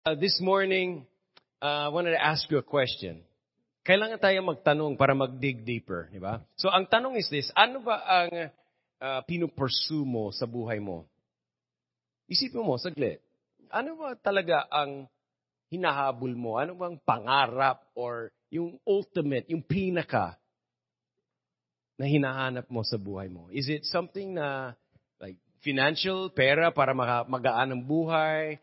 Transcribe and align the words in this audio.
Uh, 0.00 0.16
this 0.16 0.40
morning, 0.40 1.04
uh, 1.60 1.84
I 1.84 1.88
wanted 1.92 2.16
to 2.16 2.24
ask 2.24 2.48
you 2.48 2.56
a 2.56 2.64
question. 2.64 3.20
Kailangan 3.84 4.16
tayo 4.16 4.40
magtanong 4.40 4.96
para 4.96 5.12
mag-dig 5.12 5.60
deeper, 5.60 6.08
di 6.08 6.16
ba? 6.16 6.40
So, 6.56 6.72
ang 6.72 6.88
tanong 6.88 7.20
is 7.20 7.28
this, 7.28 7.52
ano 7.52 7.84
ba 7.84 8.00
ang 8.08 8.48
uh, 8.96 9.20
pinupursue 9.28 10.00
mo 10.00 10.32
sa 10.32 10.48
buhay 10.48 10.80
mo? 10.80 11.04
Isipin 12.32 12.64
mo, 12.64 12.80
saglit. 12.80 13.20
Ano 13.68 14.00
ba 14.00 14.16
talaga 14.16 14.64
ang 14.72 15.04
hinahabol 15.68 16.32
mo? 16.32 16.56
Ano 16.56 16.80
bang 16.80 16.96
pangarap 17.04 17.84
or 17.92 18.32
yung 18.48 18.80
ultimate, 18.88 19.52
yung 19.52 19.60
pinaka 19.60 20.40
na 22.00 22.08
hinahanap 22.08 22.64
mo 22.72 22.80
sa 22.88 22.96
buhay 22.96 23.28
mo? 23.28 23.52
Is 23.52 23.68
it 23.68 23.84
something 23.84 24.32
na 24.32 24.72
like 25.20 25.36
financial, 25.60 26.32
pera 26.32 26.72
para 26.72 26.96
maka- 26.96 27.28
magaan 27.28 27.76
ang 27.76 27.84
buhay? 27.84 28.56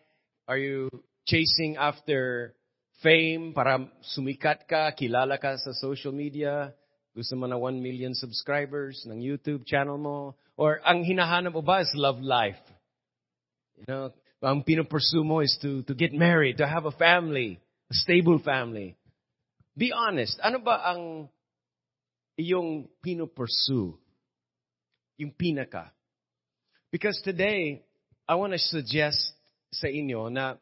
Are 0.50 0.58
you 0.58 0.90
chasing 1.28 1.76
after 1.76 2.56
fame 3.04 3.54
para 3.54 3.86
sumikat 4.16 4.66
ka, 4.66 4.90
kilala 4.96 5.38
ka 5.38 5.60
sa 5.60 5.76
social 5.76 6.16
media, 6.16 6.74
gusto 7.14 7.36
mo 7.36 7.46
na 7.46 7.60
1 7.60 7.84
million 7.84 8.16
subscribers 8.16 9.06
ng 9.06 9.20
YouTube 9.22 9.68
channel 9.68 10.00
mo, 10.00 10.34
or 10.56 10.82
ang 10.82 11.04
hinahanap 11.04 11.54
mo 11.54 11.62
ba 11.62 11.84
is 11.84 11.92
love 11.94 12.24
life? 12.24 12.58
You 13.78 13.86
know, 13.86 14.10
ang 14.42 14.64
pinupursue 14.64 15.22
mo 15.22 15.44
is 15.44 15.54
to, 15.62 15.84
to 15.86 15.94
get 15.94 16.16
married, 16.16 16.58
to 16.58 16.66
have 16.66 16.86
a 16.86 16.96
family, 16.96 17.62
a 17.92 17.94
stable 17.94 18.40
family. 18.42 18.98
Be 19.78 19.94
honest, 19.94 20.42
ano 20.42 20.58
ba 20.58 20.82
ang 20.82 21.30
iyong 22.40 22.90
pinupursue? 23.02 23.94
Yung 25.18 25.34
pinaka. 25.34 25.90
Because 26.90 27.20
today, 27.22 27.82
I 28.30 28.34
want 28.38 28.54
to 28.54 28.62
suggest 28.62 29.34
sa 29.74 29.90
inyo 29.90 30.30
na 30.30 30.58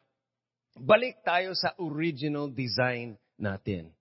balik 0.76 1.24
tayo 1.24 1.56
sa 1.56 1.72
original 1.80 2.52
design 2.52 3.16
natin. 3.40 3.92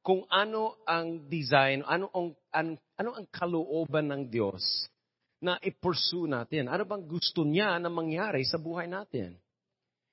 Kung 0.00 0.24
ano 0.32 0.80
ang 0.88 1.28
design, 1.28 1.84
ano 1.84 2.08
ang, 2.14 2.28
an, 2.54 2.68
ano 2.96 3.10
ang 3.20 3.26
kalooban 3.28 4.08
ng 4.08 4.22
Diyos 4.32 4.62
na 5.40 5.60
i-pursue 5.60 6.28
natin. 6.28 6.72
Ano 6.72 6.88
bang 6.88 7.04
gusto 7.04 7.44
niya 7.44 7.76
na 7.76 7.92
mangyari 7.92 8.44
sa 8.48 8.56
buhay 8.56 8.88
natin? 8.88 9.36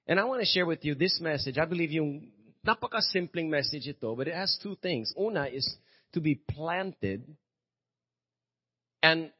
And 0.07 0.19
I 0.19 0.27
want 0.27 0.43
to 0.43 0.49
share 0.49 0.67
with 0.67 0.83
you 0.83 0.95
this 0.95 1.19
message. 1.19 1.59
I 1.59 1.67
believe 1.67 1.91
yung 1.91 2.31
napaka-simpleng 2.63 3.47
message 3.47 3.87
ito, 3.87 4.11
but 4.15 4.27
it 4.27 4.35
has 4.35 4.59
two 4.59 4.75
things. 4.79 5.11
Una 5.15 5.47
is 5.47 5.67
to 6.11 6.19
be 6.19 6.35
planted 6.35 7.23
and 9.03 9.31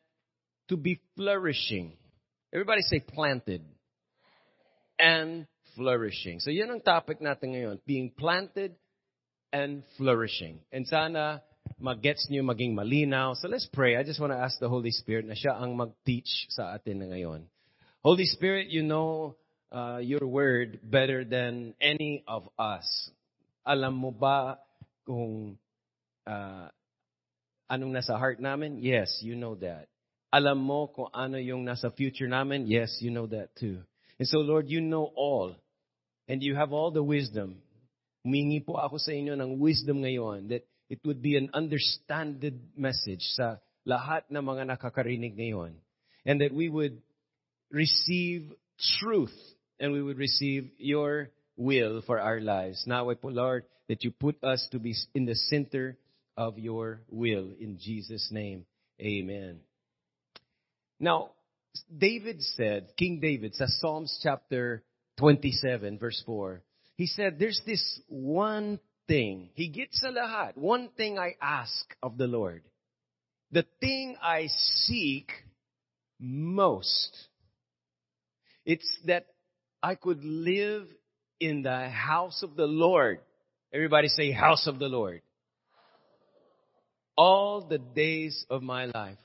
to 0.68 0.76
be 0.76 1.00
flourishing. 1.16 1.96
Everybody 2.52 2.84
say 2.84 3.00
planted. 3.00 3.64
And 5.00 5.48
flourishing. 5.78 6.42
So 6.42 6.50
yan 6.50 6.74
ang 6.74 6.82
topic 6.82 7.22
natin 7.22 7.54
ngayon, 7.54 7.78
being 7.86 8.10
planted 8.10 8.74
and 9.54 9.86
flourishing. 9.96 10.60
And 10.74 10.90
sana 10.90 11.46
mag-gets 11.78 12.28
niyo 12.34 12.42
maging 12.42 12.74
malinaw. 12.74 13.38
So 13.38 13.48
let's 13.48 13.70
pray. 13.70 13.96
I 13.96 14.04
just 14.04 14.20
want 14.20 14.34
to 14.34 14.42
ask 14.42 14.58
the 14.58 14.68
Holy 14.68 14.92
Spirit 14.92 15.30
na 15.30 15.38
siya 15.38 15.56
ang 15.56 15.78
mag-teach 15.78 16.50
sa 16.50 16.74
atin 16.74 17.06
ngayon. 17.06 17.46
Holy 18.02 18.26
Spirit, 18.26 18.74
you 18.74 18.82
know 18.82 19.38
uh, 19.72 20.00
your 20.02 20.26
word 20.26 20.80
better 20.82 21.24
than 21.24 21.78
any 21.80 22.24
of 22.28 22.50
us. 22.58 22.88
Alam 23.68 24.00
mo 24.00 24.12
ba 24.16 24.58
kung 25.06 25.60
uh, 26.26 26.68
anong 27.70 27.92
nasa 27.94 28.16
heart 28.16 28.40
namin? 28.40 28.80
Yes, 28.80 29.20
you 29.22 29.36
know 29.36 29.56
that. 29.60 29.92
Alam 30.32 30.60
mo 30.60 30.88
kung 30.92 31.12
ano 31.12 31.40
yung 31.40 31.64
nasa 31.64 31.92
future 31.92 32.28
namin? 32.28 32.68
Yes, 32.68 33.00
you 33.00 33.12
know 33.12 33.28
that 33.28 33.56
too. 33.56 33.84
And 34.20 34.28
so 34.28 34.40
Lord, 34.40 34.68
you 34.68 34.82
know 34.82 35.12
all. 35.16 35.56
And 36.28 36.44
you 36.44 36.56
have 36.56 36.74
all 36.74 36.92
the 36.92 37.04
wisdom. 37.04 37.64
Humingi 38.26 38.66
po 38.66 38.76
ako 38.76 39.00
sa 39.00 39.16
inyo 39.16 39.40
ng 39.40 39.60
wisdom 39.60 40.04
ngayon 40.04 40.52
that 40.52 40.68
it 40.92 41.00
would 41.08 41.24
be 41.24 41.40
an 41.40 41.50
understanded 41.56 42.60
message 42.76 43.24
sa 43.36 43.64
lahat 43.88 44.28
ng 44.28 44.44
mga 44.44 44.76
nakakarinig 44.76 45.40
ngayon. 45.40 45.80
And 46.28 46.44
that 46.44 46.52
we 46.52 46.68
would 46.68 47.00
receive 47.72 48.52
truth 49.00 49.36
and 49.80 49.94
we 49.94 50.04
would 50.04 50.18
receive 50.18 50.68
your 50.78 51.32
will 51.56 52.04
for 52.04 52.20
our 52.20 52.40
lives. 52.40 52.84
Now 52.86 53.08
po, 53.16 53.30
Lord, 53.30 53.64
that 53.88 54.04
you 54.04 54.12
put 54.12 54.44
us 54.44 54.68
to 54.72 54.80
be 54.80 54.96
in 55.16 55.26
the 55.26 55.36
center 55.36 55.98
of 56.36 56.60
your 56.60 57.02
will. 57.10 57.52
In 57.60 57.80
Jesus' 57.80 58.30
name, 58.32 58.66
amen. 59.02 59.60
Now, 61.00 61.32
David 61.96 62.42
said, 62.42 62.94
King 62.98 63.20
David, 63.20 63.56
sa 63.56 63.66
Psalms 63.68 64.20
chapter 64.22 64.84
27, 65.18 65.98
verse 65.98 66.22
4, 66.26 66.62
he 66.96 67.06
said, 67.06 67.38
There's 67.40 67.62
this 67.66 68.00
one 68.08 68.80
thing. 69.08 69.50
He 69.54 69.70
gets 69.70 70.02
sa 70.02 70.10
lahat. 70.10 70.58
One 70.58 70.90
thing 70.96 71.18
I 71.18 71.36
ask 71.42 71.86
of 72.02 72.18
the 72.18 72.28
Lord. 72.28 72.64
The 73.52 73.66
thing 73.80 74.18
I 74.22 74.48
seek 74.86 75.32
most. 76.20 77.10
It's 78.66 78.88
that 79.06 79.26
I 79.82 79.96
could 79.96 80.24
live 80.24 80.88
in 81.40 81.64
the 81.64 81.90
house 81.90 82.44
of 82.44 82.56
the 82.56 82.68
Lord. 82.68 83.20
Everybody 83.74 84.10
say, 84.10 84.32
house 84.32 84.68
of 84.68 84.80
the 84.80 84.90
Lord. 84.90 85.22
All 87.16 87.66
the 87.66 87.80
days 87.80 88.46
of 88.50 88.62
my 88.62 88.86
life. 88.86 89.18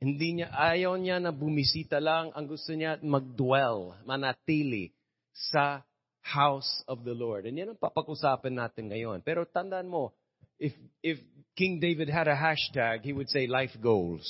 Hindi 0.00 0.40
niya, 0.40 0.48
ayaw 0.56 0.96
niya 0.96 1.20
na 1.20 1.28
bumisita 1.28 2.00
lang. 2.00 2.32
Ang 2.32 2.48
gusto 2.48 2.72
niya, 2.72 2.96
mag-dwell, 3.04 4.00
manatili 4.08 4.96
sa 5.32 5.82
house 6.22 6.82
of 6.86 7.04
the 7.04 7.14
Lord. 7.14 7.46
And 7.46 7.56
yan 7.56 7.74
ang 7.74 7.80
papag-usapan 7.80 8.54
natin 8.54 8.92
ngayon. 8.92 9.24
Pero 9.24 9.44
tandaan 9.44 9.88
mo, 9.88 10.12
if, 10.58 10.72
if 11.02 11.18
King 11.56 11.80
David 11.80 12.08
had 12.08 12.28
a 12.28 12.36
hashtag, 12.36 13.02
he 13.02 13.12
would 13.12 13.28
say 13.28 13.46
life 13.46 13.74
goals. 13.82 14.24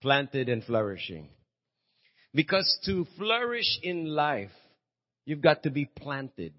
Planted 0.00 0.48
and 0.48 0.62
flourishing. 0.62 1.28
Because 2.32 2.66
to 2.86 3.06
flourish 3.16 3.80
in 3.82 4.06
life, 4.06 4.54
you've 5.24 5.42
got 5.42 5.64
to 5.64 5.70
be 5.70 5.86
planted. 5.86 6.54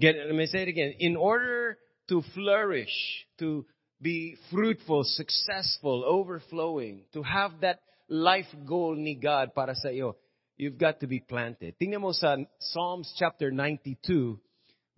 Let 0.00 0.34
me 0.34 0.46
say 0.46 0.62
it 0.62 0.68
again. 0.68 0.94
In 1.00 1.16
order 1.16 1.78
to 2.08 2.22
flourish, 2.34 2.92
to 3.38 3.66
be 4.00 4.36
fruitful, 4.52 5.04
successful, 5.04 6.04
overflowing, 6.06 7.04
to 7.12 7.22
have 7.22 7.60
that 7.62 7.80
life 8.08 8.46
goal 8.68 8.94
ni 8.94 9.14
God 9.14 9.54
para 9.54 9.74
sa 9.74 9.88
iyo, 9.88 10.16
you've 10.56 10.78
got 10.78 11.00
to 11.00 11.06
be 11.06 11.20
planted. 11.20 11.74
Tingnan 11.80 12.00
mo 12.00 12.12
sa 12.12 12.36
Psalms 12.60 13.12
chapter 13.18 13.50
92, 13.50 14.38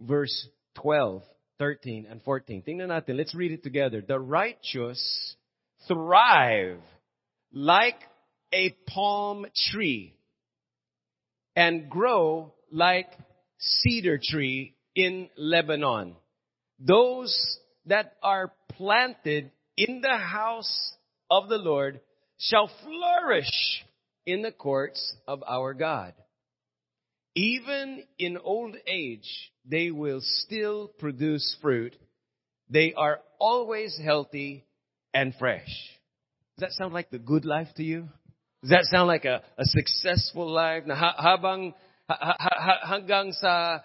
verse 0.01 0.49
12, 0.77 1.23
13, 1.59 2.07
and 2.11 2.23
14. 2.23 2.63
Tingnan 2.63 2.89
natin. 2.89 3.17
Let's 3.17 3.35
read 3.35 3.53
it 3.53 3.63
together. 3.63 4.03
The 4.07 4.19
righteous 4.19 5.37
thrive 5.87 6.81
like 7.53 7.99
a 8.53 8.71
palm 8.89 9.47
tree 9.71 10.15
and 11.57 11.91
grow 11.91 12.55
like 12.71 13.11
cedar 13.59 14.21
tree 14.23 14.77
in 14.95 15.29
Lebanon. 15.37 16.15
Those 16.79 17.59
that 17.87 18.15
are 18.23 18.53
planted 18.73 19.51
in 19.77 20.01
the 20.01 20.17
house 20.17 20.93
of 21.31 21.49
the 21.49 21.57
Lord 21.57 22.01
shall 22.39 22.71
flourish 22.85 23.85
in 24.29 24.43
the 24.43 24.53
courts 24.53 25.17
of 25.27 25.43
our 25.49 25.73
God. 25.73 26.13
Even 27.35 28.05
in 28.19 28.37
old 28.37 28.77
age, 28.87 29.27
they 29.65 29.91
will 29.91 30.21
still 30.21 30.89
produce 30.99 31.57
fruit. 31.63 31.97
They 32.69 32.93
are 32.93 33.21
always 33.41 33.99
healthy 34.05 34.67
and 35.15 35.35
fresh. 35.39 35.73
Does 36.59 36.69
that 36.69 36.73
sound 36.73 36.93
like 36.93 37.09
the 37.09 37.19
good 37.19 37.47
life 37.47 37.69
to 37.77 37.83
you? 37.83 38.11
Does 38.61 38.71
that 38.71 38.85
sound 38.91 39.09
like 39.09 39.25
a, 39.25 39.41
a 39.57 39.65
successful 39.65 40.51
life 40.51 40.83
na 40.85 40.95
ha, 40.95 41.15
habang 41.17 41.73
ha, 42.07 42.37
ha, 42.39 42.75
hanggang 42.85 43.33
sa 43.33 43.81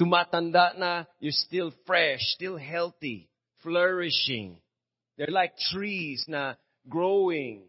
tumatanda 0.00 0.76
na 0.76 1.04
you're 1.20 1.30
still 1.30 1.72
fresh, 1.86 2.20
still 2.34 2.56
healthy, 2.56 3.28
flourishing. 3.62 4.58
They're 5.16 5.28
like 5.30 5.52
trees 5.70 6.24
na 6.26 6.54
growing. 6.88 7.68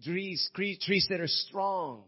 Trees, 0.00 0.50
trees 0.54 1.06
that 1.10 1.20
are 1.20 1.28
strong. 1.28 2.04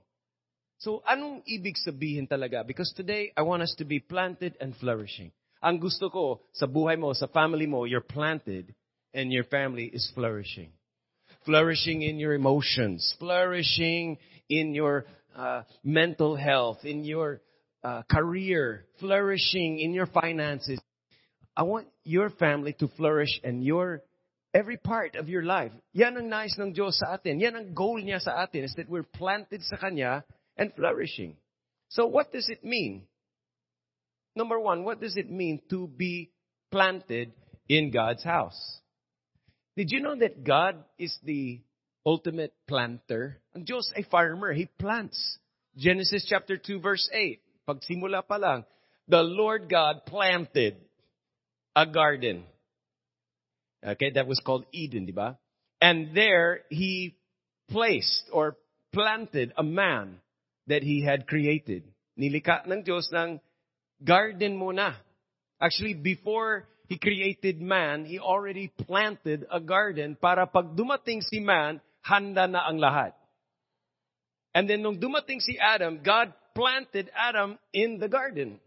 So, 0.78 1.02
anong 1.08 1.42
ibig 1.48 1.76
sabihin 1.80 2.28
talaga? 2.28 2.66
Because 2.66 2.92
today, 2.92 3.32
I 3.36 3.42
want 3.42 3.62
us 3.62 3.74
to 3.78 3.84
be 3.84 4.00
planted 4.00 4.56
and 4.60 4.74
flourishing. 4.76 5.32
Ang 5.62 5.80
gusto 5.80 6.10
ko, 6.10 6.44
sa 6.52 6.66
buhay 6.66 6.98
mo, 6.98 7.12
sa 7.16 7.26
family 7.26 7.64
mo, 7.64 7.84
you're 7.84 8.04
planted 8.04 8.74
and 9.14 9.32
your 9.32 9.44
family 9.44 9.88
is 9.88 10.10
flourishing. 10.14 10.68
Flourishing 11.46 12.02
in 12.02 12.18
your 12.18 12.34
emotions, 12.34 13.14
flourishing 13.18 14.18
in 14.48 14.74
your 14.74 15.06
uh, 15.36 15.62
mental 15.82 16.36
health, 16.36 16.84
in 16.84 17.04
your 17.04 17.40
uh, 17.82 18.02
career, 18.10 18.84
flourishing 19.00 19.78
in 19.78 19.94
your 19.94 20.06
finances. 20.06 20.80
I 21.56 21.62
want 21.62 21.86
your 22.02 22.30
family 22.30 22.74
to 22.80 22.88
flourish 22.96 23.40
and 23.44 23.64
your 23.64 24.02
every 24.54 24.76
part 24.76 25.16
of 25.16 25.28
your 25.28 25.42
life. 25.42 25.72
Yan 25.92 26.16
ang 26.16 26.30
nais 26.30 26.54
ng 26.54 26.70
Diyos 26.72 27.02
sa 27.02 27.18
atin. 27.18 27.42
Yan 27.42 27.58
ang 27.58 27.74
goal 27.74 27.98
niya 27.98 28.22
sa 28.22 28.38
atin 28.46 28.62
is 28.62 28.74
that 28.78 28.88
we're 28.88 29.02
planted 29.02 29.60
sa 29.66 29.76
Kanya 29.76 30.22
and 30.56 30.70
flourishing. 30.78 31.34
So 31.90 32.06
what 32.06 32.30
does 32.30 32.46
it 32.48 32.62
mean? 32.62 33.10
Number 34.38 34.58
one, 34.58 34.86
what 34.86 35.02
does 35.02 35.18
it 35.18 35.28
mean 35.28 35.60
to 35.70 35.90
be 35.90 36.30
planted 36.70 37.34
in 37.68 37.90
God's 37.90 38.22
house? 38.22 38.58
Did 39.76 39.90
you 39.90 40.00
know 40.00 40.14
that 40.14 40.46
God 40.46 40.78
is 40.98 41.10
the 41.26 41.60
ultimate 42.06 42.54
planter? 42.70 43.42
Ang 43.58 43.66
Diyos 43.66 43.90
ay 43.98 44.06
farmer. 44.06 44.54
He 44.54 44.70
plants. 44.78 45.18
Genesis 45.76 46.26
chapter 46.30 46.56
2 46.56 46.78
verse 46.78 47.10
8. 47.10 47.42
Pagsimula 47.66 48.22
pa 48.22 48.38
lang, 48.38 48.62
the 49.10 49.22
Lord 49.22 49.66
God 49.66 50.06
planted 50.06 50.78
a 51.74 51.86
garden. 51.86 52.46
Okay, 53.84 54.10
that 54.14 54.26
was 54.26 54.40
called 54.40 54.64
Eden, 54.72 55.04
di 55.04 55.12
ba? 55.12 55.38
And 55.80 56.16
there 56.16 56.64
he 56.70 57.16
placed 57.68 58.24
or 58.32 58.56
planted 58.92 59.52
a 59.56 59.62
man 59.62 60.20
that 60.66 60.82
he 60.82 61.04
had 61.04 61.26
created. 61.26 61.84
Nilika 62.18 62.64
ng 62.64 62.84
Diyos 62.84 63.12
ng 63.12 63.40
garden 64.02 64.56
muna. 64.56 64.96
Actually, 65.60 65.94
before 65.94 66.64
he 66.88 66.96
created 66.96 67.60
man, 67.60 68.04
he 68.04 68.18
already 68.18 68.68
planted 68.68 69.44
a 69.50 69.60
garden 69.60 70.16
para 70.16 70.46
pag 70.46 70.72
dumating 70.76 71.20
si 71.20 71.40
man, 71.40 71.80
handa 72.00 72.48
na 72.48 72.64
ang 72.64 72.78
lahat. 72.78 73.12
And 74.54 74.70
then 74.70 74.80
nung 74.82 75.00
dumating 75.00 75.40
si 75.40 75.58
Adam, 75.58 76.00
God 76.04 76.32
planted 76.54 77.10
Adam 77.12 77.58
in 77.72 77.98
the 77.98 78.08
garden. 78.08 78.60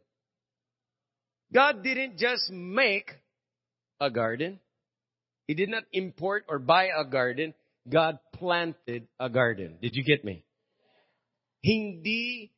God 1.54 1.82
didn't 1.82 2.18
just 2.18 2.52
make 2.52 3.10
a 4.02 4.12
garden. 4.12 4.60
He 5.48 5.56
did 5.56 5.70
not 5.70 5.84
import 5.92 6.44
or 6.48 6.60
buy 6.60 6.90
a 6.92 7.06
garden. 7.06 7.54
God 7.88 8.20
planted 8.36 9.08
a 9.20 9.30
garden. 9.30 9.80
Did 9.82 9.96
you 9.96 10.04
get 10.04 10.24
me? 10.24 10.44
Hindi 11.64 12.52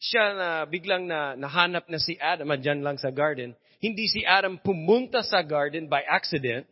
siya 0.00 0.32
na 0.32 0.48
biglang 0.64 1.04
na 1.04 1.36
nahanap 1.36 1.92
na 1.92 2.00
si 2.00 2.16
Adam 2.16 2.48
andyan 2.48 2.80
lang 2.80 2.96
sa 2.96 3.12
garden. 3.12 3.52
Hindi 3.80 4.08
si 4.08 4.24
Adam 4.24 4.56
pumunta 4.56 5.20
sa 5.20 5.44
garden 5.44 5.88
by 5.88 6.00
accident. 6.00 6.64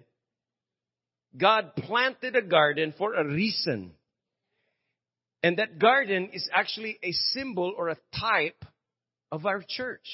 God 1.36 1.76
planted 1.76 2.36
a 2.36 2.42
garden 2.42 2.96
for 2.96 3.12
a 3.12 3.24
reason. 3.24 3.92
And 5.44 5.60
that 5.60 5.78
garden 5.78 6.30
is 6.32 6.48
actually 6.52 6.98
a 7.04 7.12
symbol 7.36 7.76
or 7.76 7.88
a 7.88 8.00
type 8.16 8.64
of 9.30 9.44
our 9.44 9.62
church. 9.62 10.08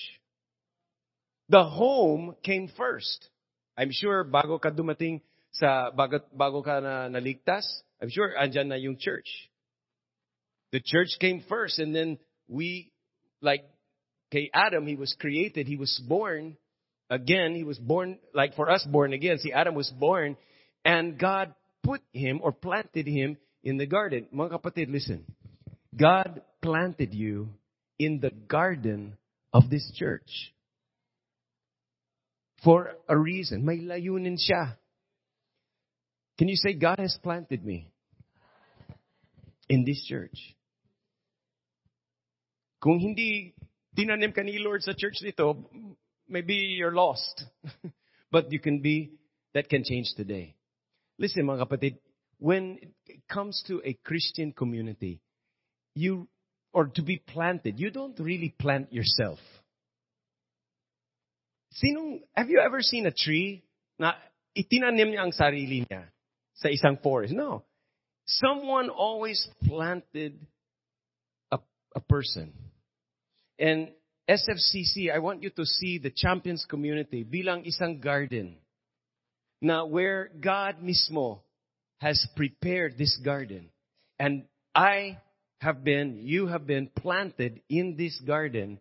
The 1.49 1.63
home 1.63 2.35
came 2.43 2.69
first. 2.77 3.31
I'm 3.79 3.91
sure 3.91 4.25
bago 4.25 4.61
ka 4.61 4.71
dumating 4.71 5.23
sa 5.55 5.91
bago, 5.91 6.21
bago 6.35 6.63
ka 6.63 6.81
na 6.81 7.09
naligtas, 7.09 7.65
I'm 8.03 8.11
sure 8.11 8.35
andyan 8.35 8.69
na 8.69 8.77
yung 8.77 8.97
church. 8.99 9.29
The 10.73 10.81
church 10.83 11.17
came 11.21 11.45
first 11.49 11.79
and 11.79 11.95
then 11.95 12.19
we, 12.49 12.91
like 13.41 13.65
kay 14.31 14.51
Adam, 14.53 14.87
he 14.87 14.97
was 14.97 15.15
created, 15.19 15.67
he 15.67 15.77
was 15.77 15.95
born 16.07 16.57
again, 17.09 17.55
he 17.55 17.63
was 17.63 17.79
born, 17.79 18.19
like 18.35 18.55
for 18.55 18.71
us 18.71 18.85
born 18.91 19.13
again, 19.13 19.39
see 19.39 19.53
Adam 19.53 19.75
was 19.75 19.91
born 19.91 20.37
and 20.85 21.19
God 21.19 21.55
put 21.83 22.03
him 22.13 22.41
or 22.43 22.53
planted 22.53 23.07
him 23.07 23.37
in 23.63 23.77
the 23.77 23.87
garden. 23.87 24.27
Mga 24.35 24.61
kapatid, 24.61 24.91
listen. 24.91 25.25
God 25.97 26.43
planted 26.61 27.15
you 27.15 27.49
in 27.99 28.19
the 28.21 28.31
garden 28.31 29.17
of 29.53 29.71
this 29.71 29.91
church. 29.95 30.53
For 32.65 32.93
a 33.09 33.17
reason. 33.17 33.65
May 33.65 33.79
layunin 33.79 34.37
siya. 34.41 34.77
Can 36.37 36.49
you 36.49 36.57
say, 36.57 36.75
God 36.75 36.99
has 36.99 37.17
planted 37.23 37.65
me 37.65 37.89
in 39.69 39.85
this 39.85 40.05
church? 40.05 40.57
Kung 42.83 42.99
hindi 42.99 43.55
tinanim 43.97 44.35
ka 44.35 44.43
ni 44.43 44.59
Lord 44.59 44.83
sa 44.83 44.93
church 44.93 45.23
maybe 46.29 46.55
you're 46.55 46.95
lost. 46.95 47.45
but 48.33 48.51
you 48.51 48.59
can 48.59 48.81
be, 48.81 49.13
that 49.55 49.69
can 49.69 49.85
change 49.85 50.13
today. 50.17 50.57
Listen 51.19 51.47
mga 51.47 51.69
kapatid, 51.69 51.95
when 52.39 52.79
it 53.07 53.23
comes 53.31 53.63
to 53.69 53.81
a 53.85 53.95
Christian 54.05 54.53
community, 54.53 55.23
you, 55.95 56.27
or 56.73 56.87
to 56.87 57.03
be 57.03 57.23
planted, 57.25 57.79
you 57.79 57.91
don't 57.91 58.19
really 58.19 58.53
plant 58.59 58.93
yourself. 58.93 59.39
Sinong, 61.79 62.23
have 62.35 62.51
you 62.51 62.59
ever 62.59 62.83
seen 62.83 63.07
a 63.07 63.15
tree 63.15 63.63
na 63.99 64.15
itinanim 64.59 65.15
niya 65.15 65.23
ang 65.23 65.33
sarili 65.33 65.87
niya 65.87 66.11
sa 66.55 66.69
isang 66.69 67.01
forest? 67.03 67.35
No. 67.35 67.65
Someone 68.27 68.89
always 68.89 69.47
planted 69.67 70.39
a, 71.51 71.59
a 71.95 72.01
person. 72.01 72.53
And 73.59 73.89
SFCC, 74.29 75.13
I 75.13 75.19
want 75.19 75.43
you 75.43 75.51
to 75.51 75.65
see 75.65 75.99
the 75.99 76.11
champions 76.11 76.65
community 76.69 77.25
bilang 77.25 77.65
isang 77.65 78.01
garden 78.01 78.57
na 79.61 79.85
where 79.85 80.31
God 80.41 80.81
mismo 80.83 81.41
has 81.99 82.27
prepared 82.35 82.97
this 82.97 83.17
garden. 83.23 83.69
And 84.19 84.45
I 84.75 85.19
have 85.61 85.85
been, 85.85 86.21
you 86.23 86.47
have 86.49 86.67
been 86.67 86.89
planted 86.89 87.61
in 87.69 87.97
this 87.97 88.19
garden 88.21 88.81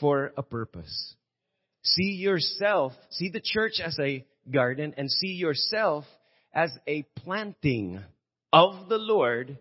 for 0.00 0.32
a 0.36 0.42
purpose. 0.42 1.14
See 1.82 2.18
yourself, 2.18 2.92
see 3.10 3.30
the 3.30 3.42
church 3.42 3.80
as 3.82 3.98
a 3.98 4.24
garden 4.50 4.94
and 4.96 5.10
see 5.10 5.34
yourself 5.34 6.04
as 6.52 6.70
a 6.86 7.02
planting 7.24 8.02
of 8.52 8.88
the 8.88 8.98
Lord 8.98 9.58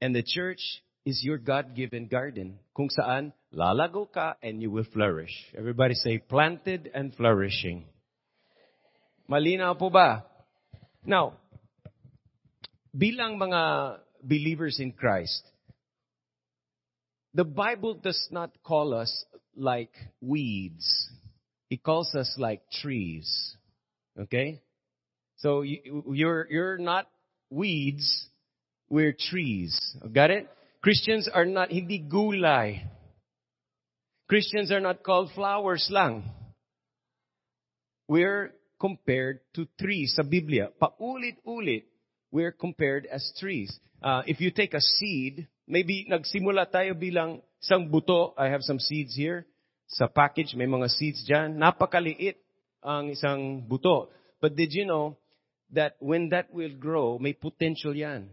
and 0.00 0.14
the 0.14 0.22
church 0.22 0.60
is 1.04 1.22
your 1.22 1.38
God-given 1.38 2.08
garden 2.08 2.58
kung 2.76 2.88
saan 2.88 3.32
lalago 3.52 4.10
ka 4.10 4.36
and 4.42 4.60
you 4.60 4.70
will 4.70 4.86
flourish. 4.92 5.32
Everybody 5.56 5.94
say 5.94 6.18
planted 6.18 6.90
and 6.94 7.14
flourishing. 7.14 7.84
Malinaw 9.28 9.78
po 9.78 9.88
ba? 9.88 10.24
Now, 11.04 11.36
bilang 12.92 13.36
mga 13.36 13.98
believers 14.22 14.80
in 14.80 14.92
Christ, 14.92 15.44
the 17.32 17.44
Bible 17.44 17.94
does 17.94 18.28
not 18.30 18.52
call 18.62 18.94
us 18.94 19.12
like 19.56 19.92
weeds. 20.20 20.86
It 21.68 21.82
calls 21.82 22.14
us 22.14 22.32
like 22.38 22.62
trees. 22.70 23.56
Okay? 24.18 24.62
So 25.44 25.60
you, 25.60 26.02
you're, 26.08 26.48
you're 26.48 26.78
not 26.78 27.04
weeds, 27.50 28.08
we're 28.88 29.12
trees. 29.12 29.76
Got 30.00 30.30
it? 30.30 30.48
Christians 30.80 31.28
are 31.28 31.44
not, 31.44 31.68
hindi 31.68 32.00
gulay. 32.00 32.80
Christians 34.26 34.72
are 34.72 34.80
not 34.80 35.02
called 35.04 35.28
flowers 35.34 35.86
lang. 35.92 36.24
We're 38.08 38.54
compared 38.80 39.40
to 39.52 39.68
trees 39.78 40.14
sa 40.16 40.22
Biblia. 40.22 40.72
Paulit-ulit, 40.80 41.84
we're 42.32 42.52
compared 42.52 43.04
as 43.04 43.20
trees. 43.38 43.68
Uh, 44.00 44.22
if 44.24 44.40
you 44.40 44.50
take 44.50 44.72
a 44.72 44.80
seed, 44.80 45.46
maybe 45.68 46.08
nagsimula 46.08 46.72
tayo 46.72 46.96
bilang 46.96 47.44
isang 47.60 47.92
buto. 47.92 48.32
I 48.40 48.48
have 48.48 48.64
some 48.64 48.80
seeds 48.80 49.12
here. 49.12 49.44
Sa 49.92 50.08
package, 50.08 50.56
may 50.56 50.64
mga 50.64 50.88
seeds 50.88 51.20
dyan. 51.28 51.60
Napakaliit 51.60 52.40
ang 52.80 53.12
isang 53.12 53.60
buto. 53.60 54.08
But 54.40 54.56
did 54.56 54.72
you 54.72 54.88
know 54.88 55.20
that 55.72 55.96
when 56.00 56.28
that 56.30 56.52
will 56.52 56.74
grow, 56.76 57.18
may 57.18 57.32
potential 57.32 57.94
yan. 57.94 58.30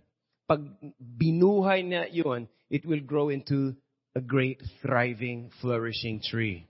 Pag 0.48 0.68
binuhay 1.00 1.86
na 1.88 2.04
yun, 2.12 2.48
it 2.70 2.86
will 2.86 3.00
grow 3.00 3.30
into 3.30 3.76
a 4.16 4.22
great, 4.22 4.62
thriving, 4.82 5.50
flourishing 5.62 6.22
tree. 6.22 6.68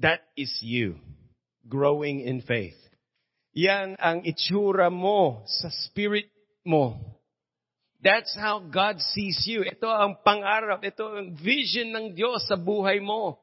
That 0.00 0.20
is 0.36 0.52
you, 0.60 0.96
growing 1.68 2.20
in 2.20 2.42
faith. 2.42 2.76
Yan 3.54 3.94
ang 4.02 4.26
itsura 4.26 4.90
mo 4.90 5.46
sa 5.46 5.70
spirit 5.86 6.26
mo. 6.66 6.98
That's 8.02 8.36
how 8.36 8.60
God 8.60 9.00
sees 9.14 9.40
you. 9.48 9.64
Ito 9.64 9.88
ang 9.88 10.20
pangarap, 10.20 10.84
ito 10.84 11.08
ang 11.08 11.32
vision 11.40 11.94
ng 11.94 12.06
Diyos 12.12 12.44
sa 12.44 12.58
buhay 12.60 13.00
mo. 13.00 13.40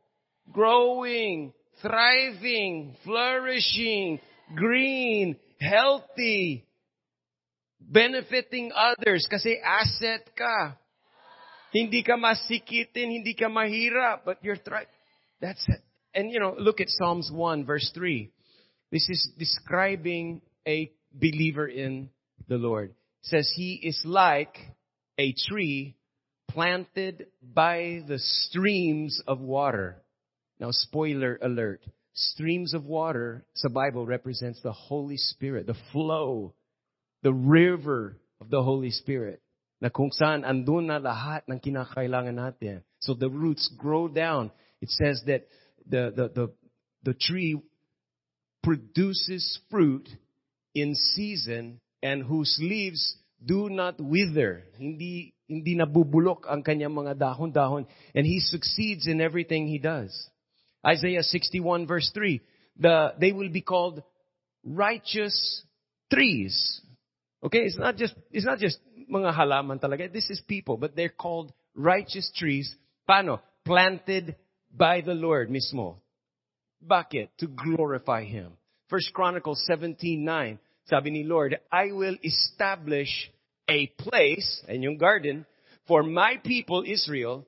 Growing, 0.54 1.50
thriving, 1.82 2.94
flourishing, 3.02 4.22
green, 4.54 5.40
healthy, 5.62 6.66
benefiting 7.80 8.74
others 8.74 9.28
kasi 9.30 9.62
asset 9.62 10.26
ka. 10.36 10.76
Hindi 11.72 12.04
ka 12.04 12.18
masikitin, 12.18 13.22
hindi 13.22 13.38
ka 13.38 13.48
mahirap, 13.48 14.26
but 14.26 14.42
you're 14.44 14.60
thriving. 14.60 14.92
That's 15.40 15.64
it. 15.70 15.80
And 16.14 16.30
you 16.30 16.42
know, 16.42 16.56
look 16.58 16.82
at 16.82 16.90
Psalms 16.90 17.32
1 17.32 17.64
verse 17.66 17.90
3. 17.94 18.30
This 18.92 19.08
is 19.08 19.32
describing 19.38 20.42
a 20.68 20.92
believer 21.14 21.68
in 21.68 22.10
the 22.50 22.58
Lord. 22.58 22.90
It 22.90 23.28
says 23.30 23.52
he 23.56 23.80
is 23.82 24.02
like 24.04 24.58
a 25.18 25.34
tree 25.48 25.96
planted 26.50 27.28
by 27.42 28.04
the 28.06 28.20
streams 28.20 29.22
of 29.26 29.40
water. 29.40 30.02
Now 30.60 30.72
spoiler 30.72 31.40
alert. 31.42 31.82
Streams 32.14 32.74
of 32.74 32.86
water 32.86 33.46
the 33.64 33.70
Bible 33.70 34.06
represents 34.06 34.62
the 34.62 34.72
Holy 34.72 35.18
Spirit, 35.18 35.68
the 35.68 35.78
flow, 35.92 36.54
the 37.24 37.34
river 37.34 38.18
of 38.42 38.50
the 38.50 38.62
Holy 38.62 38.92
Spirit. 38.92 39.42
Na 39.82 39.90
kung 39.90 40.12
saan 40.12 40.46
andun 40.46 40.88
na 40.92 41.00
lahat 41.00 41.42
ng 41.50 41.58
kinakailangan 41.58 42.38
natin. 42.38 42.84
So 43.00 43.14
the 43.14 43.30
roots 43.30 43.72
grow 43.78 44.08
down. 44.08 44.52
It 44.82 44.90
says 44.90 45.24
that 45.26 45.48
the, 45.90 46.14
the, 46.14 46.26
the, 46.30 46.46
the 47.04 47.14
tree 47.18 47.58
produces 48.62 49.60
fruit 49.70 50.08
in 50.76 50.94
season 50.94 51.82
and 52.04 52.24
whose 52.24 52.58
leaves 52.62 53.18
do 53.44 53.70
not 53.70 54.00
wither. 54.00 54.66
Hindi, 54.78 55.34
hindi 55.50 55.76
nabubulok 55.76 56.46
ang 56.46 56.62
kanyang 56.62 56.94
mga 56.94 57.18
dahon-dahon. 57.18 57.88
And 58.14 58.26
he 58.26 58.40
succeeds 58.40 59.08
in 59.08 59.22
everything 59.22 59.66
he 59.66 59.80
does. 59.80 60.14
Isaiah 60.86 61.24
61 61.24 61.88
verse 61.88 62.10
3. 62.14 62.42
The, 62.80 63.14
they 63.20 63.32
will 63.32 63.50
be 63.50 63.62
called 63.62 64.04
righteous 64.66 65.64
trees. 66.12 66.82
Okay, 67.44 67.60
it's 67.60 67.78
not 67.78 67.98
just, 67.98 68.14
it's 68.32 68.46
not 68.46 68.60
just 68.60 68.80
mga 69.12 69.36
halaman 69.36 69.82
talaga. 69.82 70.12
This 70.12 70.30
is 70.30 70.42
people, 70.48 70.78
but 70.78 70.96
they're 70.96 71.10
called 71.10 71.52
righteous 71.76 72.32
trees. 72.36 72.76
Paano? 73.10 73.40
Planted 73.66 74.36
by 74.72 75.02
the 75.02 75.14
Lord 75.14 75.50
mismo. 75.50 75.98
Bakit? 76.86 77.30
To 77.40 77.48
glorify 77.48 78.24
Him. 78.24 78.54
First 78.90 79.14
Chronicles 79.14 79.64
17:9. 79.70 80.60
Sabi 80.86 81.12
ni 81.12 81.24
Lord, 81.24 81.58
I 81.72 81.92
will 81.92 82.18
establish 82.24 83.32
a 83.70 83.88
place, 83.98 84.64
and 84.68 84.84
yung 84.84 84.98
garden, 84.98 85.46
for 85.88 86.04
my 86.04 86.38
people 86.44 86.84
Israel, 86.86 87.46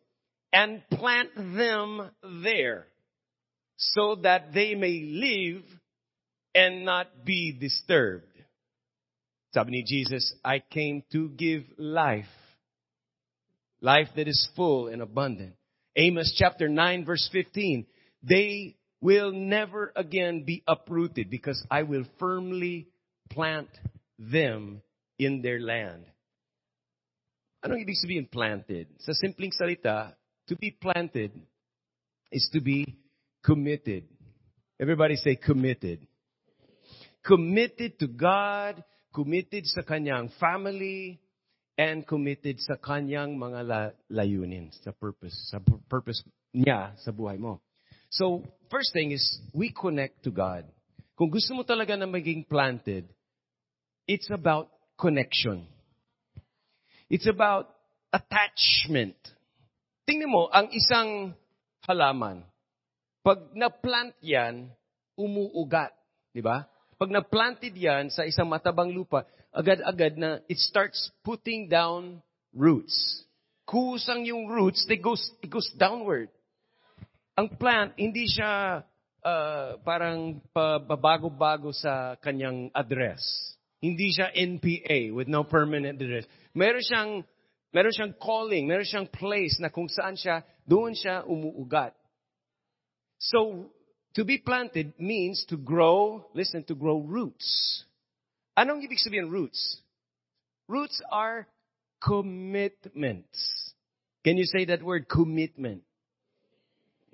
and 0.53 0.83
plant 0.89 1.35
them 1.35 2.11
there, 2.45 2.85
so 3.93 4.15
that 4.23 4.53
they 4.53 4.75
may 4.75 5.01
live 5.03 5.63
and 6.55 6.85
not 6.85 7.25
be 7.25 7.57
disturbed. 7.59 8.27
Sabi 9.53 9.71
ni 9.71 9.83
Jesus, 9.85 10.33
I 10.43 10.59
came 10.59 11.03
to 11.11 11.29
give 11.29 11.63
life. 11.77 12.25
Life 13.81 14.09
that 14.15 14.27
is 14.27 14.47
full 14.55 14.87
and 14.87 15.01
abundant. 15.01 15.53
Amos 15.95 16.33
chapter 16.37 16.67
9 16.67 17.05
verse 17.05 17.29
15. 17.31 17.85
They 18.23 18.77
will 19.01 19.31
never 19.31 19.91
again 19.95 20.43
be 20.45 20.63
uprooted 20.67 21.29
because 21.29 21.61
I 21.69 21.83
will 21.83 22.05
firmly 22.19 22.87
plant 23.29 23.69
them 24.17 24.81
in 25.19 25.41
their 25.41 25.59
land. 25.59 26.05
Anong 27.63 27.83
ibig 27.83 27.99
sabihin 27.99 28.31
planted? 28.31 28.87
Sa 28.99 29.11
simpleng 29.15 29.51
salita, 29.55 30.15
to 30.47 30.55
be 30.55 30.71
planted 30.71 31.31
is 32.31 32.49
to 32.51 32.59
be 32.59 32.97
committed. 33.43 34.07
Everybody 34.79 35.15
say 35.15 35.35
committed. 35.35 36.07
Committed 37.23 38.00
to 38.00 38.07
God, 38.07 38.83
committed 39.13 39.67
sa 39.67 39.81
kanyang 39.83 40.31
family, 40.39 41.19
and 41.77 42.05
committed 42.05 42.62
sa 42.62 42.77
kanyang 42.77 43.38
mga 43.38 43.59
la- 43.65 43.95
layunin, 44.12 44.69
sa 44.83 44.91
purpose, 44.91 45.33
sa 45.50 45.57
purpose 45.89 46.21
niya 46.53 46.93
sa 47.01 47.09
buhay 47.09 47.38
mo. 47.41 47.62
So, 48.13 48.45
first 48.69 48.93
thing 48.93 49.12
is, 49.12 49.23
we 49.53 49.73
connect 49.73 50.21
to 50.23 50.31
God. 50.31 50.69
Kung 51.17 51.33
gusto 51.33 51.57
mo 51.57 51.65
talaga 51.65 51.97
na 51.97 52.05
maging 52.05 52.45
planted, 52.45 53.09
it's 54.05 54.29
about 54.29 54.69
connection. 54.97 55.65
It's 57.09 57.25
about 57.25 57.73
attachment. 58.13 59.17
Tingnan 60.05 60.29
mo, 60.29 60.45
ang 60.53 60.69
isang 60.69 61.33
halaman, 61.89 62.45
pag 63.23 63.39
na-plant 63.55 64.11
yan, 64.19 64.67
umuugat. 65.15 65.95
Di 66.35 66.43
ba? 66.43 66.67
Pag 66.99 67.09
na-planted 67.09 67.71
yan 67.71 68.11
sa 68.11 68.27
isang 68.27 68.51
matabang 68.51 68.91
lupa, 68.91 69.23
agad-agad 69.55 70.19
na 70.19 70.43
it 70.51 70.59
starts 70.59 71.07
putting 71.23 71.71
down 71.71 72.19
roots. 72.51 73.23
Kusang 73.63 74.27
yung 74.27 74.51
roots, 74.51 74.83
they 74.91 74.99
goes, 74.99 75.23
it 75.39 75.47
goes 75.47 75.71
downward. 75.79 76.27
Ang 77.39 77.47
plant, 77.55 77.95
hindi 77.95 78.27
siya 78.27 78.83
uh, 79.23 79.79
parang 79.87 80.43
pabago-bago 80.51 81.71
sa 81.71 82.19
kanyang 82.19 82.69
address. 82.75 83.23
Hindi 83.79 84.11
siya 84.11 84.35
NPA 84.35 85.15
with 85.15 85.31
no 85.31 85.47
permanent 85.47 85.95
address. 85.95 86.27
Meron 86.51 86.83
siyang, 86.83 87.11
meron 87.71 87.95
siyang 87.95 88.13
calling, 88.19 88.67
meron 88.67 88.87
siyang 88.87 89.07
place 89.07 89.63
na 89.63 89.71
kung 89.71 89.87
saan 89.87 90.19
siya, 90.19 90.43
doon 90.67 90.91
siya 90.91 91.23
umuugat. 91.23 91.95
So, 93.31 93.71
to 94.15 94.25
be 94.25 94.37
planted 94.37 94.93
means 94.99 95.45
to 95.47 95.55
grow, 95.55 96.27
listen, 96.33 96.63
to 96.65 96.75
grow 96.75 96.99
roots. 96.99 97.85
Anong 98.59 98.83
ibig 98.83 98.99
sabihin 98.99 99.31
roots? 99.31 99.79
Roots 100.67 100.99
are 101.07 101.47
commitments. 102.03 103.39
Can 104.23 104.35
you 104.35 104.43
say 104.43 104.65
that 104.65 104.83
word 104.83 105.07
commitment? 105.07 105.87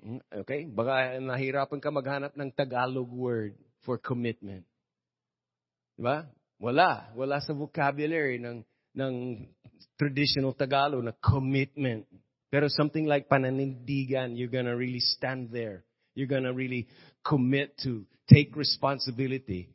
Hmm, 0.02 0.18
okay? 0.42 0.66
Baka 0.66 1.22
nahirapan 1.22 1.78
ka 1.78 1.90
maghanap 1.94 2.34
ng 2.34 2.50
Tagalog 2.58 3.08
word 3.08 3.54
for 3.86 3.94
commitment. 3.94 4.66
Diba? 5.94 6.26
Wala. 6.58 7.06
Wala 7.14 7.38
sa 7.38 7.54
vocabulary 7.54 8.42
ng, 8.42 8.66
ng 8.98 9.14
traditional 9.94 10.58
Tagalog 10.58 11.06
na 11.06 11.14
commitment. 11.22 12.02
Pero 12.50 12.66
something 12.66 13.06
like 13.06 13.30
pananindigan, 13.30 14.34
you're 14.34 14.50
gonna 14.50 14.74
really 14.74 15.00
stand 15.00 15.54
there. 15.54 15.86
You're 16.20 16.28
gonna 16.28 16.52
really 16.52 16.84
commit 17.24 17.80
to 17.88 18.04
take 18.28 18.52
responsibility. 18.52 19.72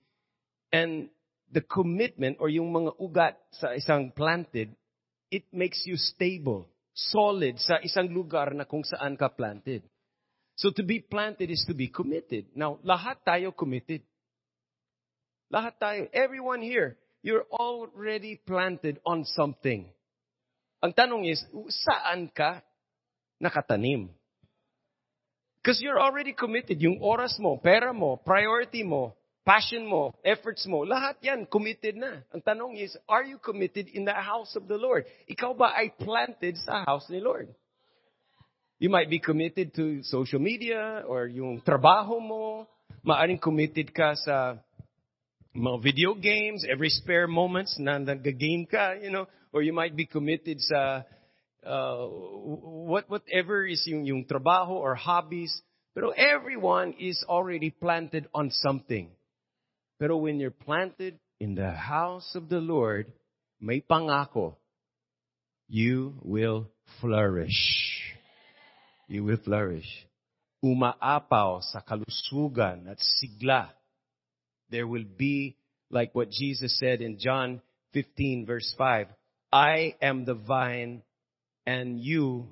And 0.69 1.09
the 1.49 1.65
commitment 1.65 2.37
or 2.37 2.53
yung 2.53 2.69
mga 2.69 3.01
ugat 3.01 3.35
sa 3.57 3.73
isang 3.73 4.13
planted, 4.13 4.69
it 5.33 5.49
makes 5.49 5.81
you 5.89 5.97
stable, 5.97 6.69
solid 6.93 7.57
sa 7.57 7.81
isang 7.81 8.13
lugar 8.13 8.53
na 8.53 8.69
kung 8.69 8.85
saan 8.85 9.17
ka 9.17 9.33
planted. 9.33 9.81
So 10.55 10.71
to 10.71 10.83
be 10.85 11.01
planted 11.03 11.51
is 11.51 11.65
to 11.67 11.75
be 11.75 11.91
committed. 11.91 12.47
Now, 12.55 12.79
lahat 12.85 13.25
tayo 13.27 13.51
committed. 13.51 14.05
Lahat 15.51 15.75
tayo. 15.75 16.07
Everyone 16.15 16.63
here, 16.63 16.95
you're 17.19 17.43
already 17.51 18.39
planted 18.39 19.03
on 19.03 19.27
something. 19.35 19.91
Ang 20.79 20.93
tanong 20.95 21.27
is, 21.27 21.43
saan 21.83 22.31
ka 22.31 22.63
nakatanim? 23.43 24.07
Because 25.65 25.81
you're 25.81 25.98
already 25.98 26.38
committed. 26.38 26.77
Yung 26.77 27.01
oras 27.01 27.41
mo, 27.41 27.57
pera 27.57 27.89
mo, 27.89 28.22
priority 28.22 28.86
mo, 28.86 29.17
passion 29.41 29.81
mo, 29.89 30.13
efforts 30.22 30.62
mo, 30.69 30.86
lahat 30.86 31.17
yan, 31.25 31.50
committed 31.50 31.98
na. 31.98 32.22
Ang 32.29 32.45
tanong 32.45 32.77
is, 32.77 32.93
are 33.10 33.25
you 33.25 33.41
committed 33.41 33.89
in 33.89 34.05
the 34.05 34.13
house 34.13 34.53
of 34.53 34.69
the 34.69 34.77
Lord? 34.77 35.10
Ikaw 35.25 35.57
ba 35.57 35.74
ay 35.74 35.89
planted 35.98 36.62
sa 36.62 36.86
house 36.86 37.10
ni 37.10 37.17
Lord? 37.17 37.50
You 38.77 38.93
might 38.93 39.10
be 39.10 39.17
committed 39.17 39.74
to 39.74 40.05
social 40.05 40.38
media 40.38 41.01
or 41.10 41.25
yung 41.25 41.57
trabaho 41.65 42.22
mo. 42.22 42.69
Maaring 43.01 43.41
committed 43.41 43.89
ka 43.89 44.13
sa 44.22 44.62
mga 45.57 45.81
video 45.81 46.13
games, 46.13 46.62
every 46.62 46.93
spare 46.93 47.25
moments 47.25 47.74
na 47.81 47.98
nag-game 47.98 48.69
ka, 48.69 49.01
you 49.01 49.10
know. 49.10 49.25
Or 49.50 49.65
you 49.65 49.74
might 49.74 49.98
be 49.98 50.05
committed 50.05 50.62
sa 50.62 51.01
uh, 51.65 52.05
what 52.05 53.10
whatever 53.10 53.65
is 53.65 53.84
yung, 53.86 54.05
yung 54.05 54.25
trabaho 54.25 54.72
or 54.72 54.95
hobbies. 54.95 55.53
Pero 55.93 56.12
everyone 56.12 56.93
is 57.00 57.24
already 57.27 57.72
planted 57.72 58.27
on 58.34 58.51
something. 58.51 59.10
Pero 59.98 60.17
when 60.17 60.39
you're 60.39 60.51
planted 60.51 61.17
in 61.39 61.55
the 61.55 61.72
house 61.72 62.36
of 62.36 62.50
the 62.50 62.60
Lord, 62.60 63.12
may 63.62 63.79
pangako, 63.79 64.55
you 65.67 66.15
will 66.22 66.67
flourish. 67.00 68.13
You 69.07 69.24
will 69.24 69.38
flourish. 69.38 69.88
Umaapaw 70.63 71.63
sa 71.63 71.79
kalusugan 71.79 72.91
at 72.91 73.00
sigla. 73.00 73.69
There 74.69 74.88
will 74.88 75.05
be, 75.05 75.55
like 75.89 76.13
what 76.13 76.29
Jesus 76.29 76.77
said 76.77 77.01
in 77.01 77.17
John 77.19 77.62
15 77.93 78.45
verse 78.45 78.74
5, 78.77 79.07
I 79.53 79.95
am 80.01 80.25
the 80.25 80.34
vine 80.34 81.04
and 81.65 82.00
you 82.00 82.48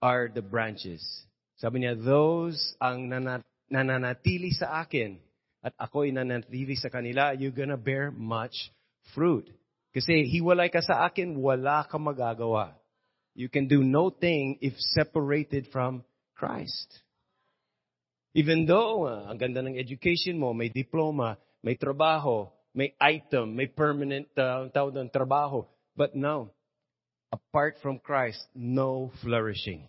are 0.00 0.28
the 0.28 0.44
branches. 0.44 1.02
Sabi 1.58 1.82
niya, 1.82 1.98
those 1.98 2.56
ang 2.78 3.10
nananatili 3.66 4.54
sa 4.54 4.86
akin 4.86 5.18
at 5.64 5.74
ako'y 5.74 6.14
nananatili 6.14 6.78
sa 6.78 6.92
kanila, 6.92 7.34
you're 7.34 7.54
gonna 7.54 7.80
bear 7.80 8.14
much 8.14 8.70
fruit. 9.16 9.50
Kasi 9.90 10.28
hiwalay 10.30 10.70
ka 10.70 10.78
sa 10.84 11.02
akin, 11.08 11.34
wala 11.34 11.82
ka 11.88 11.98
magagawa. 11.98 12.78
You 13.34 13.50
can 13.50 13.66
do 13.66 13.82
no 13.82 14.10
thing 14.10 14.58
if 14.62 14.78
separated 14.94 15.70
from 15.74 16.06
Christ. 16.38 17.02
Even 18.34 18.66
though 18.66 19.08
uh, 19.08 19.26
ang 19.26 19.38
ganda 19.40 19.64
ng 19.64 19.74
education 19.74 20.38
mo, 20.38 20.54
may 20.54 20.70
diploma, 20.70 21.38
may 21.64 21.74
trabaho, 21.74 22.46
may 22.70 22.94
item, 23.02 23.58
may 23.58 23.66
permanent 23.66 24.30
uh, 24.38 24.70
tawag 24.70 24.94
ng 24.94 25.10
trabaho. 25.10 25.66
But 25.98 26.14
no, 26.14 26.54
apart 27.32 27.76
from 27.82 27.98
Christ, 27.98 28.40
no 28.54 29.12
flourishing. 29.22 29.88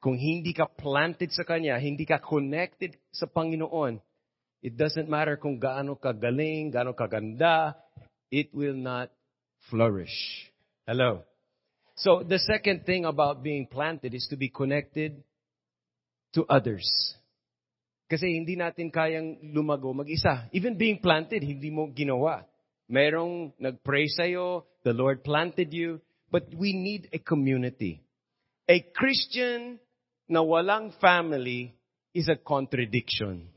Kung 0.00 0.16
hindi 0.16 0.56
ka 0.56 0.64
planted 0.64 1.30
sa 1.32 1.44
Kanya, 1.44 1.76
hindi 1.76 2.08
ka 2.08 2.18
connected 2.18 2.96
sa 3.12 3.28
Panginoon, 3.28 4.00
it 4.64 4.76
doesn't 4.76 5.08
matter 5.08 5.36
kung 5.36 5.60
gaano 5.60 5.96
ka 5.96 6.16
galing, 6.16 6.72
gaano 6.72 6.96
ka 6.96 7.04
ganda, 7.06 7.76
it 8.32 8.48
will 8.56 8.76
not 8.76 9.12
flourish. 9.68 10.48
Hello? 10.88 11.22
So 12.00 12.24
the 12.24 12.40
second 12.40 12.88
thing 12.88 13.04
about 13.04 13.44
being 13.44 13.68
planted 13.68 14.16
is 14.16 14.24
to 14.32 14.36
be 14.40 14.48
connected 14.48 15.20
to 16.32 16.48
others. 16.48 16.88
Kasi 18.08 18.26
hindi 18.40 18.56
natin 18.56 18.90
kayang 18.90 19.38
lumago 19.54 19.92
mag-isa. 19.92 20.48
Even 20.50 20.74
being 20.74 20.98
planted, 20.98 21.44
hindi 21.44 21.70
mo 21.70 21.92
ginawa. 21.92 22.42
Merong 22.90 23.54
nag-pray 23.60 24.10
sa'yo, 24.10 24.66
the 24.82 24.90
Lord 24.90 25.22
planted 25.22 25.70
you, 25.70 26.02
but 26.30 26.46
we 26.54 26.72
need 26.72 27.08
a 27.12 27.18
community. 27.18 28.02
A 28.68 28.80
Christian 28.94 29.80
na 30.28 30.42
walang 30.42 30.94
family 31.00 31.74
is 32.14 32.28
a 32.28 32.36
contradiction. 32.36 33.48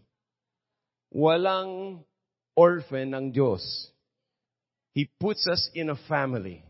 Walang 1.14 2.04
orphan 2.58 3.14
ng 3.14 3.32
Diyos. 3.34 3.62
He 4.94 5.10
puts 5.20 5.48
us 5.48 5.70
in 5.74 5.90
a 5.90 5.98
family. 6.10 6.66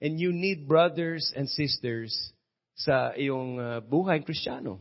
And 0.00 0.20
you 0.20 0.32
need 0.32 0.68
brothers 0.68 1.32
and 1.34 1.50
sisters 1.50 2.14
sa 2.78 3.10
iyong 3.18 3.58
uh, 3.58 3.80
buhay 3.82 4.22
kristyano. 4.22 4.78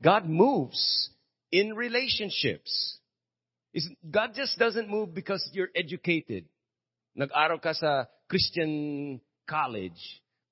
God 0.00 0.24
moves 0.24 1.10
in 1.52 1.76
relationships. 1.76 2.96
God 4.00 4.32
just 4.32 4.58
doesn't 4.58 4.88
move 4.88 5.12
because 5.12 5.44
you're 5.52 5.72
educated. 5.76 6.48
Nag-aral 7.12 7.60
ka 7.60 7.76
sa 7.76 8.08
Christian 8.28 9.20
college 9.46 9.98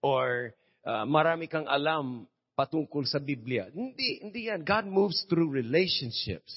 or 0.03 0.55
uh, 0.87 1.05
marami 1.05 1.51
kang 1.51 1.67
alam 1.67 2.27
patungkol 2.55 3.05
sa 3.05 3.19
Biblia. 3.19 3.67
Hindi, 3.75 4.23
hindi 4.23 4.47
yan. 4.49 4.63
God 4.63 4.87
moves 4.87 5.27
through 5.29 5.51
relationships. 5.51 6.55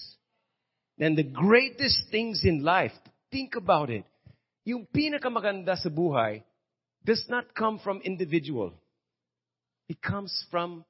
And 1.00 1.18
the 1.18 1.26
greatest 1.26 2.10
things 2.10 2.42
in 2.46 2.64
life, 2.64 2.94
think 3.30 3.58
about 3.58 3.90
it. 3.90 4.06
Yung 4.66 4.86
pinakamaganda 4.90 5.78
sa 5.78 5.90
buhay 5.90 6.44
does 7.06 7.24
not 7.30 7.54
come 7.54 7.80
from 7.80 8.02
individual. 8.02 8.74
It 9.88 10.02
comes 10.02 10.34
from 10.52 10.84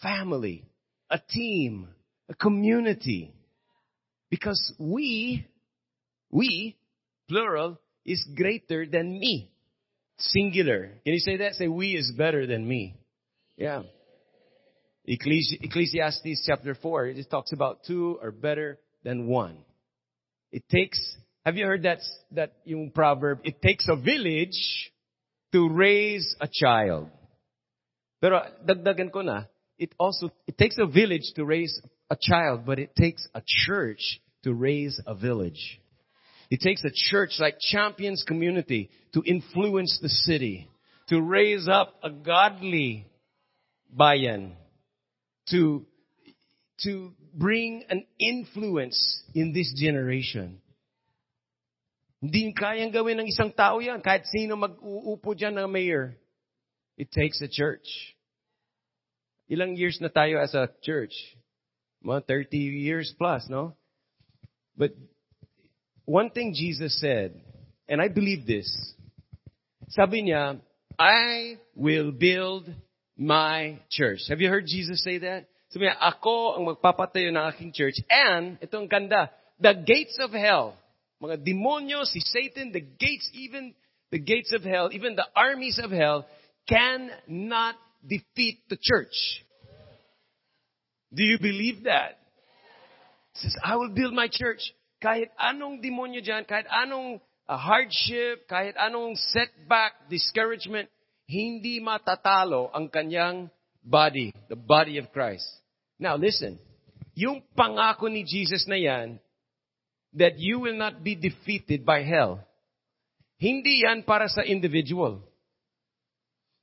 family, 0.00 0.64
a 1.10 1.18
team, 1.18 1.88
a 2.28 2.34
community. 2.34 3.32
Because 4.30 4.60
we, 4.78 5.46
we, 6.30 6.76
plural, 7.28 7.80
is 8.04 8.24
greater 8.36 8.86
than 8.86 9.18
me. 9.18 9.53
Singular. 10.18 10.92
Can 11.04 11.14
you 11.14 11.18
say 11.18 11.38
that? 11.38 11.54
Say, 11.54 11.68
we 11.68 11.96
is 11.96 12.12
better 12.16 12.46
than 12.46 12.66
me. 12.66 12.96
Yeah. 13.56 13.82
Ecclesi- 15.08 15.62
Ecclesiastes 15.62 16.44
chapter 16.46 16.74
4, 16.74 17.06
it 17.08 17.30
talks 17.30 17.52
about 17.52 17.84
two 17.86 18.18
are 18.22 18.30
better 18.30 18.78
than 19.02 19.26
one. 19.26 19.58
It 20.50 20.64
takes, 20.70 20.98
have 21.44 21.56
you 21.56 21.66
heard 21.66 21.82
that, 21.82 21.98
that 22.32 22.52
yung 22.64 22.90
proverb? 22.90 23.40
It 23.44 23.60
takes 23.60 23.86
a 23.88 23.96
village 23.96 24.92
to 25.52 25.68
raise 25.68 26.34
a 26.40 26.48
child. 26.50 27.08
Pero 28.20 28.40
dagdagan 28.64 29.12
ko 29.12 29.20
na, 29.20 29.44
it 29.78 29.94
also, 29.98 30.30
it 30.46 30.56
takes 30.56 30.78
a 30.78 30.86
village 30.86 31.32
to 31.36 31.44
raise 31.44 31.80
a 32.08 32.16
child, 32.18 32.64
but 32.64 32.78
it 32.78 32.96
takes 32.96 33.28
a 33.34 33.42
church 33.44 34.20
to 34.44 34.54
raise 34.54 35.00
a 35.06 35.14
village. 35.14 35.80
It 36.50 36.60
takes 36.60 36.84
a 36.84 36.90
church 36.92 37.36
like 37.38 37.56
Champions 37.60 38.24
Community 38.26 38.90
to 39.12 39.22
influence 39.24 39.98
the 40.02 40.08
city, 40.08 40.68
to 41.08 41.20
raise 41.20 41.68
up 41.68 41.94
a 42.02 42.10
godly 42.10 43.06
bayan, 43.90 44.56
to, 45.50 45.86
to 46.82 47.12
bring 47.32 47.84
an 47.88 48.04
influence 48.18 49.22
in 49.34 49.52
this 49.52 49.72
generation. 49.76 50.60
Hindi 52.24 52.56
kayang 52.56 52.92
gawin 52.92 53.20
ng 53.20 53.28
isang 53.28 53.52
tao 53.52 53.84
yan. 53.84 54.00
Kahit 54.00 54.24
sino 54.32 54.56
mag-uupo 54.56 55.36
dyan 55.36 55.60
ng 55.60 55.68
mayor. 55.68 56.16
It 56.96 57.12
takes 57.12 57.44
a 57.44 57.50
church. 57.52 57.84
Ilang 59.50 59.76
years 59.76 60.00
na 60.00 60.08
tayo 60.08 60.40
as 60.40 60.56
a 60.56 60.72
church? 60.80 61.12
Mga 62.00 62.48
30 62.48 62.56
years 62.56 63.12
plus, 63.12 63.44
no? 63.52 63.76
But 64.72 64.96
one 66.04 66.30
thing 66.30 66.54
Jesus 66.54 66.98
said, 67.00 67.40
and 67.88 68.00
I 68.00 68.08
believe 68.08 68.46
this, 68.46 68.68
sabi 69.88 70.24
niya, 70.24 70.60
I 70.98 71.58
will 71.74 72.12
build 72.12 72.68
my 73.16 73.78
church. 73.90 74.20
Have 74.28 74.40
you 74.40 74.48
heard 74.48 74.66
Jesus 74.66 75.02
say 75.02 75.18
that? 75.18 75.48
Sabi 75.70 75.86
niya, 75.86 75.96
ako 76.00 76.54
ang 76.56 76.64
magpapatayo 76.70 77.34
ng 77.34 77.44
aking 77.50 77.72
church. 77.72 77.98
And, 78.10 78.58
itong 78.60 78.88
ganda, 78.88 79.30
the 79.60 79.74
gates 79.74 80.18
of 80.20 80.30
hell, 80.32 80.76
mga 81.22 81.42
demonyo, 81.42 82.04
si 82.04 82.20
Satan, 82.20 82.72
the 82.72 82.80
gates, 82.80 83.28
even 83.34 83.74
the 84.10 84.18
gates 84.18 84.52
of 84.52 84.62
hell, 84.62 84.90
even 84.92 85.16
the 85.16 85.26
armies 85.34 85.80
of 85.82 85.90
hell, 85.90 86.26
cannot 86.68 87.74
defeat 88.06 88.60
the 88.68 88.78
church. 88.80 89.14
Do 91.12 91.22
you 91.22 91.38
believe 91.38 91.84
that? 91.84 92.18
He 93.34 93.48
says, 93.48 93.56
I 93.62 93.76
will 93.76 93.90
build 93.90 94.14
my 94.14 94.28
church. 94.30 94.60
Kahit 95.04 95.28
anong 95.36 95.84
demonyo 95.84 96.24
dyan, 96.24 96.48
kahit 96.48 96.64
anong 96.72 97.20
uh, 97.44 97.60
hardship, 97.60 98.48
kahit 98.48 98.72
anong 98.80 99.20
setback, 99.36 100.08
discouragement, 100.08 100.88
hindi 101.28 101.76
matatalo 101.76 102.72
ang 102.72 102.88
kanyang 102.88 103.52
body, 103.84 104.32
the 104.48 104.56
body 104.56 104.96
of 104.96 105.12
Christ. 105.12 105.44
Now 106.00 106.16
listen, 106.16 106.56
yung 107.12 107.44
pangako 107.52 108.08
ni 108.08 108.24
Jesus 108.24 108.64
na 108.64 108.80
yan, 108.80 109.20
that 110.16 110.40
you 110.40 110.56
will 110.56 110.78
not 110.78 111.04
be 111.04 111.12
defeated 111.12 111.84
by 111.84 112.00
hell. 112.00 112.40
Hindi 113.36 113.84
yan 113.84 114.08
para 114.08 114.24
sa 114.32 114.40
individual. 114.40 115.20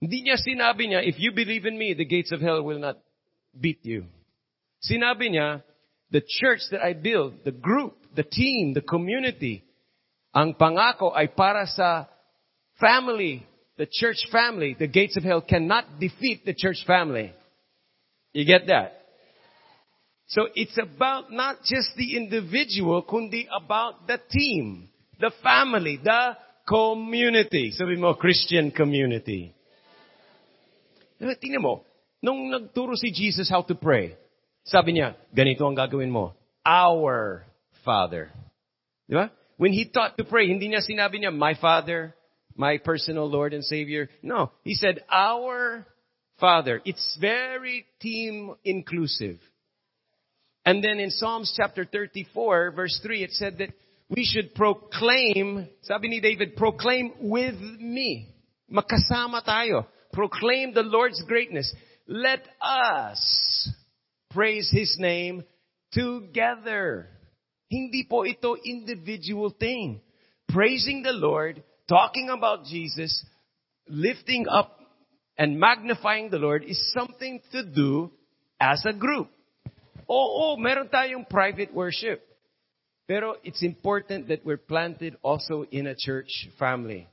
Hindi 0.01 0.25
niya 0.25 0.41
sinabi 0.41 0.89
niya, 0.89 1.06
if 1.06 1.21
you 1.21 1.30
believe 1.30 1.69
in 1.69 1.77
me, 1.77 1.93
the 1.93 2.10
gates 2.10 2.34
of 2.34 2.41
hell 2.41 2.65
will 2.65 2.82
not 2.82 2.97
beat 3.54 3.86
you. 3.86 4.10
Sinabi 4.82 5.30
niya, 5.30 5.62
the 6.10 6.25
church 6.25 6.65
that 6.73 6.82
I 6.82 6.97
build, 6.97 7.45
the 7.45 7.54
group, 7.54 8.00
the 8.15 8.24
team, 8.24 8.74
the 8.74 8.82
community, 8.82 9.63
ang 10.32 10.56
pangako 10.56 11.12
ay 11.12 11.28
para 11.36 11.67
sa 11.67 12.08
family, 12.80 13.43
the 13.78 13.86
church 13.86 14.24
family. 14.32 14.76
The 14.80 14.88
gates 14.88 15.17
of 15.17 15.24
hell 15.24 15.41
cannot 15.41 16.00
defeat 16.00 16.45
the 16.45 16.56
church 16.56 16.84
family. 16.88 17.34
You 18.32 18.45
get 18.45 18.67
that? 18.67 19.02
So 20.32 20.47
it's 20.56 20.78
about 20.80 21.32
not 21.32 21.60
just 21.67 21.91
the 22.00 22.15
individual, 22.15 23.04
kundi 23.04 23.52
about 23.52 24.08
the 24.08 24.15
team, 24.32 24.88
the 25.19 25.32
family, 25.43 26.00
the 26.00 26.39
community. 26.63 27.76
Sabi 27.76 28.00
mo, 28.00 28.15
Christian 28.15 28.71
community. 28.71 29.52
Eh, 31.19 31.36
tingnan 31.36 31.62
mo, 31.62 31.84
nung 32.24 32.47
nagturo 32.47 32.95
si 32.95 33.12
Jesus 33.12 33.52
how 33.52 33.62
to 33.62 33.76
pray, 33.76 34.15
sabi 34.63 34.95
niya, 34.95 35.19
ganito 35.36 35.67
ang 35.67 35.76
gagawin 35.76 36.10
mo. 36.10 36.32
Our 36.63 37.43
Father. 37.83 38.31
Di 39.09 39.15
ba? 39.15 39.31
When 39.57 39.73
he 39.73 39.89
taught 39.89 40.17
to 40.17 40.23
pray, 40.23 40.47
hindi 40.47 40.69
niya 40.69 40.81
sinabi 40.81 41.21
niya, 41.21 41.35
my 41.35 41.53
Father, 41.59 42.15
my 42.55 42.77
personal 42.77 43.29
Lord 43.29 43.53
and 43.53 43.63
Savior. 43.63 44.09
No, 44.21 44.51
he 44.63 44.73
said, 44.73 45.03
our 45.09 45.85
Father. 46.39 46.81
It's 46.85 47.17
very 47.21 47.85
team 48.01 48.55
inclusive. 48.63 49.39
And 50.65 50.83
then 50.83 50.99
in 50.99 51.11
Psalms 51.11 51.53
chapter 51.55 51.85
34, 51.85 52.71
verse 52.71 52.99
3, 53.03 53.23
it 53.23 53.31
said 53.31 53.57
that 53.59 53.69
we 54.09 54.25
should 54.25 54.53
proclaim, 54.53 55.67
sabi 55.81 56.09
ni 56.09 56.19
David, 56.19 56.55
proclaim 56.55 57.13
with 57.19 57.55
me. 57.59 58.35
Makasama 58.71 59.45
tayo. 59.45 59.85
Proclaim 60.11 60.73
the 60.73 60.83
Lord's 60.83 61.23
greatness. 61.27 61.73
Let 62.07 62.45
us 62.61 63.69
praise 64.31 64.69
His 64.71 64.97
name 64.99 65.43
together. 65.93 67.07
Hindi 67.71 68.03
po 68.03 68.27
ito 68.27 68.60
individual 68.60 69.55
thing. 69.55 70.03
Praising 70.51 71.07
the 71.07 71.15
Lord, 71.15 71.63
talking 71.88 72.27
about 72.27 72.67
Jesus, 72.67 73.23
lifting 73.88 74.43
up 74.51 74.75
and 75.39 75.55
magnifying 75.55 76.27
the 76.27 76.38
Lord 76.38 76.67
is 76.67 76.75
something 76.91 77.39
to 77.55 77.63
do 77.63 78.12
as 78.60 78.84
a 78.84 78.91
group. 78.91 79.31
Oo, 80.12 80.60
meron 80.60 80.91
tayong 80.91 81.23
private 81.23 81.71
worship. 81.71 82.19
Pero 83.07 83.39
it's 83.47 83.63
important 83.63 84.27
that 84.27 84.43
we're 84.43 84.60
planted 84.60 85.15
also 85.23 85.63
in 85.71 85.88
a 85.88 85.95
church 85.95 86.51
family. 86.60 87.07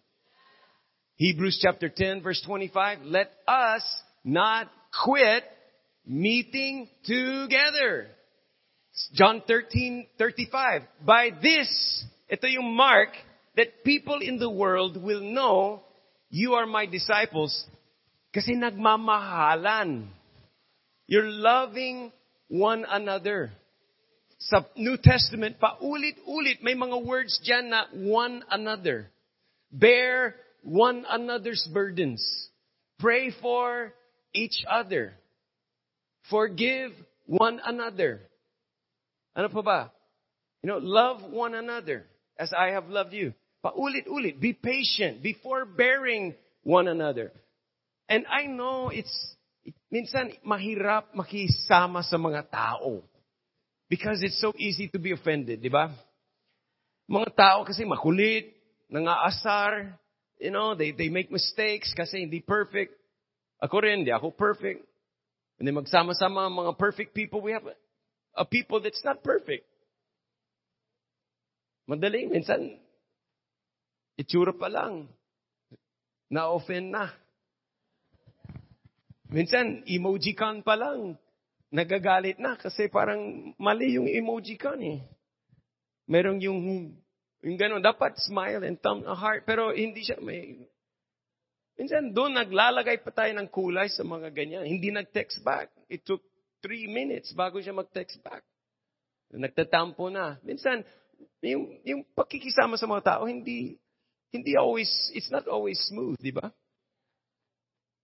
Hebrews 1.22 1.62
chapter 1.62 1.88
10 1.88 2.22
verse 2.22 2.42
25, 2.42 3.06
let 3.06 3.30
us 3.46 3.86
not 4.24 4.66
quit 4.90 5.46
meeting 6.06 6.90
together. 7.06 8.10
John 9.12 9.42
13, 9.46 10.06
35. 10.18 10.82
By 11.04 11.30
this, 11.40 11.68
ito 12.28 12.46
yung 12.46 12.74
mark 12.74 13.10
that 13.56 13.84
people 13.84 14.20
in 14.20 14.38
the 14.38 14.50
world 14.50 15.00
will 15.00 15.22
know 15.22 15.82
you 16.30 16.54
are 16.54 16.66
my 16.66 16.86
disciples 16.86 17.66
kasi 18.34 18.54
nagmamahalan. 18.54 20.12
You're 21.06 21.30
loving 21.30 22.12
one 22.48 22.84
another. 22.84 23.52
Sa 24.38 24.62
New 24.76 25.00
Testament, 25.00 25.58
paulit-ulit, 25.58 26.62
may 26.62 26.76
mga 26.76 27.02
words 27.02 27.40
dyan 27.42 27.72
na 27.72 27.88
one 27.90 28.44
another. 28.50 29.10
Bear 29.72 30.36
one 30.62 31.04
another's 31.08 31.66
burdens. 31.72 32.22
Pray 33.00 33.32
for 33.42 33.94
each 34.34 34.62
other. 34.68 35.14
Forgive 36.30 36.92
one 37.26 37.58
another. 37.64 38.27
Ano 39.38 39.46
pa 39.54 39.62
ba? 39.62 39.80
You 40.66 40.74
know, 40.74 40.82
love 40.82 41.22
one 41.22 41.54
another 41.54 42.10
as 42.34 42.50
I 42.50 42.74
have 42.74 42.90
loved 42.90 43.14
you. 43.14 43.38
Paulit-ulit. 43.62 44.42
Be 44.42 44.50
patient. 44.50 45.22
Be 45.22 45.38
forbearing 45.38 46.34
one 46.66 46.90
another. 46.90 47.30
And 48.10 48.26
I 48.26 48.50
know 48.50 48.90
it's, 48.90 49.14
minsan 49.94 50.34
mahirap 50.42 51.14
makisama 51.14 52.02
sa 52.02 52.18
mga 52.18 52.50
tao. 52.50 53.06
Because 53.86 54.18
it's 54.26 54.42
so 54.42 54.52
easy 54.58 54.90
to 54.90 54.98
be 54.98 55.14
offended, 55.14 55.62
di 55.62 55.70
ba? 55.70 55.94
Mga 57.06 57.30
tao 57.38 57.58
kasi 57.64 57.86
makulit, 57.86 58.52
nangaasar, 58.90 59.96
you 60.36 60.50
know, 60.50 60.74
they, 60.74 60.90
they 60.90 61.08
make 61.08 61.30
mistakes 61.30 61.94
kasi 61.94 62.26
hindi 62.26 62.42
perfect. 62.42 62.92
Ako 63.62 63.80
rin, 63.80 64.02
hindi 64.02 64.12
ako 64.12 64.34
perfect. 64.34 64.84
Then 65.56 65.74
magsama-sama 65.74 66.50
mga 66.50 66.74
perfect 66.76 67.14
people, 67.14 67.40
we 67.40 67.54
have 67.54 67.64
a, 68.38 68.44
people 68.46 68.78
that's 68.78 69.02
not 69.02 69.22
perfect. 69.26 69.66
Madali, 71.90 72.30
minsan, 72.30 72.78
itsura 74.14 74.54
pa 74.54 74.70
lang, 74.70 75.10
na-offend 76.30 76.92
na. 76.92 77.10
Minsan, 79.32 79.82
emoji 79.88 80.36
kan 80.36 80.62
pa 80.62 80.78
lang, 80.78 81.18
nagagalit 81.68 82.40
na 82.40 82.56
kasi 82.56 82.88
parang 82.88 83.52
mali 83.60 83.96
yung 83.96 84.08
emoji 84.08 84.56
kan 84.56 84.80
eh. 84.80 85.04
Merong 86.08 86.40
yung, 86.40 86.60
yung 87.44 87.56
gano'n, 87.56 87.84
dapat 87.84 88.16
smile 88.24 88.64
and 88.64 88.80
thumb 88.80 89.04
a 89.04 89.12
heart, 89.12 89.44
pero 89.44 89.72
hindi 89.72 90.00
siya 90.00 90.16
may, 90.20 90.56
minsan 91.76 92.12
doon 92.16 92.36
naglalagay 92.36 93.04
pa 93.04 93.12
tayo 93.12 93.32
ng 93.36 93.48
kulay 93.52 93.88
sa 93.92 94.04
mga 94.04 94.32
ganyan. 94.32 94.64
Hindi 94.64 94.88
nag-text 94.92 95.44
back. 95.44 95.68
It 95.92 96.04
took 96.04 96.24
three 96.62 96.86
minutes 96.90 97.32
bago 97.34 97.58
siya 97.62 97.76
mag-text 97.76 98.18
back. 98.22 98.42
Nagtatampo 99.32 100.08
na. 100.08 100.40
Minsan, 100.40 100.82
yung, 101.44 101.78
yung 101.84 102.00
pakikisama 102.16 102.80
sa 102.80 102.88
mga 102.88 103.02
tao, 103.04 103.22
hindi, 103.28 103.76
hindi 104.32 104.56
always, 104.56 104.88
it's 105.14 105.30
not 105.30 105.44
always 105.46 105.78
smooth, 105.86 106.16
di 106.18 106.32
ba? 106.32 106.50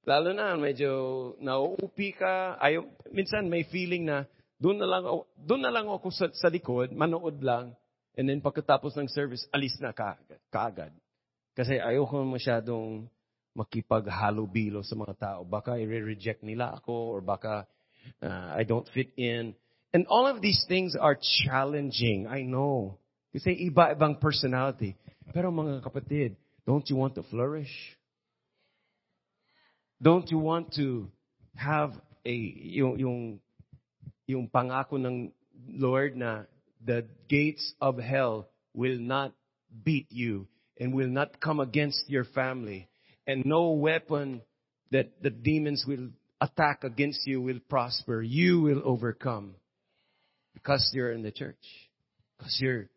Lalo 0.05 0.37
na, 0.37 0.53
medyo 0.61 1.33
nauupi 1.41 2.13
ka, 2.13 2.61
ayaw, 2.61 2.85
minsan 3.09 3.49
may 3.49 3.65
feeling 3.65 4.05
na, 4.05 4.29
doon 4.61 4.77
na 4.77 4.87
lang, 4.87 5.05
doon 5.41 5.63
na 5.65 5.73
lang 5.73 5.89
ako 5.89 6.13
sa, 6.13 6.29
sa 6.37 6.53
likod, 6.53 6.93
manood 6.93 7.41
lang, 7.41 7.73
and 8.15 8.29
then 8.29 8.45
pagkatapos 8.45 8.95
ng 9.01 9.09
service, 9.09 9.49
alis 9.49 9.75
na 9.81 9.97
ka, 9.97 10.21
kaagad. 10.53 10.93
Kasi 11.57 11.81
ayoko 11.81 12.21
masyadong 12.27 13.09
makipaghalubilo 13.55 14.83
sa 14.83 14.99
mga 14.99 15.15
tao. 15.15 15.41
Baka 15.47 15.79
i-reject 15.79 16.43
nila 16.43 16.75
ako, 16.75 17.17
or 17.17 17.21
baka 17.23 17.65
uh, 18.23 18.53
I 18.57 18.65
don't 18.65 18.89
fit 18.93 19.13
in. 19.17 19.55
And 19.93 20.07
all 20.09 20.27
of 20.27 20.43
these 20.43 20.65
things 20.69 20.97
are 20.99 21.19
challenging, 21.45 22.27
I 22.27 22.43
know. 22.43 22.99
Kasi 23.33 23.71
iba-ibang 23.71 24.21
personality. 24.21 24.97
Pero 25.33 25.51
mga 25.51 25.83
kapatid, 25.83 26.37
don't 26.67 26.89
you 26.91 26.97
want 26.97 27.15
to 27.15 27.23
flourish? 27.31 27.71
Don't 30.03 30.29
you 30.31 30.39
want 30.39 30.75
to 30.75 31.09
have 31.55 31.95
a 32.27 32.35
yung 32.35 32.99
yung 32.99 33.19
yung 34.27 34.49
pangako 34.51 34.99
ng 34.99 35.31
Lord 35.71 36.17
na 36.17 36.45
the 36.85 37.07
gates 37.29 37.75
of 37.81 37.97
hell 37.99 38.51
will 38.75 38.99
not 38.99 39.33
beat 39.71 40.11
you 40.11 40.47
and 40.79 40.93
will 40.93 41.09
not 41.09 41.41
come 41.41 41.61
against 41.61 42.11
your 42.11 42.25
family 42.25 42.89
and 43.27 43.47
no 43.47 43.71
weapon 43.71 44.43
that 44.91 45.23
the 45.23 45.31
demons 45.31 45.85
will 45.87 46.11
attack 46.41 46.85
against 46.85 47.27
you 47.27 47.41
will 47.41 47.61
prosper. 47.69 48.23
You 48.23 48.61
will 48.61 48.83
overcome 48.85 49.55
because 50.53 50.91
you're 50.95 51.13
in 51.13 51.23
the 51.23 51.31
church. 51.31 51.65
Because 52.39 52.59
you're 52.61 52.89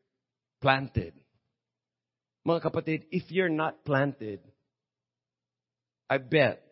planted. 0.62 1.14
Mga 2.48 2.62
kapatid, 2.64 3.04
if 3.12 3.30
you're 3.30 3.50
not 3.50 3.84
planted, 3.84 4.40
I 6.10 6.18
bet, 6.18 6.64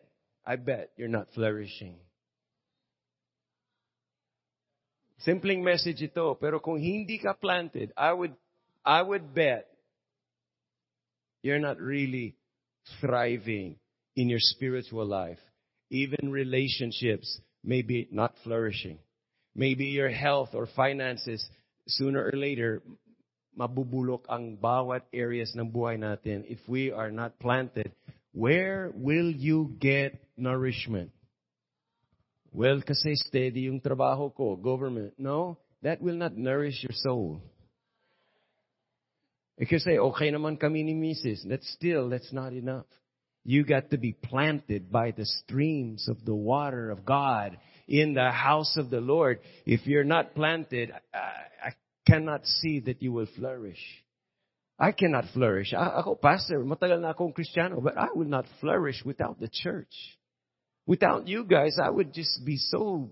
I 0.44 0.56
bet 0.56 0.90
you're 0.96 1.08
not 1.08 1.28
flourishing. 1.34 1.96
Simpleng 5.26 5.62
message 5.62 6.00
ito, 6.00 6.36
pero 6.40 6.60
kung 6.60 6.78
hindi 6.80 7.18
ka 7.18 7.34
planted, 7.34 7.92
I 7.96 8.12
would, 8.12 8.34
I 8.84 9.02
would 9.02 9.34
bet 9.34 9.66
you're 11.42 11.60
not 11.60 11.80
really 11.80 12.36
thriving 13.00 13.76
in 14.14 14.28
your 14.28 14.40
spiritual 14.40 15.04
life. 15.04 15.40
Even 15.90 16.30
relationships 16.30 17.40
may 17.62 17.82
be 17.82 18.08
not 18.10 18.34
flourishing. 18.42 18.98
Maybe 19.54 19.86
your 19.86 20.10
health 20.10 20.50
or 20.52 20.68
finances, 20.76 21.44
sooner 21.86 22.22
or 22.24 22.36
later, 22.36 22.82
mabubulok 23.56 24.28
ang 24.28 24.60
bawat 24.60 25.08
areas 25.12 25.56
ng 25.56 25.72
buhay 25.72 25.96
natin 25.96 26.44
if 26.44 26.60
we 26.68 26.92
are 26.92 27.10
not 27.10 27.38
planted. 27.40 27.90
Where 28.36 28.92
will 28.92 29.32
you 29.32 29.72
get 29.80 30.20
nourishment? 30.36 31.10
Well, 32.52 32.84
kasi 32.84 33.16
steady 33.16 33.72
yung 33.72 33.80
trabaho 33.80 34.28
ko, 34.32 34.56
government. 34.56 35.16
No, 35.16 35.56
that 35.80 36.00
will 36.00 36.16
not 36.16 36.36
nourish 36.36 36.84
your 36.84 36.92
soul. 36.92 37.40
If 39.56 39.72
you 39.72 39.80
say, 39.80 39.96
okay 39.96 40.28
naman 40.28 40.60
kami 40.60 40.84
ni 40.84 40.92
Mrs., 40.92 41.48
that's 41.48 41.68
still, 41.72 42.12
that's 42.12 42.32
not 42.32 42.52
enough. 42.52 42.88
You 43.46 43.64
got 43.64 43.90
to 43.90 43.96
be 43.96 44.12
planted 44.12 44.90
by 44.90 45.12
the 45.12 45.24
streams 45.24 46.08
of 46.08 46.24
the 46.24 46.34
water 46.34 46.90
of 46.90 47.04
God 47.04 47.56
in 47.86 48.12
the 48.12 48.32
house 48.32 48.76
of 48.76 48.90
the 48.90 49.00
Lord. 49.00 49.38
If 49.64 49.86
you're 49.86 50.02
not 50.02 50.34
planted, 50.34 50.90
I, 51.14 51.68
I 51.68 51.72
cannot 52.08 52.44
see 52.44 52.80
that 52.80 53.00
you 53.00 53.12
will 53.12 53.28
flourish. 53.38 53.78
I 54.80 54.90
cannot 54.90 55.26
flourish. 55.32 55.72
I, 55.72 56.00
ako, 56.00 56.16
pastor, 56.16 56.58
matagal 56.58 57.00
na 57.00 57.14
akong 57.14 57.32
Kristiyano, 57.32 57.80
but 57.80 57.96
I 57.96 58.08
will 58.16 58.26
not 58.26 58.46
flourish 58.60 59.04
without 59.04 59.38
the 59.38 59.48
church. 59.48 59.94
Without 60.84 61.28
you 61.28 61.44
guys, 61.44 61.78
I 61.80 61.88
would 61.88 62.12
just 62.12 62.44
be 62.44 62.56
so 62.56 63.10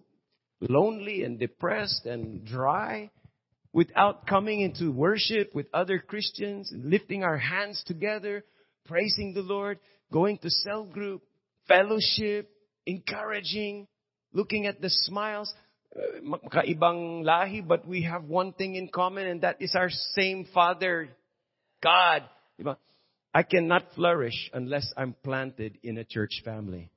lonely 0.60 1.22
and 1.22 1.38
depressed 1.38 2.06
and 2.06 2.44
dry. 2.44 3.12
Without 3.72 4.26
coming 4.26 4.62
into 4.62 4.90
worship 4.90 5.54
with 5.54 5.66
other 5.72 6.00
Christians, 6.00 6.72
lifting 6.74 7.22
our 7.22 7.38
hands 7.38 7.84
together, 7.86 8.44
praising 8.86 9.34
the 9.34 9.42
Lord, 9.42 9.78
going 10.12 10.38
to 10.38 10.50
cell 10.50 10.84
group, 10.84 11.22
fellowship, 11.66 12.50
encouraging, 12.86 13.86
looking 14.32 14.66
at 14.66 14.80
the 14.80 14.90
smiles. 14.90 15.52
Uh, 15.94 16.20
makaibang 16.22 17.22
lahi, 17.22 17.66
but 17.66 17.86
we 17.86 18.02
have 18.02 18.24
one 18.24 18.52
thing 18.52 18.74
in 18.74 18.88
common, 18.88 19.26
and 19.26 19.40
that 19.42 19.56
is 19.60 19.74
our 19.76 19.90
same 19.90 20.46
Father, 20.52 21.08
God. 21.82 22.22
I 23.32 23.42
cannot 23.42 23.94
flourish 23.94 24.50
unless 24.52 24.92
I'm 24.96 25.14
planted 25.22 25.78
in 25.82 25.98
a 25.98 26.04
church 26.04 26.42
family. 26.44 26.90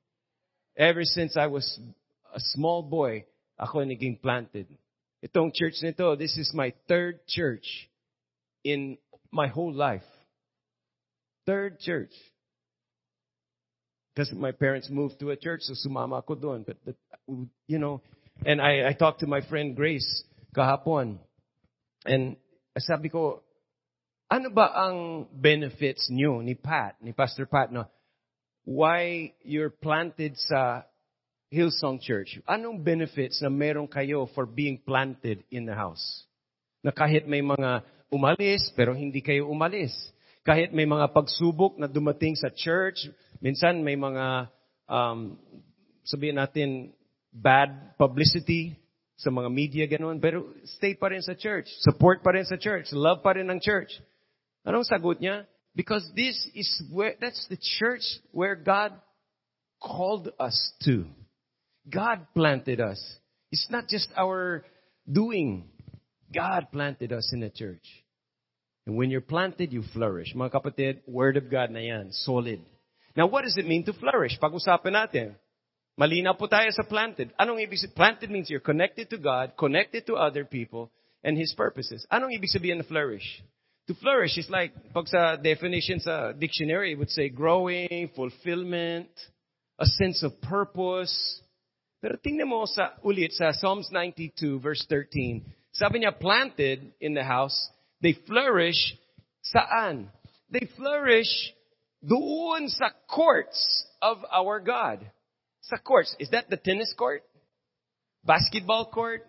Ever 0.76 1.02
since 1.04 1.36
I 1.36 1.46
was 1.46 1.78
a 2.34 2.40
small 2.54 2.82
boy, 2.82 3.24
ako 3.58 3.78
naging 3.80 4.20
planted. 4.22 4.66
Itong 5.22 5.50
church 5.52 5.74
nito, 5.82 6.14
this 6.14 6.36
is 6.38 6.52
my 6.54 6.72
third 6.86 7.26
church 7.26 7.66
in 8.62 8.98
my 9.32 9.48
whole 9.48 9.74
life. 9.74 10.06
Third 11.48 11.80
church. 11.80 12.12
Because 14.12 14.28
my 14.36 14.52
parents 14.52 14.92
moved 14.92 15.16
to 15.24 15.32
a 15.32 15.36
church, 15.40 15.64
so 15.64 15.72
sumama 15.72 16.20
ako 16.20 16.36
doon. 16.36 16.60
But, 16.60 16.76
but 16.84 16.96
you 17.64 17.80
know, 17.80 18.04
and 18.44 18.60
I, 18.60 18.84
I 18.88 18.92
talked 18.92 19.24
to 19.24 19.26
my 19.26 19.40
friend 19.40 19.72
Grace 19.72 20.04
kahapon. 20.52 21.16
And 22.04 22.36
sabi 22.76 23.08
ko, 23.08 23.40
ano 24.28 24.52
ba 24.52 24.76
ang 24.76 25.24
benefits 25.32 26.12
nyo 26.12 26.44
ni 26.44 26.52
Pat, 26.52 27.00
ni 27.00 27.16
Pastor 27.16 27.48
Pat, 27.48 27.72
no? 27.72 27.88
Why 28.68 29.32
you're 29.40 29.72
planted 29.72 30.36
sa 30.36 30.84
Hillsong 31.48 32.04
Church? 32.04 32.36
Anong 32.44 32.84
benefits 32.84 33.40
na 33.40 33.48
meron 33.48 33.88
kayo 33.88 34.28
for 34.36 34.44
being 34.44 34.84
planted 34.84 35.48
in 35.48 35.64
the 35.64 35.72
house? 35.72 36.28
Na 36.84 36.92
kahit 36.92 37.24
may 37.24 37.40
mga 37.40 37.88
umalis, 38.12 38.68
pero 38.76 38.92
hindi 38.92 39.24
kayo 39.24 39.48
umalis. 39.48 39.96
Kahit 40.48 40.72
may 40.72 40.88
mga 40.88 41.12
pagsubok 41.12 41.76
na 41.76 41.84
dumating 41.84 42.32
sa 42.32 42.48
church, 42.48 43.04
minsan 43.44 43.84
may 43.84 44.00
mga, 44.00 44.48
um, 44.88 45.36
sabihin 46.08 46.40
natin, 46.40 46.96
bad 47.28 47.92
publicity 48.00 48.72
sa 49.20 49.28
mga 49.28 49.52
media, 49.52 49.84
ganun. 49.84 50.16
Pero 50.16 50.48
stay 50.80 50.96
pa 50.96 51.12
rin 51.12 51.20
sa 51.20 51.36
church. 51.36 51.68
Support 51.84 52.24
pa 52.24 52.32
rin 52.32 52.48
sa 52.48 52.56
church. 52.56 52.88
Love 52.96 53.20
pa 53.20 53.36
rin 53.36 53.44
ng 53.44 53.60
church. 53.60 53.92
Anong 54.64 54.88
sagot 54.88 55.20
niya? 55.20 55.44
Because 55.76 56.08
this 56.16 56.34
is 56.56 56.68
where, 56.88 57.12
that's 57.20 57.44
the 57.52 57.60
church 57.60 58.08
where 58.32 58.56
God 58.56 58.96
called 59.84 60.32
us 60.40 60.56
to. 60.88 61.04
God 61.84 62.24
planted 62.32 62.80
us. 62.80 62.98
It's 63.52 63.68
not 63.68 63.84
just 63.84 64.08
our 64.16 64.64
doing. 65.04 65.68
God 66.32 66.72
planted 66.72 67.12
us 67.12 67.28
in 67.36 67.44
a 67.44 67.52
church. 67.52 67.84
And 68.88 68.96
when 68.96 69.10
you're 69.10 69.20
planted, 69.20 69.70
you 69.70 69.84
flourish. 69.92 70.32
Mga 70.34 70.48
kapatid, 70.48 70.94
Word 71.04 71.36
of 71.36 71.50
God 71.52 71.68
na 71.68 71.80
yan. 71.80 72.08
Solid. 72.24 72.64
Now, 73.14 73.26
what 73.28 73.44
does 73.44 73.60
it 73.60 73.68
mean 73.68 73.84
to 73.84 73.92
flourish? 73.92 74.40
Pag-usapan 74.40 74.96
natin. 74.96 75.36
Malinaw 76.00 76.40
po 76.40 76.48
tayo 76.48 76.72
sa 76.72 76.88
planted. 76.88 77.28
Anong 77.36 77.60
ibig 77.60 77.76
sabihin? 77.76 77.92
Planted 77.92 78.30
means 78.32 78.48
you're 78.48 78.64
connected 78.64 79.12
to 79.12 79.20
God, 79.20 79.52
connected 79.60 80.08
to 80.08 80.16
other 80.16 80.48
people, 80.48 80.88
and 81.20 81.36
His 81.36 81.52
purposes. 81.52 82.08
Anong 82.08 82.32
ibig 82.32 82.48
sabihin 82.48 82.80
na 82.80 82.86
flourish? 82.88 83.44
To 83.92 83.94
flourish 84.00 84.40
is 84.40 84.48
like, 84.48 84.72
pag 84.96 85.04
sa 85.04 85.36
definition 85.36 86.00
sa 86.00 86.32
dictionary, 86.32 86.96
it 86.96 86.98
would 86.98 87.12
say 87.12 87.28
growing, 87.28 88.08
fulfillment, 88.16 89.12
a 89.76 89.84
sense 89.84 90.24
of 90.24 90.32
purpose. 90.40 91.12
Pero 92.00 92.16
tingnan 92.16 92.48
mo 92.48 92.64
sa 92.64 92.96
ulit 93.04 93.36
sa 93.36 93.52
Psalms 93.52 93.92
92 93.92 94.64
verse 94.64 94.80
13. 94.88 95.44
Sabi 95.76 96.08
niya, 96.08 96.16
planted 96.16 96.88
in 97.04 97.12
the 97.12 97.26
house, 97.26 97.68
they 98.02 98.16
flourish 98.26 98.96
saan? 99.54 100.08
They 100.50 100.68
flourish 100.76 101.30
doon 102.00 102.68
sa 102.68 102.90
courts 103.10 103.58
of 104.00 104.22
our 104.30 104.60
God. 104.60 105.04
Sa 105.62 105.76
courts. 105.76 106.14
Is 106.18 106.30
that 106.30 106.48
the 106.48 106.56
tennis 106.56 106.94
court? 106.96 107.22
Basketball 108.24 108.88
court? 108.88 109.26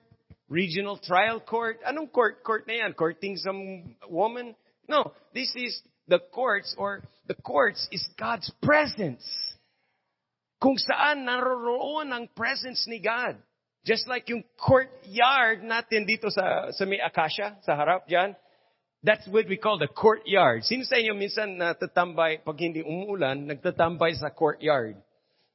Regional 0.48 0.98
trial 0.98 1.40
court? 1.40 1.80
Anong 1.86 2.12
court? 2.12 2.44
Court 2.44 2.66
na 2.68 2.86
yan? 2.86 2.94
Courting 2.94 3.38
some 3.38 3.96
woman? 4.08 4.56
No. 4.88 5.14
This 5.34 5.54
is 5.56 5.82
the 6.08 6.20
courts 6.34 6.74
or 6.78 7.04
the 7.28 7.36
courts 7.36 7.88
is 7.92 8.02
God's 8.18 8.50
presence. 8.64 9.24
Kung 10.60 10.76
saan 10.76 11.24
naroroon 11.24 12.12
ang 12.12 12.28
presence 12.36 12.84
ni 12.88 13.00
God. 13.00 13.38
Just 13.86 14.10
like 14.12 14.28
yung 14.28 14.44
courtyard 14.60 15.64
natin 15.64 16.04
dito 16.04 16.28
sa, 16.28 16.68
sa 16.76 16.84
may 16.84 17.00
akasya, 17.00 17.64
sa 17.64 17.80
harap 17.80 18.04
dyan. 18.12 18.36
That's 19.00 19.24
what 19.32 19.48
we 19.48 19.56
call 19.56 19.80
the 19.80 19.88
courtyard. 19.88 20.68
Sino 20.68 20.84
sa 20.84 21.00
inyo 21.00 21.16
minsan 21.16 21.56
natatambay, 21.56 22.44
pag 22.44 22.58
hindi 22.60 22.84
umuulan, 22.84 23.48
nagtatambay 23.48 24.20
sa 24.20 24.28
courtyard? 24.28 25.00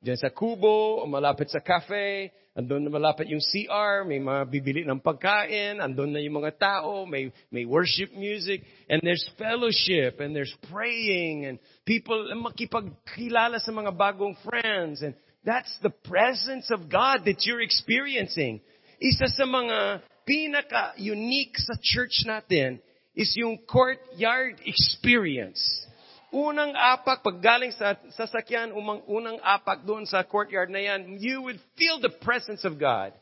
Diyan 0.00 0.16
sa 0.16 0.32
kubo, 0.32 1.00
o 1.00 1.08
malapit 1.08 1.52
sa 1.52 1.60
cafe, 1.60 2.32
andun 2.56 2.88
na 2.88 2.92
malapit 2.92 3.28
yung 3.28 3.44
CR, 3.44 4.08
may 4.08 4.16
mga 4.16 4.48
bibili 4.48 4.80
ng 4.84 4.96
pagkain, 4.96 5.80
andun 5.80 6.12
na 6.12 6.24
yung 6.24 6.40
mga 6.40 6.56
tao, 6.56 7.04
may, 7.04 7.28
may 7.52 7.68
worship 7.68 8.16
music, 8.16 8.64
and 8.88 9.04
there's 9.04 9.24
fellowship, 9.36 10.24
and 10.24 10.32
there's 10.32 10.52
praying, 10.72 11.44
and 11.44 11.56
people 11.84 12.16
makipagkilala 12.36 13.60
sa 13.60 13.72
mga 13.72 13.92
bagong 13.92 14.36
friends, 14.40 15.04
and 15.04 15.12
that's 15.44 15.72
the 15.84 15.92
presence 15.92 16.72
of 16.72 16.88
God 16.88 17.28
that 17.28 17.44
you're 17.44 17.64
experiencing. 17.64 18.64
Isa 19.00 19.28
sa 19.28 19.44
mga 19.44 20.00
pinaka-unique 20.24 21.60
sa 21.60 21.76
church 21.80 22.24
natin 22.24 22.80
is 23.14 23.32
yung 23.36 23.58
courtyard 23.66 24.58
experience. 24.66 25.62
Unang 26.34 26.74
apak, 26.74 27.22
pag 27.22 27.38
galing 27.38 27.70
sa 27.70 27.94
sasakyan, 28.18 28.74
umang, 28.74 29.06
unang 29.06 29.38
apak 29.38 29.86
doon 29.86 30.02
sa 30.02 30.26
courtyard 30.26 30.66
na 30.66 30.82
yan, 30.82 31.22
you 31.22 31.42
would 31.42 31.62
feel 31.78 32.02
the 32.02 32.10
presence 32.10 32.66
of 32.66 32.74
God. 32.74 33.14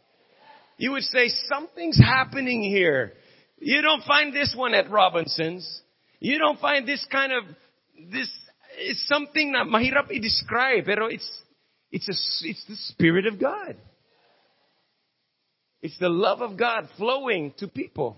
You 0.80 0.92
would 0.96 1.04
say, 1.04 1.28
something's 1.52 2.00
happening 2.00 2.64
here. 2.64 3.12
You 3.60 3.82
don't 3.82 4.02
find 4.04 4.32
this 4.32 4.54
one 4.56 4.72
at 4.72 4.90
Robinson's. 4.90 5.68
You 6.20 6.38
don't 6.38 6.58
find 6.58 6.88
this 6.88 7.04
kind 7.12 7.32
of, 7.32 7.44
this 8.10 8.32
is 8.80 8.96
something 9.06 9.52
na 9.52 9.64
mahirap 9.64 10.08
i-describe, 10.08 10.86
pero 10.86 11.06
it's, 11.12 11.28
it's, 11.92 12.08
a, 12.08 12.16
it's 12.48 12.64
the 12.64 12.76
Spirit 12.96 13.26
of 13.26 13.38
God. 13.38 13.76
It's 15.82 15.98
the 15.98 16.08
love 16.08 16.40
of 16.40 16.56
God 16.56 16.88
flowing 16.96 17.52
to 17.58 17.68
people. 17.68 18.16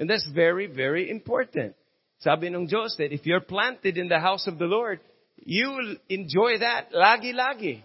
And 0.00 0.08
that's 0.08 0.26
very, 0.34 0.66
very 0.66 1.10
important. 1.10 1.76
Sabi 2.24 2.48
ng 2.48 2.64
Diyos 2.64 2.96
that 2.96 3.12
if 3.12 3.28
you're 3.28 3.44
planted 3.44 4.00
in 4.00 4.08
the 4.08 4.18
house 4.18 4.48
of 4.48 4.56
the 4.56 4.64
Lord, 4.64 5.00
you 5.36 5.68
will 5.68 5.96
enjoy 6.08 6.56
that 6.58 6.88
lagi-lagi. 6.92 7.84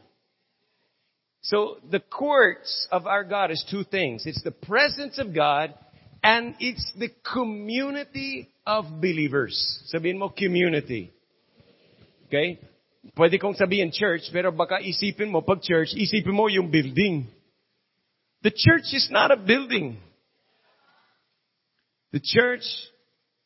So 1.44 1.78
the 1.92 2.00
courts 2.00 2.88
of 2.90 3.06
our 3.06 3.24
God 3.24 3.52
is 3.52 3.64
two 3.70 3.84
things. 3.84 4.24
It's 4.26 4.42
the 4.42 4.56
presence 4.56 5.20
of 5.20 5.36
God 5.36 5.76
and 6.24 6.56
it's 6.60 6.88
the 6.98 7.12
community 7.22 8.50
of 8.66 8.86
believers. 9.04 9.54
Sabihin 9.94 10.18
mo 10.18 10.32
community. 10.32 11.12
Okay? 12.28 12.60
Pwede 13.14 13.40
kong 13.40 13.60
sabihin 13.60 13.92
church, 13.92 14.24
pero 14.32 14.56
baka 14.56 14.80
isipin 14.80 15.30
mo 15.30 15.44
pag 15.44 15.62
church, 15.62 15.94
isipin 15.94 16.34
mo 16.34 16.48
yung 16.48 16.72
building. 16.72 17.28
The 18.42 18.56
church 18.56 18.96
is 18.96 19.12
not 19.12 19.30
a 19.30 19.38
building. 19.38 20.00
The 22.16 22.22
church 22.24 22.64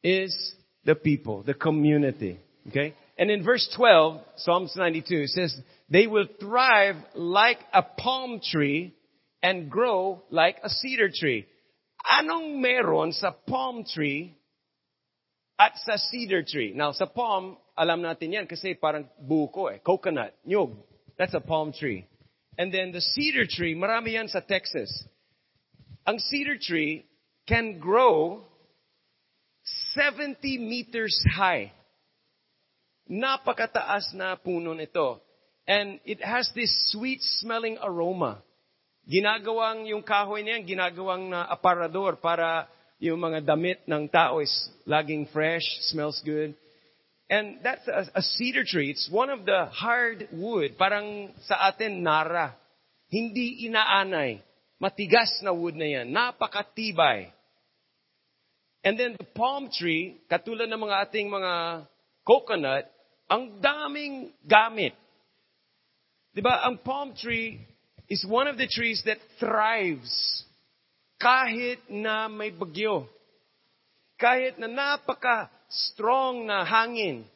is 0.04 0.54
the 0.86 0.94
people, 0.94 1.42
the 1.42 1.56
community. 1.56 2.40
Okay? 2.68 2.94
And 3.18 3.32
in 3.32 3.44
verse 3.44 3.68
12, 3.76 4.22
Psalms 4.36 4.74
92, 4.78 5.16
it 5.16 5.30
says, 5.30 5.60
they 5.90 6.06
will 6.06 6.28
thrive 6.40 6.98
like 7.16 7.58
a 7.74 7.82
palm 7.82 8.40
tree 8.40 8.94
and 9.42 9.72
grow 9.72 10.22
like 10.30 10.58
a 10.64 10.70
cedar 10.70 11.10
tree. 11.10 11.48
Anong 12.06 12.62
meron 12.62 13.12
sa 13.12 13.32
palm 13.32 13.86
tree 13.92 14.38
at 15.58 15.72
sa 15.84 15.96
cedar 15.98 16.44
tree? 16.44 16.72
Now, 16.76 16.92
sa 16.92 17.08
palm, 17.08 17.58
alam 17.76 18.04
natin 18.04 18.34
yan 18.34 18.46
kasi 18.46 18.76
parang 18.76 19.10
buko 19.18 19.74
eh. 19.74 19.80
Coconut, 19.82 20.38
nyug. 20.46 20.78
That's 21.18 21.34
a 21.34 21.42
palm 21.42 21.74
tree. 21.74 22.06
And 22.56 22.72
then 22.72 22.92
the 22.92 23.02
cedar 23.02 23.48
tree, 23.50 23.74
marami 23.74 24.14
yan 24.14 24.28
sa 24.28 24.42
Texas. 24.42 24.94
Ang 26.06 26.20
cedar 26.20 26.62
tree 26.62 27.10
can 27.48 27.80
grow 27.80 28.46
70 30.00 30.40
meters 30.64 31.12
high. 31.36 31.76
Napakataas 33.12 34.16
na 34.16 34.40
puno 34.40 34.72
nito. 34.72 35.20
And 35.68 36.00
it 36.08 36.24
has 36.24 36.48
this 36.56 36.72
sweet 36.88 37.20
smelling 37.44 37.76
aroma. 37.84 38.40
Ginagawang 39.04 39.92
yung 39.92 40.08
kahoy 40.08 40.48
niyan, 40.48 40.64
ginagawang 40.64 41.28
na 41.28 41.44
aparador 41.52 42.16
para 42.24 42.72
yung 43.04 43.20
mga 43.20 43.44
damit 43.44 43.84
ng 43.84 44.08
tao 44.08 44.40
is 44.40 44.52
laging 44.88 45.28
fresh, 45.36 45.68
smells 45.92 46.24
good. 46.24 46.56
And 47.28 47.60
that's 47.60 47.84
a, 47.92 48.08
a 48.16 48.24
cedar 48.24 48.64
tree. 48.64 48.96
It's 48.96 49.12
one 49.12 49.28
of 49.30 49.44
the 49.44 49.68
hard 49.68 50.32
wood. 50.32 50.80
Parang 50.80 51.36
sa 51.44 51.68
atin, 51.68 52.02
nara. 52.02 52.56
Hindi 53.12 53.68
inaanay. 53.68 54.40
Matigas 54.80 55.44
na 55.44 55.52
wood 55.52 55.76
na 55.76 55.86
yan. 55.86 56.08
Napakatibay. 56.08 57.36
And 58.84 58.96
then 58.96 59.16
the 59.20 59.28
palm 59.36 59.68
tree, 59.68 60.24
katulad 60.32 60.72
ng 60.72 60.80
mga 60.80 60.98
ating 61.10 61.28
mga 61.28 61.84
coconut, 62.24 62.88
ang 63.28 63.60
daming 63.60 64.32
gamit. 64.48 64.96
Diba? 66.32 66.64
Ang 66.64 66.80
palm 66.80 67.12
tree 67.12 67.60
is 68.08 68.24
one 68.24 68.48
of 68.48 68.56
the 68.56 68.68
trees 68.68 69.04
that 69.04 69.20
thrives 69.38 70.44
kahit 71.20 71.84
na 71.92 72.32
may 72.32 72.50
bagyo. 72.56 73.06
Kahit 74.16 74.56
na 74.56 74.72
napaka-strong 74.72 76.48
na 76.48 76.64
hangin, 76.64 77.28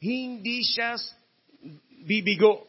hindi 0.00 0.64
siya 0.64 0.96
bibigo. 2.08 2.64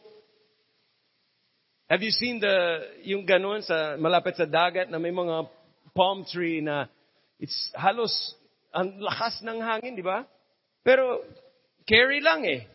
Have 1.88 2.04
you 2.04 2.12
seen 2.12 2.36
the, 2.36 2.84
yung 3.08 3.24
ganun 3.24 3.64
sa 3.64 3.96
malapit 3.96 4.36
sa 4.36 4.44
dagat 4.44 4.92
na 4.92 5.00
may 5.00 5.12
mga 5.12 5.48
palm 5.96 6.28
tree 6.28 6.60
na 6.60 6.84
It's 7.38 7.70
halos 7.74 8.12
ang 8.74 8.98
lakas 8.98 9.40
ng 9.46 9.58
hangin, 9.62 9.94
di 9.94 10.04
ba? 10.04 10.26
Pero 10.82 11.22
carry 11.86 12.20
lang 12.20 12.44
eh. 12.44 12.66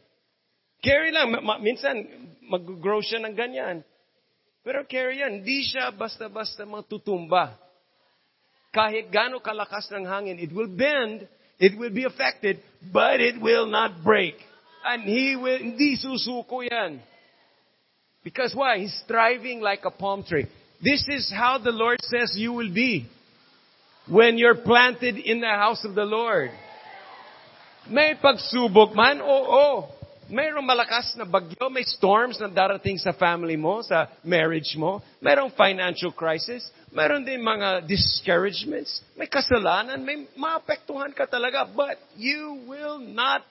Carry 0.84 1.12
lang. 1.12 1.32
minsan 1.64 2.04
mag-grow 2.48 3.00
siya 3.00 3.24
ng 3.24 3.36
ganyan. 3.36 3.84
Pero 4.64 4.84
carry 4.88 5.20
yan. 5.20 5.44
Hindi 5.44 5.68
siya 5.68 5.92
basta-basta 5.92 6.64
matutumba. 6.64 7.56
Kahit 8.74 9.12
gaano 9.14 9.38
kalakas 9.44 9.92
ng 9.94 10.08
hangin, 10.08 10.42
it 10.42 10.50
will 10.50 10.72
bend, 10.72 11.30
it 11.62 11.78
will 11.78 11.94
be 11.94 12.10
affected, 12.10 12.58
but 12.90 13.22
it 13.22 13.38
will 13.38 13.70
not 13.70 14.02
break. 14.02 14.34
And 14.84 15.06
he 15.06 15.38
will, 15.38 15.62
hindi 15.62 15.96
susuko 15.96 16.66
yan. 16.66 17.00
Because 18.24 18.56
why? 18.56 18.80
He's 18.80 18.96
thriving 19.06 19.62
like 19.62 19.86
a 19.86 19.94
palm 19.94 20.24
tree. 20.24 20.48
This 20.82 21.06
is 21.08 21.32
how 21.32 21.60
the 21.60 21.72
Lord 21.72 22.02
says 22.02 22.34
you 22.36 22.52
will 22.52 22.74
be 22.74 23.08
when 24.08 24.38
you're 24.38 24.60
planted 24.60 25.18
in 25.18 25.40
the 25.40 25.48
house 25.48 25.84
of 25.86 25.96
the 25.96 26.04
Lord. 26.04 26.52
May 27.90 28.16
pagsubok 28.16 28.96
man, 28.96 29.20
oo. 29.20 29.88
Mayroong 30.32 30.64
malakas 30.64 31.20
na 31.20 31.28
bagyo, 31.28 31.68
may 31.68 31.84
storms 31.84 32.40
na 32.40 32.48
darating 32.48 32.96
sa 32.96 33.12
family 33.12 33.60
mo, 33.60 33.84
sa 33.84 34.08
marriage 34.24 34.72
mo. 34.80 35.04
Mayroong 35.20 35.52
financial 35.52 36.16
crisis. 36.16 36.64
Mayroon 36.96 37.28
din 37.28 37.44
mga 37.44 37.84
discouragements. 37.84 39.04
May 39.20 39.28
kasalanan. 39.28 40.00
May 40.00 40.24
maapektuhan 40.40 41.12
ka 41.12 41.28
talaga. 41.28 41.68
But 41.68 42.00
you 42.16 42.64
will 42.66 43.04
not 43.04 43.44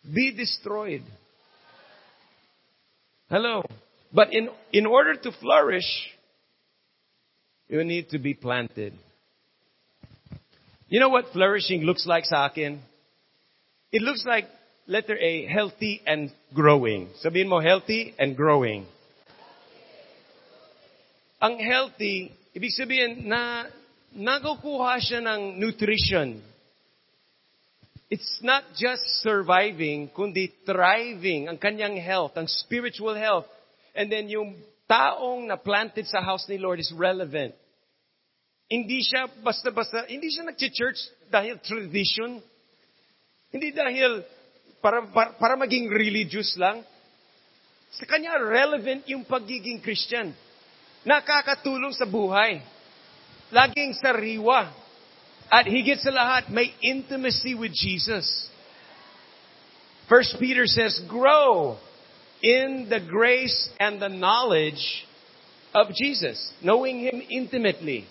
be 0.00 0.32
destroyed. 0.32 1.04
Hello. 3.28 3.60
But 4.12 4.32
in, 4.32 4.48
in 4.72 4.88
order 4.88 5.14
to 5.16 5.30
flourish, 5.40 5.88
you 7.68 7.84
need 7.84 8.08
to 8.10 8.18
be 8.18 8.32
planted. 8.32 8.96
You 10.92 11.00
know 11.00 11.08
what 11.08 11.32
flourishing 11.32 11.88
looks 11.88 12.04
like 12.04 12.26
sa? 12.26 12.82
It 13.92 14.02
looks 14.02 14.26
like 14.26 14.44
letter 14.86 15.16
A, 15.16 15.46
healthy 15.46 16.02
and 16.04 16.30
growing. 16.52 17.08
Sabihin 17.24 17.48
mo, 17.48 17.60
healthy 17.64 18.12
and 18.18 18.36
growing. 18.36 18.84
Ang 21.40 21.56
healthy, 21.64 22.36
ibig 22.52 22.76
sabihin 22.76 23.24
na 23.24 23.72
nakukuha 24.12 25.00
siya 25.00 25.24
ng 25.24 25.56
nutrition. 25.56 26.44
It's 28.12 28.44
not 28.44 28.76
just 28.76 29.24
surviving, 29.24 30.12
kundi 30.12 30.52
thriving 30.68 31.48
ang 31.48 31.56
kanyang 31.56 31.96
health, 32.04 32.36
ang 32.36 32.44
spiritual 32.44 33.16
health. 33.16 33.48
And 33.96 34.12
then 34.12 34.28
yung 34.28 34.60
taong 34.84 35.48
na 35.48 35.56
planted 35.56 36.04
sa 36.04 36.20
house 36.20 36.44
ni 36.52 36.60
Lord 36.60 36.84
is 36.84 36.92
relevant. 36.92 37.56
Hindi 38.72 39.04
siya 39.04 39.28
basta-basta, 39.44 40.08
hindi 40.08 40.32
siya 40.32 40.48
nag-church 40.48 41.28
dahil 41.28 41.60
tradition. 41.60 42.40
Hindi 43.52 43.68
dahil 43.68 44.24
para, 44.80 45.04
para, 45.12 45.36
para 45.36 45.54
maging 45.60 45.92
religious 45.92 46.56
lang. 46.56 46.80
Sa 47.92 48.08
kanya, 48.08 48.40
relevant 48.40 49.04
yung 49.04 49.28
pagiging 49.28 49.84
Christian. 49.84 50.32
Nakakatulong 51.04 51.92
sa 51.92 52.08
buhay. 52.08 52.64
Laging 53.52 53.92
sariwa. 54.00 54.72
At 55.52 55.68
higit 55.68 56.00
sa 56.00 56.08
lahat, 56.08 56.48
may 56.48 56.72
intimacy 56.80 57.52
with 57.52 57.76
Jesus. 57.76 58.24
First 60.08 60.40
Peter 60.40 60.64
says, 60.64 60.96
grow 61.04 61.76
in 62.40 62.88
the 62.88 63.04
grace 63.04 63.68
and 63.76 64.00
the 64.00 64.08
knowledge 64.08 64.80
of 65.76 65.92
Jesus, 65.92 66.40
knowing 66.64 67.04
Him 67.04 67.20
intimately. 67.28 68.08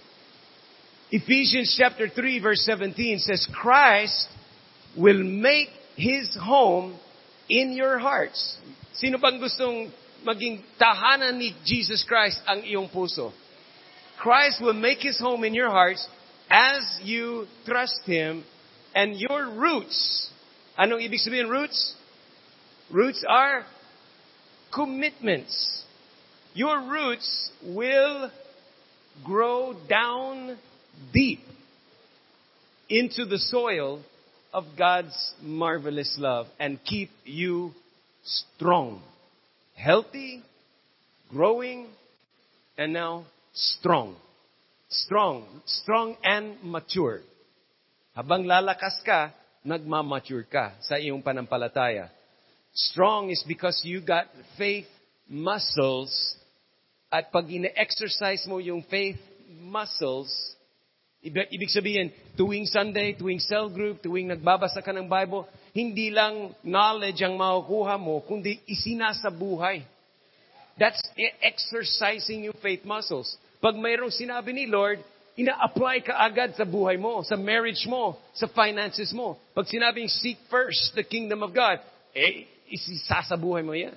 Ephesians 1.12 1.76
chapter 1.78 2.08
3 2.08 2.40
verse 2.40 2.64
17 2.64 3.20
says, 3.20 3.46
Christ 3.54 4.30
will 4.98 5.22
make 5.22 5.68
His 5.98 6.38
home 6.40 6.98
in 7.50 7.74
your 7.74 8.00
hearts. 8.00 8.58
Sino 8.96 9.20
bang 9.20 9.36
gustong 9.36 9.92
maging 10.24 10.64
tahanan 10.80 11.36
ni 11.36 11.52
Jesus 11.68 12.08
Christ 12.08 12.40
ang 12.48 12.64
iyong 12.64 12.88
puso? 12.88 13.36
Christ 14.24 14.64
will 14.64 14.78
make 14.78 15.04
His 15.04 15.20
home 15.20 15.44
in 15.44 15.52
your 15.52 15.68
hearts 15.68 16.08
as 16.48 16.80
you 17.04 17.44
trust 17.68 18.00
Him 18.08 18.48
and 18.96 19.20
your 19.20 19.52
roots. 19.52 20.32
Anong 20.80 21.04
ibig 21.04 21.20
sabihin 21.20 21.52
roots? 21.52 21.96
Roots 22.88 23.20
are 23.28 23.68
commitments. 24.72 25.84
Your 26.56 26.80
roots 26.88 27.52
will 27.68 28.32
grow 29.28 29.76
down 29.92 30.56
deep 31.14 31.40
into 32.90 33.26
the 33.26 33.40
soil 33.40 34.02
of 34.54 34.66
God's 34.78 35.16
marvelous 35.42 36.16
love 36.20 36.48
and 36.60 36.80
keep 36.84 37.10
you 37.24 37.72
strong, 38.24 39.02
healthy, 39.76 40.44
growing, 41.30 41.88
and 42.78 42.94
now 42.94 43.26
strong. 43.54 44.16
Strong. 44.90 45.48
Strong 45.66 46.18
and 46.24 46.58
mature. 46.64 47.22
Habang 48.12 48.44
lalakas 48.44 49.00
ka, 49.06 49.32
nagmamature 49.64 50.44
ka 50.52 50.76
sa 50.84 51.00
iyong 51.00 51.24
panampalataya. 51.24 52.12
Strong 52.74 53.32
is 53.32 53.44
because 53.48 53.80
you 53.84 54.02
got 54.04 54.28
faith 54.58 54.88
muscles 55.28 56.12
at 57.12 57.32
pag 57.32 57.48
ina-exercise 57.48 58.44
mo 58.48 58.60
yung 58.60 58.84
faith 58.88 59.20
muscles, 59.60 60.32
ibig, 61.22 61.70
sabihin, 61.70 62.10
tuwing 62.34 62.66
Sunday, 62.66 63.14
tuwing 63.14 63.40
cell 63.40 63.70
group, 63.70 64.02
tuwing 64.02 64.28
nagbabasa 64.28 64.82
ka 64.82 64.90
ng 64.90 65.06
Bible, 65.06 65.46
hindi 65.72 66.10
lang 66.10 66.58
knowledge 66.66 67.22
ang 67.22 67.38
makukuha 67.38 67.96
mo, 68.02 68.20
kundi 68.26 68.60
isinasabuhay. 68.66 69.86
That's 70.82 71.02
exercising 71.46 72.50
yung 72.50 72.58
faith 72.58 72.82
muscles. 72.82 73.38
Pag 73.62 73.78
mayroong 73.78 74.10
sinabi 74.10 74.50
ni 74.50 74.66
Lord, 74.66 74.98
ina-apply 75.38 76.02
ka 76.02 76.18
agad 76.18 76.58
sa 76.58 76.66
buhay 76.66 76.98
mo, 76.98 77.22
sa 77.22 77.38
marriage 77.38 77.86
mo, 77.86 78.18
sa 78.34 78.50
finances 78.50 79.14
mo. 79.14 79.38
Pag 79.54 79.70
sinabing 79.70 80.10
seek 80.10 80.42
first 80.50 80.98
the 80.98 81.06
kingdom 81.06 81.46
of 81.46 81.54
God, 81.54 81.78
eh, 82.18 82.50
isisasabuhay 82.68 83.62
mo 83.62 83.78
yan. 83.78 83.96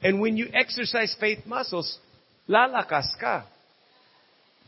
And 0.00 0.20
when 0.20 0.36
you 0.40 0.48
exercise 0.52 1.12
faith 1.20 1.44
muscles, 1.44 2.00
lalakas 2.48 3.08
ka. 3.20 3.44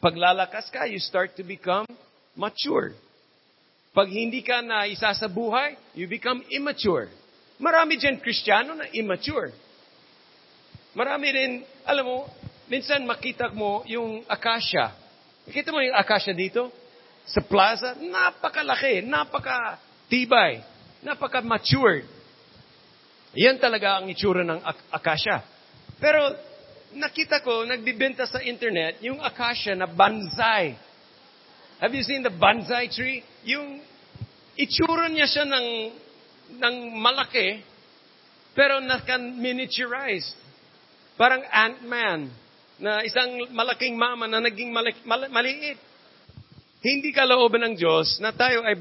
Pag 0.07 0.23
lalakas 0.23 0.71
ka, 0.71 0.87
you 0.87 1.03
start 1.03 1.35
to 1.35 1.43
become 1.43 1.83
mature. 2.39 2.95
Pag 3.91 4.07
hindi 4.07 4.39
ka 4.39 4.63
na 4.63 4.87
isa 4.87 5.11
sa 5.11 5.27
buhay, 5.27 5.75
you 5.99 6.07
become 6.07 6.47
immature. 6.47 7.11
Marami 7.59 7.99
dyan 7.99 8.23
Kristiyano 8.23 8.79
na 8.79 8.87
immature. 8.95 9.51
Marami 10.95 11.27
rin, 11.35 11.53
alam 11.83 12.07
mo, 12.07 12.19
minsan 12.71 13.03
makita 13.03 13.51
mo 13.51 13.83
yung 13.91 14.23
akasya. 14.31 14.95
Nakita 15.51 15.75
mo 15.75 15.83
yung 15.83 15.99
akasya 15.99 16.39
dito? 16.39 16.71
Sa 17.27 17.43
plaza, 17.43 17.99
napakalaki, 17.99 19.03
napaka-tibay, 19.03 20.63
napaka-matured. 21.03 22.07
Yan 23.35 23.59
talaga 23.59 23.99
ang 23.99 24.07
itsura 24.07 24.47
ng 24.47 24.63
ak- 24.63 24.87
akasya. 25.03 25.43
Pero 25.99 26.31
nakita 26.95 27.43
ko, 27.43 27.67
nagbibenta 27.67 28.29
sa 28.29 28.39
internet, 28.45 29.03
yung 29.03 29.19
akasya 29.19 29.75
na 29.75 29.91
bonsai. 29.91 30.77
Have 31.83 31.93
you 31.93 32.05
seen 32.07 32.23
the 32.23 32.33
bonsai 32.33 32.89
tree? 32.93 33.25
Yung 33.45 33.83
itsura 34.57 35.11
niya 35.11 35.27
siya 35.27 35.45
ng, 35.45 35.67
ng 36.57 36.77
malaki, 37.01 37.61
pero 38.57 38.81
naka-miniaturized. 38.81 40.37
Parang 41.17 41.45
Ant-Man, 41.49 42.33
na 42.77 43.01
isang 43.05 43.49
malaking 43.57 43.97
mama 43.97 44.29
na 44.29 44.41
naging 44.41 44.69
mali- 44.69 45.05
mali- 45.05 45.33
maliit. 45.33 45.81
Hindi 46.85 47.11
kalooban 47.11 47.65
ng 47.65 47.75
Diyos 47.75 48.21
na 48.21 48.37
tayo 48.37 48.63
ay 48.63 48.77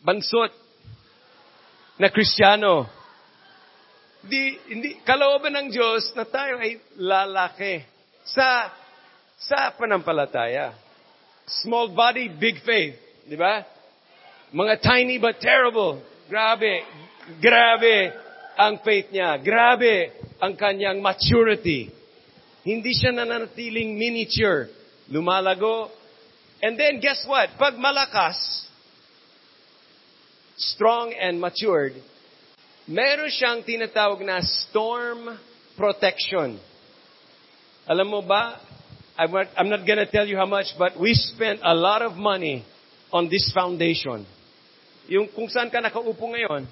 bansot 0.00 0.52
na 2.00 2.08
Kristiyano. 2.08 2.88
Di, 4.24 4.56
hindi, 4.72 4.96
kalooban 5.04 5.52
ng 5.52 5.68
Diyos 5.68 6.12
na 6.16 6.24
tayo 6.24 6.56
ay 6.56 6.80
lalaki 6.96 7.84
sa, 8.24 8.72
sa 9.36 9.72
panampalataya. 9.76 10.72
Small 11.64 11.92
body, 11.92 12.32
big 12.32 12.64
faith. 12.64 12.96
Di 13.28 13.36
ba? 13.36 13.64
Mga 14.54 14.74
tiny 14.80 15.20
but 15.20 15.36
terrible. 15.40 16.00
Grabe. 16.30 16.80
Grabe 17.36 18.16
ang 18.56 18.80
faith 18.80 19.12
niya. 19.12 19.36
Grabe 19.44 20.14
ang 20.40 20.56
kanyang 20.56 21.04
maturity. 21.04 21.92
Hindi 22.64 22.96
siya 22.96 23.12
nananatiling 23.12 23.92
miniature. 23.92 24.72
Lumalago. 25.12 25.92
And 26.64 26.80
then 26.80 26.96
guess 26.96 27.20
what? 27.28 27.52
Pag 27.60 27.76
malakas, 27.76 28.64
strong 30.56 31.12
and 31.12 31.36
matured, 31.36 31.92
meron 32.88 33.30
siyang 33.32 33.64
tinatawag 33.64 34.20
na 34.24 34.40
storm 34.44 35.36
protection. 35.76 36.56
Alam 37.84 38.08
mo 38.08 38.20
ba, 38.24 38.60
I'm 39.16 39.70
not 39.70 39.86
gonna 39.86 40.08
tell 40.08 40.26
you 40.26 40.36
how 40.36 40.48
much, 40.48 40.74
but 40.74 40.98
we 40.98 41.14
spent 41.14 41.60
a 41.62 41.74
lot 41.74 42.02
of 42.02 42.16
money 42.18 42.64
on 43.12 43.30
this 43.30 43.52
foundation. 43.54 44.26
Yung 45.06 45.28
kung 45.30 45.46
saan 45.46 45.70
ka 45.70 45.78
nakaupo 45.78 46.24
ngayon, 46.32 46.66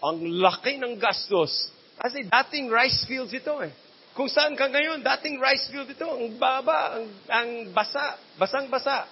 ang 0.00 0.16
laki 0.40 0.80
ng 0.80 0.96
gastos. 0.96 1.68
Kasi 2.00 2.24
dating 2.24 2.72
rice 2.72 3.04
fields 3.04 3.34
ito 3.36 3.60
eh. 3.60 3.68
Kung 4.16 4.26
saan 4.26 4.56
ka 4.56 4.66
ngayon, 4.66 5.04
dating 5.04 5.36
rice 5.36 5.68
field 5.68 5.86
ito, 5.92 6.08
ang 6.08 6.34
baba, 6.40 6.96
ang, 6.98 7.06
ang 7.28 7.50
basa, 7.70 8.16
basang-basa. 8.40 9.06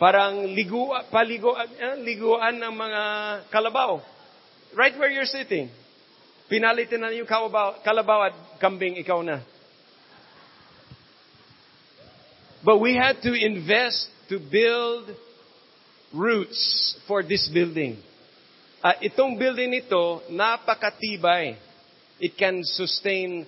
Parang 0.00 0.48
ligu, 0.48 0.88
paliguan, 1.12 1.68
eh, 1.76 2.00
liguan 2.00 2.56
ng 2.56 2.72
mga 2.72 3.02
kalabaw. 3.52 4.00
Right 4.76 4.96
where 4.98 5.10
you're 5.10 5.26
sitting. 5.26 5.70
Pinalitin 6.50 7.00
na 7.00 7.10
yung 7.10 7.26
kalabaw, 7.26 8.30
at 8.30 8.34
kambing, 8.58 8.98
ikaw 8.98 9.22
na. 9.22 9.42
But 12.64 12.78
we 12.78 12.94
had 12.94 13.22
to 13.22 13.32
invest 13.32 14.10
to 14.28 14.38
build 14.38 15.10
roots 16.12 16.98
for 17.06 17.22
this 17.22 17.48
building. 17.48 17.98
Uh, 18.82 18.94
itong 19.02 19.38
building 19.38 19.70
nito, 19.70 20.22
napakatibay. 20.30 21.56
It 22.20 22.36
can 22.36 22.62
sustain 22.64 23.46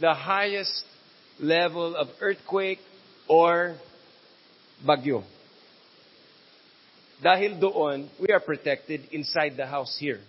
the 0.00 0.14
highest 0.14 0.84
level 1.40 1.96
of 1.96 2.08
earthquake 2.20 2.80
or 3.26 3.74
bagyo. 4.84 5.24
Dahil 7.22 7.58
doon, 7.58 8.10
we 8.18 8.34
are 8.34 8.42
protected 8.42 9.06
inside 9.14 9.54
the 9.56 9.66
house 9.66 9.94
here. 9.98 10.20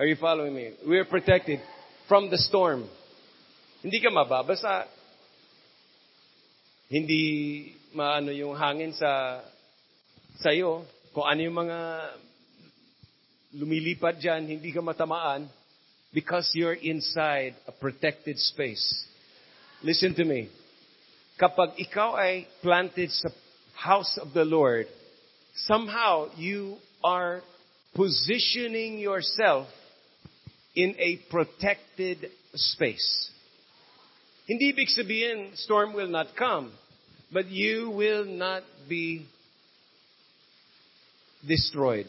Are 0.00 0.06
you 0.06 0.16
following 0.16 0.54
me? 0.54 0.72
We 0.88 0.96
are 0.96 1.04
protected 1.04 1.60
from 2.08 2.30
the 2.30 2.38
storm. 2.38 2.88
Hindi 3.84 4.00
ka 4.00 4.08
mababasa. 4.08 4.88
Hindi 6.88 7.76
maano 7.92 8.32
yung 8.32 8.56
hangin 8.56 8.96
sa 8.96 9.44
sa'yo, 10.40 10.88
kung 11.12 11.28
ano 11.28 11.44
yung 11.44 11.52
mga 11.52 11.78
lumilipad 13.60 14.16
dyan, 14.16 14.48
hindi 14.48 14.72
ka 14.72 14.80
matamaan, 14.80 15.52
because 16.16 16.48
you're 16.56 16.80
inside 16.80 17.52
a 17.68 17.72
protected 17.76 18.40
space. 18.40 19.04
Listen 19.84 20.16
to 20.16 20.24
me. 20.24 20.48
Kapag 21.36 21.76
ikaw 21.76 22.16
ay 22.16 22.48
planted 22.64 23.12
sa 23.12 23.28
house 23.76 24.16
of 24.16 24.32
the 24.32 24.48
Lord, 24.48 24.88
somehow 25.68 26.32
you 26.40 26.80
are 27.04 27.44
positioning 27.92 28.96
yourself 28.96 29.68
in 30.74 30.94
a 30.98 31.18
protected 31.30 32.30
space. 32.54 33.30
Hindi 34.46 34.72
ibig 34.72 34.90
sabihin, 34.90 35.56
storm 35.56 35.94
will 35.94 36.08
not 36.08 36.34
come, 36.36 36.72
but 37.32 37.46
you 37.48 37.90
will 37.90 38.24
not 38.24 38.62
be 38.88 39.26
destroyed. 41.46 42.06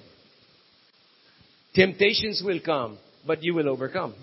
Temptations 1.74 2.42
will 2.44 2.60
come, 2.60 2.98
but 3.26 3.44
you 3.44 3.54
will 3.54 3.70
overcome. 3.70 4.14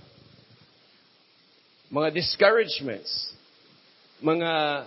Mga 1.93 2.15
discouragements, 2.15 3.33
mga 4.23 4.87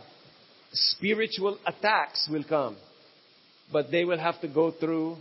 spiritual 0.72 1.58
attacks 1.66 2.28
will 2.30 2.44
come, 2.44 2.78
but 3.72 3.90
they 3.90 4.06
will 4.06 4.20
have 4.20 4.40
to 4.42 4.48
go 4.48 4.72
through 4.72 5.18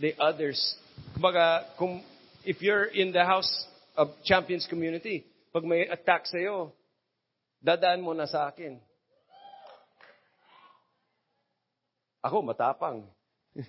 the 0.00 0.14
others. 0.18 0.76
Kumbaga, 1.16 1.64
kung, 1.76 2.02
if 2.44 2.62
you're 2.62 2.84
in 2.84 3.12
the 3.12 3.24
house 3.24 3.66
of 3.96 4.08
champions 4.24 4.66
community, 4.68 5.24
pag 5.52 5.64
may 5.64 5.86
attack 5.86 6.26
sa'yo, 6.26 6.72
dadaan 7.64 8.02
mo 8.02 8.12
na 8.12 8.26
sa 8.26 8.48
akin. 8.48 8.78
Ako, 12.24 12.40
matapang. 12.42 13.04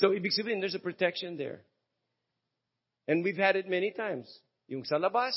so, 0.00 0.10
ibig 0.10 0.32
sabihin, 0.32 0.60
there's 0.60 0.74
a 0.74 0.80
protection 0.80 1.36
there. 1.36 1.60
And 3.06 3.22
we've 3.22 3.36
had 3.36 3.56
it 3.56 3.68
many 3.68 3.92
times. 3.92 4.26
Yung 4.68 4.84
sa 4.84 4.96
labas, 4.96 5.36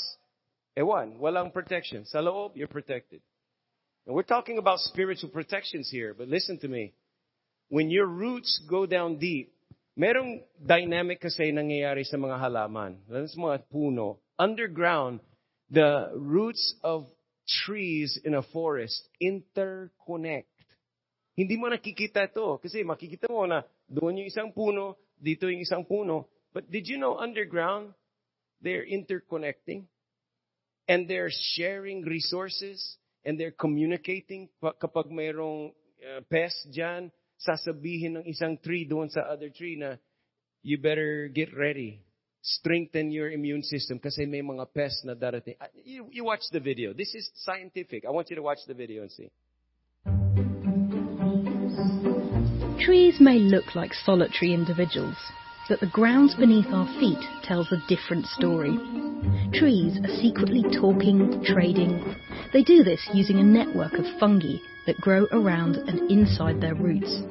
ewan, 0.75 1.19
walang 1.19 1.51
protection. 1.51 2.05
Sa 2.07 2.19
loob, 2.23 2.55
you're 2.55 2.71
protected. 2.71 3.19
And 4.07 4.15
we're 4.15 4.23
talking 4.23 4.57
about 4.57 4.79
spiritual 4.79 5.29
protections 5.29 5.91
here, 5.91 6.15
but 6.15 6.29
listen 6.29 6.57
to 6.59 6.67
me. 6.67 6.93
When 7.67 7.91
your 7.91 8.07
roots 8.07 8.63
go 8.69 8.85
down 8.85 9.19
deep, 9.19 9.51
merong 9.97 10.45
dynamic 10.61 11.17
kasi 11.25 11.49
nangyayari 11.49 12.05
sa 12.05 12.21
mga 12.21 12.37
halaman, 12.37 13.01
sa 13.09 13.37
mga 13.41 13.65
puno. 13.67 14.21
Underground, 14.37 15.19
the 15.73 16.13
roots 16.13 16.77
of 16.85 17.09
trees 17.65 18.21
in 18.21 18.37
a 18.37 18.45
forest 18.53 19.09
interconnect. 19.17 20.53
Hindi 21.33 21.57
mo 21.57 21.73
nakikita 21.73 22.29
ito. 22.29 22.61
Kasi 22.61 22.85
makikita 22.85 23.25
mo 23.25 23.49
na 23.49 23.65
doon 23.89 24.21
yung 24.21 24.29
isang 24.29 24.49
puno, 24.53 25.01
dito 25.17 25.49
yung 25.49 25.65
isang 25.65 25.81
puno. 25.81 26.29
But 26.53 26.69
did 26.69 26.85
you 26.85 27.01
know 27.01 27.17
underground, 27.17 27.97
they're 28.61 28.85
interconnecting? 28.85 29.89
And 30.87 31.09
they're 31.09 31.33
sharing 31.57 32.05
resources? 32.05 32.79
And 33.25 33.35
they're 33.35 33.53
communicating 33.53 34.49
kapag 34.61 35.11
mayroong 35.11 35.73
uh, 35.99 36.21
pest 36.31 36.69
dyan, 36.71 37.11
sasabihin 37.37 38.17
ng 38.17 38.25
isang 38.25 38.57
tree 38.57 38.85
doon 38.85 39.09
sa 39.09 39.29
other 39.29 39.49
tree 39.53 39.77
na 39.77 39.97
you 40.65 40.77
better 40.77 41.29
get 41.29 41.53
ready. 41.53 42.01
Strengthen 42.41 43.11
your 43.11 43.29
immune 43.29 43.63
system 43.63 43.99
kasi 43.99 44.25
may 44.25 44.41
mga 44.41 44.65
pests 44.73 45.03
na 45.03 45.13
darating. 45.13 45.55
Ah, 45.59 45.69
you, 45.73 46.07
you 46.11 46.23
watch 46.23 46.47
the 46.51 46.59
video. 46.59 46.93
This 46.93 47.13
is 47.13 47.29
scientific. 47.43 48.05
I 48.05 48.11
want 48.11 48.29
you 48.29 48.37
to 48.37 48.45
watch 48.45 48.63
the 48.67 48.73
video 48.73 49.03
and 49.03 49.11
see. 49.11 49.29
Trees 52.79 53.19
may 53.19 53.39
look 53.39 53.75
like 53.75 53.91
solitary 53.93 54.53
individuals, 54.53 55.17
but 55.67 55.81
the 55.81 55.91
ground 55.91 56.31
beneath 56.39 56.71
our 56.71 56.87
feet 56.99 57.19
tells 57.43 57.67
a 57.71 57.83
different 57.89 58.25
story. 58.27 58.79
Trees 59.51 59.99
are 59.99 60.15
secretly 60.23 60.63
talking, 60.71 61.43
trading. 61.43 62.15
They 62.53 62.63
do 62.63 62.83
this 62.83 63.03
using 63.13 63.39
a 63.39 63.43
network 63.43 63.93
of 63.93 64.05
fungi 64.19 64.63
that 64.87 64.99
grow 64.99 65.27
around 65.31 65.75
and 65.75 66.09
inside 66.09 66.59
their 66.59 66.73
roots. 66.73 67.21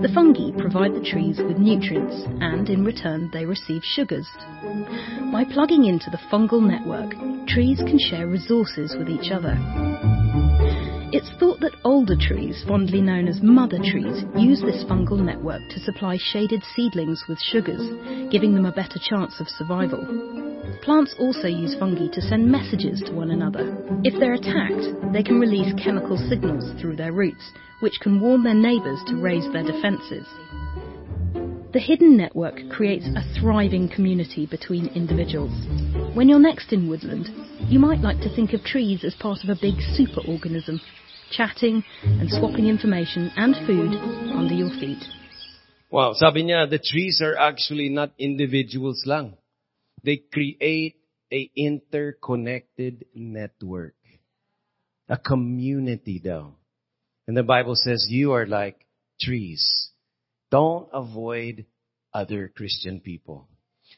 The 0.00 0.10
fungi 0.12 0.50
provide 0.58 0.94
the 0.94 1.08
trees 1.08 1.38
with 1.38 1.58
nutrients 1.58 2.16
and 2.40 2.68
in 2.68 2.84
return 2.84 3.30
they 3.32 3.44
receive 3.44 3.82
sugars. 3.84 4.26
By 5.30 5.44
plugging 5.52 5.84
into 5.84 6.10
the 6.10 6.20
fungal 6.32 6.60
network, 6.60 7.12
trees 7.46 7.78
can 7.78 7.98
share 7.98 8.26
resources 8.26 8.96
with 8.98 9.08
each 9.08 9.30
other. 9.30 9.56
It's 11.12 11.30
thought 11.38 11.60
that 11.60 11.76
older 11.84 12.16
trees, 12.18 12.64
fondly 12.66 13.00
known 13.00 13.28
as 13.28 13.40
mother 13.40 13.78
trees, 13.78 14.24
use 14.36 14.60
this 14.60 14.82
fungal 14.84 15.20
network 15.20 15.62
to 15.70 15.80
supply 15.80 16.18
shaded 16.18 16.62
seedlings 16.74 17.22
with 17.28 17.38
sugars, 17.40 17.80
giving 18.32 18.54
them 18.54 18.66
a 18.66 18.72
better 18.72 18.98
chance 18.98 19.38
of 19.38 19.48
survival. 19.48 20.45
Plants 20.82 21.14
also 21.18 21.48
use 21.48 21.74
fungi 21.78 22.06
to 22.14 22.20
send 22.20 22.50
messages 22.50 23.02
to 23.06 23.12
one 23.12 23.30
another. 23.30 23.76
If 24.04 24.18
they're 24.18 24.34
attacked, 24.34 25.12
they 25.12 25.22
can 25.22 25.40
release 25.40 25.72
chemical 25.82 26.16
signals 26.16 26.64
through 26.80 26.96
their 26.96 27.12
roots, 27.12 27.42
which 27.80 27.98
can 28.00 28.20
warn 28.20 28.42
their 28.42 28.54
neighbours 28.54 29.00
to 29.08 29.16
raise 29.16 29.50
their 29.52 29.64
defences. 29.64 30.26
The 31.72 31.80
hidden 31.80 32.16
network 32.16 32.70
creates 32.70 33.06
a 33.14 33.22
thriving 33.38 33.88
community 33.88 34.46
between 34.46 34.86
individuals. 34.94 35.52
When 36.14 36.28
you're 36.28 36.38
next 36.38 36.72
in 36.72 36.88
woodland, 36.88 37.28
you 37.68 37.78
might 37.78 38.00
like 38.00 38.20
to 38.20 38.34
think 38.34 38.52
of 38.52 38.62
trees 38.62 39.04
as 39.04 39.14
part 39.14 39.44
of 39.44 39.50
a 39.50 39.60
big 39.60 39.74
superorganism, 39.98 40.80
chatting 41.30 41.84
and 42.02 42.30
swapping 42.30 42.66
information 42.66 43.30
and 43.36 43.54
food 43.66 43.92
under 44.32 44.54
your 44.54 44.70
feet. 44.80 45.04
Wow, 45.90 46.14
sabi 46.14 46.44
niya, 46.44 46.70
the 46.70 46.78
trees 46.78 47.20
are 47.22 47.36
actually 47.36 47.88
not 47.90 48.12
individuals 48.18 49.02
lang. 49.04 49.36
They 50.06 50.22
create 50.32 50.94
a 51.32 51.50
interconnected 51.56 53.06
network. 53.12 53.96
A 55.08 55.18
community 55.18 56.22
though. 56.22 56.54
And 57.26 57.36
the 57.36 57.42
Bible 57.42 57.74
says 57.74 58.06
you 58.08 58.32
are 58.32 58.46
like 58.46 58.86
trees. 59.20 59.90
Don't 60.52 60.88
avoid 60.92 61.66
other 62.14 62.52
Christian 62.54 63.00
people. 63.00 63.48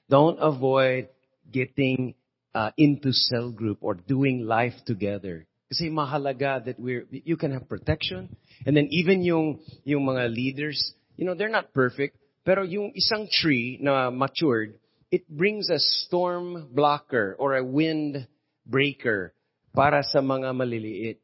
Don't 0.09 0.39
avoid 0.41 1.09
getting 1.53 2.15
uh, 2.55 2.71
into 2.79 3.13
cell 3.13 3.53
group 3.53 3.79
or 3.83 3.93
doing 3.93 4.47
life 4.47 4.75
together. 4.87 5.47
Kasi 5.69 5.91
mahalaga 5.91 6.65
that 6.65 6.81
we're, 6.81 7.05
you 7.11 7.37
can 7.37 7.53
have 7.53 7.69
protection. 7.69 8.35
And 8.65 8.75
then 8.75 8.89
even 8.91 9.23
yung, 9.23 9.61
yung 9.85 10.07
mga 10.07 10.35
leaders, 10.35 10.95
you 11.17 11.27
know, 11.27 11.35
they're 11.35 11.53
not 11.53 11.75
perfect. 11.75 12.17
Pero 12.47 12.63
yung 12.63 12.93
isang 12.97 13.29
tree 13.29 13.77
na 13.83 14.09
matured, 14.09 14.81
it 15.11 15.29
brings 15.29 15.71
a 15.71 15.79
storm 15.79 16.69
blocker 16.73 17.37
or 17.39 17.57
a 17.57 17.65
wind 17.65 18.27
breaker 18.67 19.33
para 19.73 20.05
sa 20.05 20.21
mga 20.21 20.53
maliliit. 20.53 21.19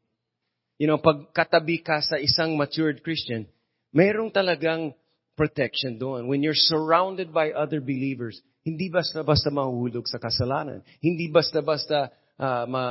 You 0.81 0.87
know, 0.87 0.99
pag 0.99 1.31
katabi 1.31 1.85
ka 1.85 2.01
sa 2.01 2.19
isang 2.19 2.57
matured 2.57 2.99
Christian, 3.05 3.47
mayroong 3.95 4.33
talagang 4.33 4.91
protection 5.37 5.95
doon. 5.99 6.27
When 6.27 6.43
you're 6.43 6.57
surrounded 6.57 7.31
by 7.31 7.51
other 7.51 7.79
believers, 7.79 8.41
hindi 8.65 8.89
basta-basta 8.89 9.53
mahuhulog 9.53 10.09
sa 10.09 10.17
kasalanan. 10.17 10.81
Hindi 10.99 11.29
basta-basta 11.29 12.09
uh, 12.41 12.65
ma, 12.65 12.83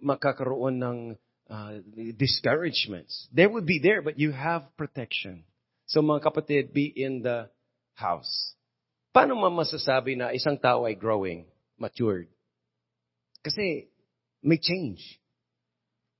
makakaroon 0.00 0.80
ng 0.80 0.98
uh, 1.50 1.72
discouragements. 2.16 3.28
They 3.30 3.46
would 3.46 3.66
be 3.66 3.78
there, 3.78 4.02
but 4.02 4.18
you 4.18 4.32
have 4.32 4.66
protection. 4.74 5.44
So 5.86 6.02
mga 6.02 6.26
kapatid, 6.26 6.72
be 6.72 6.90
in 6.90 7.22
the 7.22 7.52
house. 7.94 8.55
Paano 9.16 9.32
mo 9.32 9.48
masasabi 9.48 10.12
na 10.12 10.36
isang 10.36 10.60
tao 10.60 10.84
ay 10.84 10.92
growing, 10.92 11.48
matured? 11.80 12.28
Kasi 13.40 13.88
may 14.44 14.60
change. 14.60 15.00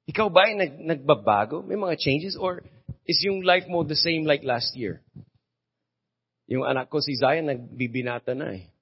Ikaw 0.09 0.33
ba 0.33 0.49
ay 0.49 0.57
nag, 0.57 0.73
nagbabago? 0.81 1.61
May 1.61 1.77
mga 1.77 2.01
changes? 2.01 2.41
Or 2.41 2.65
is 3.05 3.21
yung 3.21 3.45
life 3.45 3.69
mo 3.69 3.85
the 3.85 4.01
same 4.01 4.25
like 4.25 4.49
last 4.49 4.73
year? 4.73 5.05
Yung 6.49 6.65
anak 6.65 6.89
ko 6.89 7.05
si 7.05 7.13
Zion, 7.21 7.53
nagbibinata 7.53 8.33
na 8.33 8.57
eh. 8.57 8.73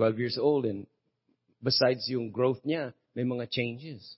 12 0.00 0.16
years 0.16 0.38
old 0.40 0.64
and 0.64 0.88
besides 1.60 2.08
yung 2.08 2.32
growth 2.32 2.64
niya, 2.64 2.96
may 3.12 3.28
mga 3.28 3.52
changes. 3.52 4.16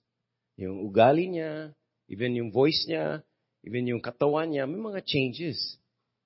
Yung 0.55 0.79
ugali 0.79 1.27
niya, 1.27 1.75
even 2.07 2.39
yung 2.39 2.55
voice 2.55 2.87
niya, 2.87 3.19
even 3.67 3.83
yung 3.83 3.99
katawan 3.99 4.47
niya, 4.47 4.63
may 4.63 4.79
mga 4.79 5.03
changes. 5.03 5.59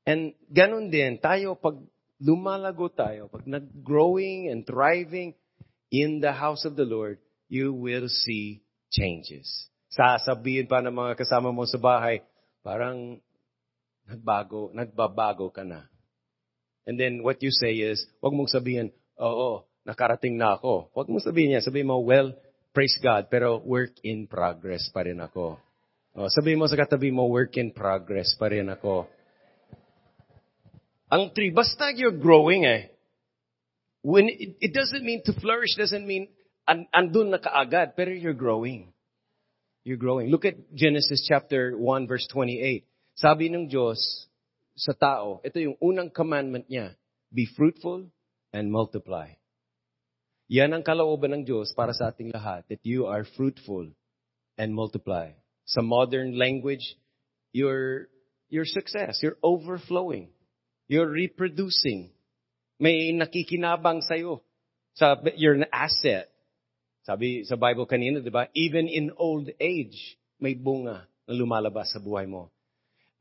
And 0.06 0.38
ganun 0.46 0.94
din, 0.94 1.18
tayo 1.18 1.58
pag 1.58 1.82
lumalago 2.20 2.88
tayo, 2.92 3.28
pag 3.28 3.44
nag-growing 3.44 4.52
and 4.52 4.64
thriving 4.64 5.36
in 5.92 6.20
the 6.20 6.32
house 6.32 6.64
of 6.64 6.76
the 6.76 6.88
Lord, 6.88 7.20
you 7.48 7.76
will 7.76 8.08
see 8.08 8.64
changes. 8.92 9.48
Sasabihin 9.92 10.68
pa 10.68 10.84
ng 10.84 10.92
mga 10.92 11.16
kasama 11.20 11.52
mo 11.52 11.64
sa 11.68 11.80
bahay, 11.80 12.24
parang 12.66 13.20
nagbago, 14.08 14.72
nagbabago 14.76 15.52
ka 15.52 15.64
na. 15.64 15.88
And 16.86 17.00
then 17.00 17.26
what 17.26 17.42
you 17.42 17.50
say 17.50 17.82
is, 17.82 18.06
wag 18.22 18.34
mong 18.36 18.52
sabihin, 18.52 18.94
oo, 19.18 19.66
nakarating 19.88 20.38
na 20.38 20.58
ako. 20.58 20.94
Wag 20.94 21.10
mong 21.10 21.26
sabihin 21.26 21.56
niya, 21.56 21.66
sabihin 21.66 21.90
mo, 21.90 22.02
well, 22.02 22.34
praise 22.76 22.98
God, 23.02 23.32
pero 23.32 23.64
work 23.64 23.98
in 24.04 24.28
progress 24.28 24.92
pa 24.94 25.08
rin 25.08 25.18
ako. 25.24 25.58
Oh, 26.16 26.30
sabihin 26.32 26.62
mo 26.62 26.68
sa 26.70 26.80
katabi 26.80 27.12
mo, 27.12 27.28
work 27.28 27.56
in 27.60 27.76
progress 27.76 28.36
pa 28.40 28.48
rin 28.52 28.72
ako. 28.72 29.08
Ang 31.12 31.34
tree, 31.38 31.54
basta 31.54 31.94
you're 31.94 32.18
growing 32.18 32.66
eh. 32.66 32.90
When 34.02 34.30
it, 34.30 34.58
it 34.62 34.74
doesn't 34.74 35.06
mean 35.06 35.22
to 35.26 35.34
flourish, 35.34 35.76
doesn't 35.78 36.06
mean 36.06 36.30
an, 36.68 36.88
andun 36.94 37.30
na 37.30 37.38
kaagad, 37.38 37.94
pero 37.96 38.12
you're 38.12 38.38
growing. 38.38 38.94
You're 39.86 40.02
growing. 40.02 40.30
Look 40.30 40.46
at 40.46 40.58
Genesis 40.74 41.26
chapter 41.28 41.78
1 41.78 42.08
verse 42.08 42.26
28. 42.34 42.86
Sabi 43.16 43.54
ng 43.54 43.70
Diyos 43.70 44.02
sa 44.76 44.94
tao, 44.98 45.40
ito 45.46 45.62
yung 45.62 45.78
unang 45.80 46.10
commandment 46.10 46.66
niya, 46.68 46.98
be 47.32 47.46
fruitful 47.46 48.10
and 48.52 48.66
multiply. 48.74 49.30
Yan 50.50 50.74
ang 50.74 50.84
kalooban 50.86 51.34
ng 51.34 51.44
Diyos 51.46 51.74
para 51.74 51.94
sa 51.94 52.14
ating 52.14 52.34
lahat, 52.34 52.66
that 52.70 52.82
you 52.86 53.06
are 53.10 53.26
fruitful 53.26 53.90
and 54.58 54.70
multiply. 54.74 55.34
Sa 55.66 55.82
modern 55.82 56.38
language, 56.38 56.98
your, 57.50 58.10
your 58.50 58.66
success, 58.66 59.22
you're 59.26 59.42
overflowing. 59.42 60.35
You're 60.88 61.10
reproducing. 61.10 62.12
May 62.80 63.14
nakikinabang 63.14 64.04
sa'yo. 64.04 64.42
Sa, 64.96 65.16
you're 65.36 65.56
an 65.56 65.66
asset. 65.74 66.30
Sabi 67.06 67.46
sa 67.46 67.56
Bible 67.56 67.86
kanina, 67.86 68.24
di 68.24 68.34
ba? 68.34 68.50
Even 68.58 68.88
in 68.88 69.14
old 69.18 69.50
age, 69.60 70.18
may 70.42 70.56
bunga 70.58 71.06
na 71.28 71.34
lumalabas 71.34 71.94
sa 71.94 72.02
buhay 72.02 72.26
mo. 72.26 72.50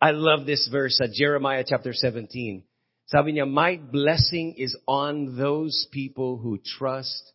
I 0.01 0.13
love 0.13 0.45
this 0.45 0.69
verse 0.69 1.01
at 1.01 1.13
Jeremiah 1.13 1.65
chapter 1.67 1.93
17. 1.93 2.65
Sabi 3.07 3.37
niya, 3.37 3.49
my 3.49 3.77
blessing 3.77 4.57
is 4.57 4.77
on 4.89 5.37
those 5.37 5.89
people 5.93 6.37
who 6.37 6.57
trust 6.59 7.33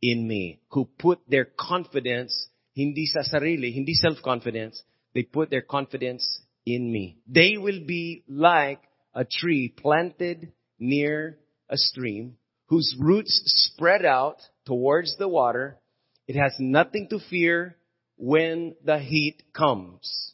in 0.00 0.26
me, 0.26 0.62
who 0.70 0.86
put 0.86 1.18
their 1.26 1.46
confidence, 1.46 2.30
hindi 2.74 3.06
sa 3.06 3.22
sarili, 3.26 3.74
hindi 3.74 3.94
self-confidence, 3.94 4.82
they 5.14 5.22
put 5.22 5.50
their 5.50 5.62
confidence 5.62 6.22
in 6.66 6.90
me. 6.90 7.18
They 7.26 7.58
will 7.58 7.82
be 7.86 8.22
like 8.28 8.82
a 9.14 9.24
tree 9.24 9.68
planted 9.68 10.52
near 10.78 11.38
a 11.70 11.76
stream 11.76 12.36
whose 12.66 12.96
roots 12.98 13.42
spread 13.46 14.04
out 14.04 14.42
towards 14.66 15.16
the 15.16 15.28
water. 15.28 15.78
It 16.26 16.36
has 16.36 16.54
nothing 16.58 17.08
to 17.10 17.18
fear 17.30 17.76
when 18.16 18.74
the 18.84 18.98
heat 18.98 19.42
comes. 19.52 20.32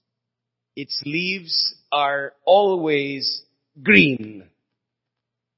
Its 0.77 1.03
leaves 1.05 1.75
are 1.93 2.33
always 2.45 3.43
green. 3.83 4.45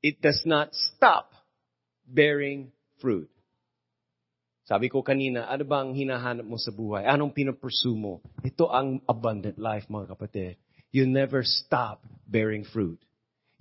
It 0.02 0.20
does 0.20 0.42
not 0.44 0.74
stop 0.74 1.32
bearing 2.06 2.72
fruit. 3.00 3.30
Sabi 4.64 4.88
ko 4.88 5.02
kanina, 5.02 5.46
ano 5.50 5.62
bang 5.68 5.92
hinahanap 5.92 6.46
mo 6.46 6.56
sa 6.56 6.72
buhay? 6.72 7.04
Anong 7.04 7.34
pinapursue 7.34 7.94
mo? 7.94 8.22
Ito 8.40 8.70
ang 8.72 9.02
abundant 9.04 9.58
life, 9.58 9.84
mga 9.90 10.16
kapatid. 10.16 10.54
You 10.90 11.04
never 11.06 11.42
stop 11.44 12.02
bearing 12.26 12.64
fruit. 12.64 12.98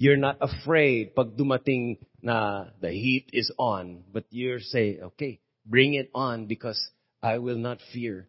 You're 0.02 0.18
not 0.18 0.41
afraid 0.41 1.14
pag 1.14 1.38
dumating 1.38 2.02
na 2.26 2.74
the 2.82 2.89
heat 2.89 3.30
is 3.38 3.54
on, 3.62 4.02
but 4.10 4.26
you're 4.34 4.58
say, 4.58 4.97
okay, 4.97 5.38
bring 5.62 5.93
it 5.93 6.10
on 6.18 6.49
because 6.49 6.82
I 7.22 7.38
will 7.38 7.62
not 7.62 7.78
fear 7.93 8.26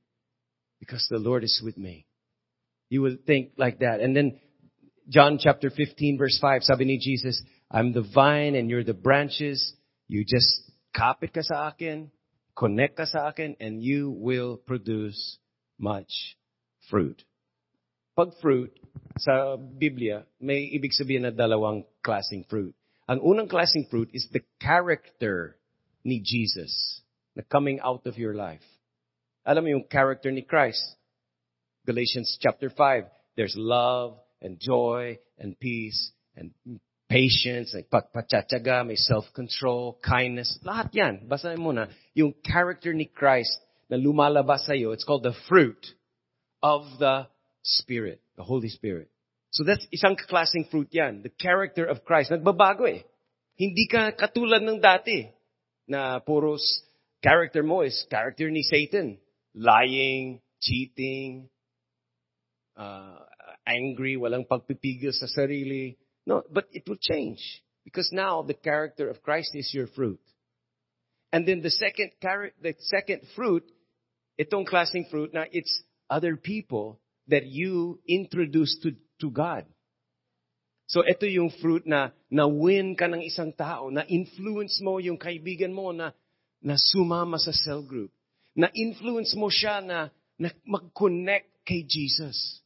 because 0.85 1.01
the 1.09 1.17
Lord 1.17 1.45
is 1.45 1.63
with 1.65 1.79
me. 1.81 2.05
You 2.91 3.01
will 3.01 3.17
think 3.17 3.57
like 3.57 3.79
that. 3.81 4.05
And 4.05 4.13
then 4.13 4.37
John 5.09 5.41
chapter 5.41 5.73
15 5.73 6.19
verse 6.19 6.37
5, 6.37 6.61
sabi 6.61 6.85
ni 6.85 7.01
Jesus, 7.01 7.41
I'm 7.71 7.97
the 7.97 8.05
vine 8.05 8.55
and 8.55 8.69
you're 8.69 8.85
the 8.85 8.93
branches. 8.93 9.73
You 10.09 10.29
just 10.29 10.69
kapit 10.93 11.33
ka 11.33 11.41
sa 11.41 11.73
akin, 11.73 12.13
connect 12.53 13.01
ka 13.01 13.09
sa 13.09 13.33
akin, 13.33 13.57
and 13.65 13.81
you 13.81 14.13
will 14.13 14.61
produce 14.61 15.39
much 15.81 16.37
fruit. 16.91 17.25
Pag 18.13 18.37
fruit, 18.45 18.73
sa 19.17 19.57
Biblia, 19.57 20.25
may 20.41 20.69
ibig 20.73 20.93
sabihin 20.93 21.25
na 21.29 21.33
dalawang 21.33 21.85
klaseng 22.05 22.45
fruit. 22.49 22.77
Ang 23.09 23.21
unang 23.21 23.49
klaseng 23.49 23.89
fruit 23.89 24.09
is 24.13 24.29
the 24.33 24.41
character 24.61 25.57
ni 26.05 26.21
Jesus 26.21 27.01
na 27.33 27.43
coming 27.49 27.81
out 27.81 28.05
of 28.05 28.17
your 28.21 28.37
life. 28.37 28.65
Alam 29.45 29.65
mo 29.65 29.69
yung 29.81 29.89
character 29.89 30.29
ni 30.29 30.45
Christ. 30.45 30.81
Galatians 31.89 32.39
chapter 32.41 32.71
5, 32.71 33.09
there's 33.35 33.57
love 33.57 34.21
and 34.41 34.61
joy 34.61 35.19
and 35.41 35.59
peace 35.59 36.13
and 36.37 36.53
patience, 37.09 37.75
pagpachatsaga, 37.93 38.87
may 38.87 38.97
self-control, 38.97 40.01
kindness. 40.01 40.57
Lahat 40.65 40.89
yan. 40.93 41.15
Basahin 41.29 41.61
mo 41.61 41.73
na. 41.73 41.89
Yung 42.15 42.33
character 42.45 42.93
ni 42.93 43.09
Christ 43.09 43.53
na 43.91 43.97
lumalabas 44.01 44.65
sa'yo, 44.65 44.93
it's 44.93 45.05
called 45.05 45.25
the 45.25 45.37
fruit 45.49 45.81
of 46.63 46.87
the 47.01 47.29
Spirit, 47.63 48.21
the 48.37 48.43
Holy 48.43 48.69
Spirit. 48.69 49.09
So 49.53 49.65
that's 49.65 49.85
isang 49.93 50.17
klaseng 50.17 50.71
fruit 50.71 50.89
yan. 50.91 51.23
The 51.23 51.29
character 51.29 51.85
of 51.85 52.05
Christ. 52.05 52.33
Nagbabago 52.33 52.89
eh. 52.89 53.05
Hindi 53.61 53.85
ka 53.87 54.17
katulad 54.17 54.65
ng 54.65 54.81
dati 54.81 55.29
na 55.87 56.19
puros 56.25 56.65
character 57.21 57.63
mo 57.63 57.85
is 57.85 57.95
character 58.09 58.49
ni 58.49 58.65
Satan. 58.65 59.21
Lying, 59.53 60.41
cheating, 60.65 61.53
uh, 62.81 63.21
angry, 63.69 64.17
walang 64.17 64.49
pagpipigil 64.49 65.13
sa 65.13 65.29
sarili. 65.29 66.01
No, 66.25 66.41
but 66.49 66.65
it 66.73 66.89
will 66.89 66.99
change. 66.99 67.45
Because 67.85 68.09
now 68.09 68.41
the 68.41 68.57
character 68.57 69.11
of 69.13 69.21
Christ 69.21 69.53
is 69.53 69.69
your 69.75 69.87
fruit. 69.93 70.21
And 71.29 71.45
then 71.45 71.61
the 71.61 71.71
second 71.71 72.17
the 72.61 72.73
second 72.89 73.21
fruit, 73.37 73.69
itong 74.41 74.65
klaseng 74.65 75.13
fruit 75.13 75.37
na 75.37 75.45
it's 75.53 75.83
other 76.09 76.37
people 76.37 77.02
that 77.29 77.47
you 77.47 78.01
introduce 78.09 78.79
to, 78.83 78.95
to 79.21 79.31
God. 79.31 79.67
So 80.91 81.01
ito 81.07 81.25
yung 81.25 81.49
fruit 81.63 81.89
na 81.89 82.13
na-win 82.29 82.93
ka 82.99 83.09
ng 83.09 83.25
isang 83.25 83.55
tao, 83.57 83.89
na-influence 83.89 84.77
mo 84.85 85.01
yung 85.01 85.17
kaibigan 85.17 85.73
mo 85.73 85.89
na, 85.95 86.13
na 86.61 86.77
sumama 86.77 87.41
sa 87.41 87.55
cell 87.55 87.81
group. 87.81 88.13
Na-influence 88.53 89.33
mo 89.33 89.49
siya 89.49 89.81
na, 89.81 90.13
na 90.37 90.53
mag-connect 90.69 91.65
kay 91.65 91.87
Jesus. 91.87 92.61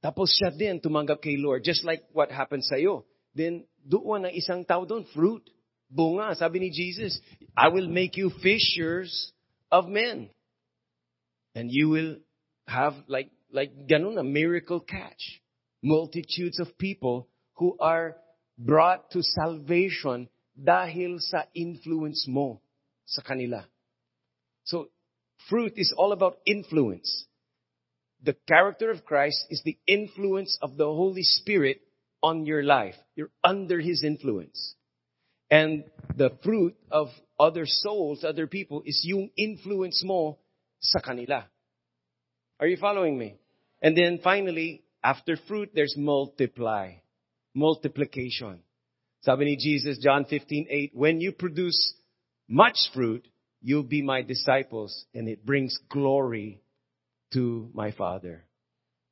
Tapos 0.00 0.32
siya 0.32 0.54
din 0.54 0.80
tumanggap 0.80 1.20
kay 1.20 1.36
Lord, 1.36 1.66
just 1.66 1.84
like 1.84 2.06
what 2.16 2.30
happened 2.30 2.64
sa 2.64 2.78
iyo. 2.80 3.04
Then, 3.36 3.68
doon 3.84 4.24
ang 4.24 4.34
isang 4.34 4.64
tao 4.64 4.88
doon, 4.88 5.04
fruit, 5.12 5.44
bunga. 5.92 6.32
Sabi 6.32 6.64
ni 6.64 6.70
Jesus, 6.72 7.20
I 7.52 7.68
will 7.68 7.90
make 7.90 8.16
you 8.16 8.32
fishers 8.40 9.12
of 9.68 9.90
men. 9.92 10.32
And 11.52 11.68
you 11.68 11.92
will 11.92 12.20
have 12.66 12.94
like, 13.08 13.30
like 13.50 13.86
ganun, 13.86 14.18
a 14.18 14.24
miracle 14.24 14.80
catch. 14.80 15.40
Multitudes 15.82 16.58
of 16.58 16.78
people 16.78 17.28
who 17.54 17.76
are 17.80 18.16
brought 18.58 19.10
to 19.10 19.22
salvation 19.22 20.28
dahil 20.56 21.20
sa 21.20 21.44
influence 21.54 22.26
mo 22.28 22.60
sa 23.04 23.22
kanila. 23.22 23.64
So, 24.64 24.88
fruit 25.48 25.74
is 25.76 25.94
all 25.96 26.12
about 26.12 26.40
influence. 26.46 27.26
The 28.24 28.34
character 28.48 28.90
of 28.90 29.04
Christ 29.04 29.46
is 29.50 29.62
the 29.62 29.78
influence 29.86 30.58
of 30.62 30.76
the 30.76 30.86
Holy 30.86 31.22
Spirit 31.22 31.80
on 32.22 32.46
your 32.46 32.64
life. 32.64 32.96
You're 33.14 33.30
under 33.44 33.78
His 33.78 34.02
influence. 34.02 34.74
And 35.50 35.84
the 36.16 36.30
fruit 36.42 36.74
of 36.90 37.08
other 37.38 37.66
souls, 37.66 38.24
other 38.24 38.48
people, 38.48 38.82
is 38.84 39.04
yung 39.04 39.30
influence 39.36 40.02
mo 40.02 40.38
sa 40.80 40.98
kanila. 40.98 41.46
Are 42.60 42.66
you 42.66 42.76
following 42.76 43.18
me? 43.18 43.36
And 43.82 43.96
then 43.96 44.20
finally, 44.22 44.82
after 45.04 45.36
fruit, 45.36 45.70
there's 45.74 45.94
multiply. 45.96 46.94
Multiplication. 47.54 48.60
Sabi 49.20 49.44
ni 49.44 49.56
Jesus, 49.56 49.98
John 49.98 50.24
15:8, 50.24 50.94
when 50.94 51.20
you 51.20 51.32
produce 51.32 51.94
much 52.48 52.78
fruit, 52.92 53.26
you'll 53.60 53.86
be 53.86 54.02
my 54.02 54.22
disciples, 54.22 54.92
and 55.12 55.28
it 55.28 55.44
brings 55.44 55.76
glory 55.88 56.60
to 57.32 57.68
my 57.74 57.90
Father. 57.90 58.44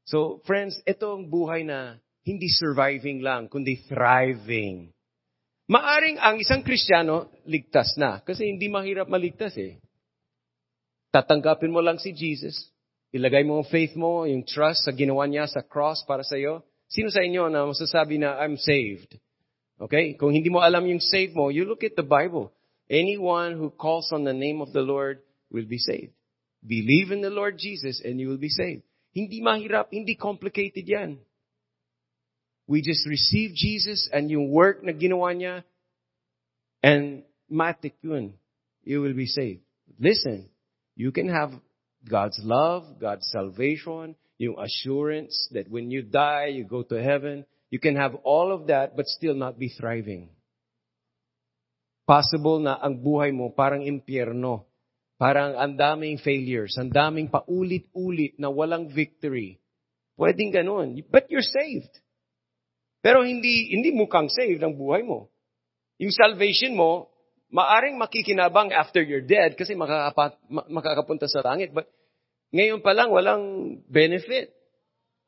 So, 0.04 0.40
friends, 0.44 0.76
ito 0.84 1.16
ang 1.16 1.32
buhay 1.32 1.64
na 1.64 1.98
hindi 2.24 2.48
surviving 2.48 3.24
lang, 3.24 3.48
kundi 3.48 3.80
thriving. 3.88 4.92
Maaring 5.64 6.20
ang 6.20 6.36
isang 6.36 6.60
Kristiyano, 6.60 7.32
ligtas 7.48 7.96
na. 7.96 8.20
Kasi 8.20 8.52
hindi 8.52 8.68
mahirap 8.68 9.08
maligtas 9.08 9.56
eh. 9.56 9.80
Tatanggapin 11.08 11.72
mo 11.72 11.80
lang 11.80 11.96
si 11.96 12.12
Jesus. 12.12 12.68
Ilagay 13.14 13.46
mo 13.46 13.62
ang 13.62 13.68
faith 13.70 13.94
mo, 13.94 14.26
yung 14.26 14.42
trust 14.42 14.82
sa 14.82 14.90
ginawa 14.90 15.22
niya 15.30 15.46
sa 15.46 15.62
cross 15.62 16.02
para 16.02 16.26
sa 16.26 16.34
iyo. 16.34 16.66
Sino 16.90 17.14
sa 17.14 17.22
inyo 17.22 17.46
na 17.46 17.62
masasabi 17.62 18.18
na, 18.18 18.34
I'm 18.42 18.58
saved? 18.58 19.14
Okay? 19.78 20.18
Kung 20.18 20.34
hindi 20.34 20.50
mo 20.50 20.58
alam 20.58 20.82
yung 20.90 20.98
save 20.98 21.30
mo, 21.30 21.46
you 21.54 21.62
look 21.62 21.86
at 21.86 21.94
the 21.94 22.02
Bible. 22.02 22.50
Anyone 22.90 23.54
who 23.54 23.70
calls 23.70 24.10
on 24.10 24.26
the 24.26 24.34
name 24.34 24.58
of 24.58 24.74
the 24.74 24.82
Lord 24.82 25.22
will 25.46 25.64
be 25.64 25.78
saved. 25.78 26.10
Believe 26.66 27.14
in 27.14 27.22
the 27.22 27.30
Lord 27.30 27.54
Jesus 27.54 28.02
and 28.02 28.18
you 28.18 28.28
will 28.28 28.40
be 28.40 28.50
saved. 28.50 28.82
Hindi 29.14 29.38
mahirap, 29.38 29.94
hindi 29.94 30.18
complicated 30.18 30.82
yan. 30.82 31.22
We 32.66 32.82
just 32.82 33.06
receive 33.06 33.54
Jesus 33.54 34.10
and 34.10 34.26
yung 34.26 34.50
work 34.50 34.82
na 34.82 34.90
ginawa 34.90 35.30
niya 35.36 35.62
and 36.82 37.22
matic 37.46 37.94
yun. 38.02 38.34
You 38.82 39.06
will 39.06 39.14
be 39.14 39.30
saved. 39.30 39.62
Listen, 40.00 40.50
you 40.96 41.12
can 41.12 41.28
have 41.28 41.54
God's 42.04 42.40
love, 42.44 43.00
God's 43.00 43.24
salvation, 43.32 44.14
yung 44.36 44.60
assurance 44.60 45.48
that 45.52 45.70
when 45.70 45.90
you 45.90 46.02
die, 46.02 46.52
you 46.52 46.64
go 46.64 46.82
to 46.84 47.00
heaven. 47.00 47.46
You 47.70 47.80
can 47.80 47.96
have 47.96 48.14
all 48.22 48.52
of 48.52 48.68
that 48.68 48.94
but 48.94 49.06
still 49.06 49.34
not 49.34 49.58
be 49.58 49.72
thriving. 49.72 50.30
Possible 52.04 52.60
na 52.60 52.76
ang 52.76 53.00
buhay 53.00 53.32
mo 53.32 53.50
parang 53.50 53.82
impyerno. 53.82 54.68
Parang 55.16 55.56
ang 55.56 55.78
daming 55.78 56.18
failures, 56.20 56.74
ang 56.76 56.90
daming 56.90 57.30
paulit-ulit 57.30 58.34
na 58.36 58.50
walang 58.50 58.90
victory. 58.90 59.62
Pwedeng 60.18 60.52
ganun. 60.52 61.00
But 61.08 61.30
you're 61.30 61.46
saved. 61.46 61.90
Pero 63.00 63.22
hindi, 63.22 63.72
hindi 63.72 63.94
mukhang 63.94 64.28
saved 64.28 64.60
ang 64.60 64.74
buhay 64.74 65.06
mo. 65.06 65.30
Yung 66.02 66.10
salvation 66.10 66.74
mo, 66.74 67.13
maaring 67.54 67.94
makikinabang 67.94 68.74
after 68.74 68.98
you're 68.98 69.22
dead 69.22 69.54
kasi 69.54 69.78
makakapat, 69.78 70.34
makakapunta 70.50 71.30
sa 71.30 71.46
langit. 71.46 71.70
But 71.70 71.86
ngayon 72.50 72.82
pa 72.82 72.98
lang, 72.98 73.14
walang 73.14 73.78
benefit. 73.86 74.50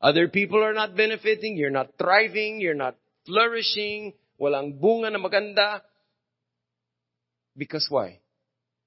Other 0.03 0.27
people 0.27 0.59
are 0.59 0.75
not 0.75 0.93
benefiting. 0.93 1.55
You're 1.55 1.73
not 1.73 1.95
thriving. 1.95 2.59
You're 2.59 2.77
not 2.77 2.99
flourishing. 3.23 4.13
Walang 4.35 4.77
bunga 4.77 5.09
na 5.09 5.17
maganda. 5.23 5.81
Because 7.55 7.87
why? 7.89 8.21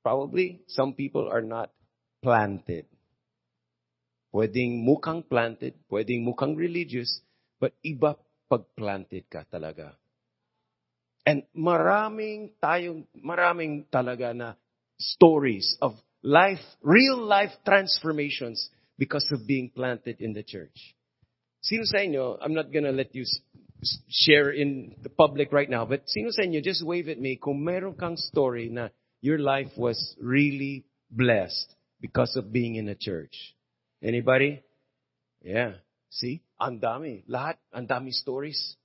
Probably 0.05 0.63
some 0.69 0.95
people 0.95 1.27
are 1.27 1.43
not 1.43 1.73
planted. 2.23 2.87
Pwedeng 4.31 4.87
mukhang 4.87 5.27
planted, 5.27 5.75
pwedeng 5.91 6.23
mukhang 6.23 6.55
religious, 6.55 7.19
but 7.59 7.75
iba 7.83 8.15
pag 8.47 8.63
planted 8.79 9.27
ka 9.27 9.43
talaga. 9.51 10.00
And 11.27 11.45
maraming 11.53 12.57
tayong, 12.63 13.05
maraming 13.15 13.87
talaga 13.93 14.35
na 14.35 14.55
stories 14.99 15.77
of 15.81 15.95
life, 16.23 16.63
real 16.83 17.21
life 17.21 17.53
transformations 17.65 18.69
because 18.97 19.27
of 19.33 19.47
being 19.47 19.71
planted 19.71 20.21
in 20.21 20.33
the 20.33 20.43
church. 20.43 20.97
Sino 21.61 21.85
sa 21.85 22.01
inyo, 22.01 22.41
I'm 22.41 22.55
not 22.57 22.73
gonna 22.73 22.93
let 22.93 23.15
you 23.15 23.25
share 24.09 24.51
in 24.51 24.97
the 25.03 25.09
public 25.09 25.53
right 25.53 25.69
now, 25.69 25.85
but 25.85 26.09
sino 26.09 26.31
sa 26.33 26.43
inyo, 26.43 26.65
just 26.65 26.85
wave 26.85 27.09
at 27.09 27.21
me 27.21 27.37
kung 27.37 27.65
meron 27.65 27.97
kang 27.97 28.17
story 28.17 28.69
na 28.69 28.89
your 29.21 29.39
life 29.39 29.73
was 29.77 30.17
really 30.21 30.85
blessed 31.11 31.69
because 32.01 32.37
of 32.37 32.53
being 32.53 32.77
in 32.77 32.89
a 32.89 32.97
church. 32.97 33.37
Anybody? 34.03 34.65
Yeah. 35.43 35.85
See? 36.09 36.41
Andami. 36.61 37.25
Lahat. 37.29 37.61
Ang 37.73 37.89
dami 37.89 38.13
stories. 38.13 38.77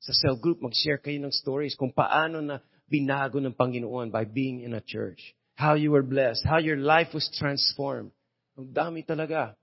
Sa 0.00 0.12
cell 0.12 0.36
group, 0.36 0.62
mag-share 0.62 1.00
kayo 1.00 1.18
ng 1.22 1.34
stories 1.34 1.74
kung 1.74 1.90
paano 1.90 2.40
na 2.44 2.60
binago 2.86 3.42
ng 3.42 3.54
Panginoon 3.54 4.12
by 4.12 4.24
being 4.24 4.62
in 4.62 4.74
a 4.74 4.82
church. 4.84 5.34
How 5.56 5.74
you 5.74 5.90
were 5.90 6.04
blessed. 6.04 6.44
How 6.44 6.60
your 6.60 6.76
life 6.76 7.16
was 7.16 7.26
transformed. 7.34 8.12
Ang 8.56 8.70
dami 8.76 9.02
talaga. 9.02 9.56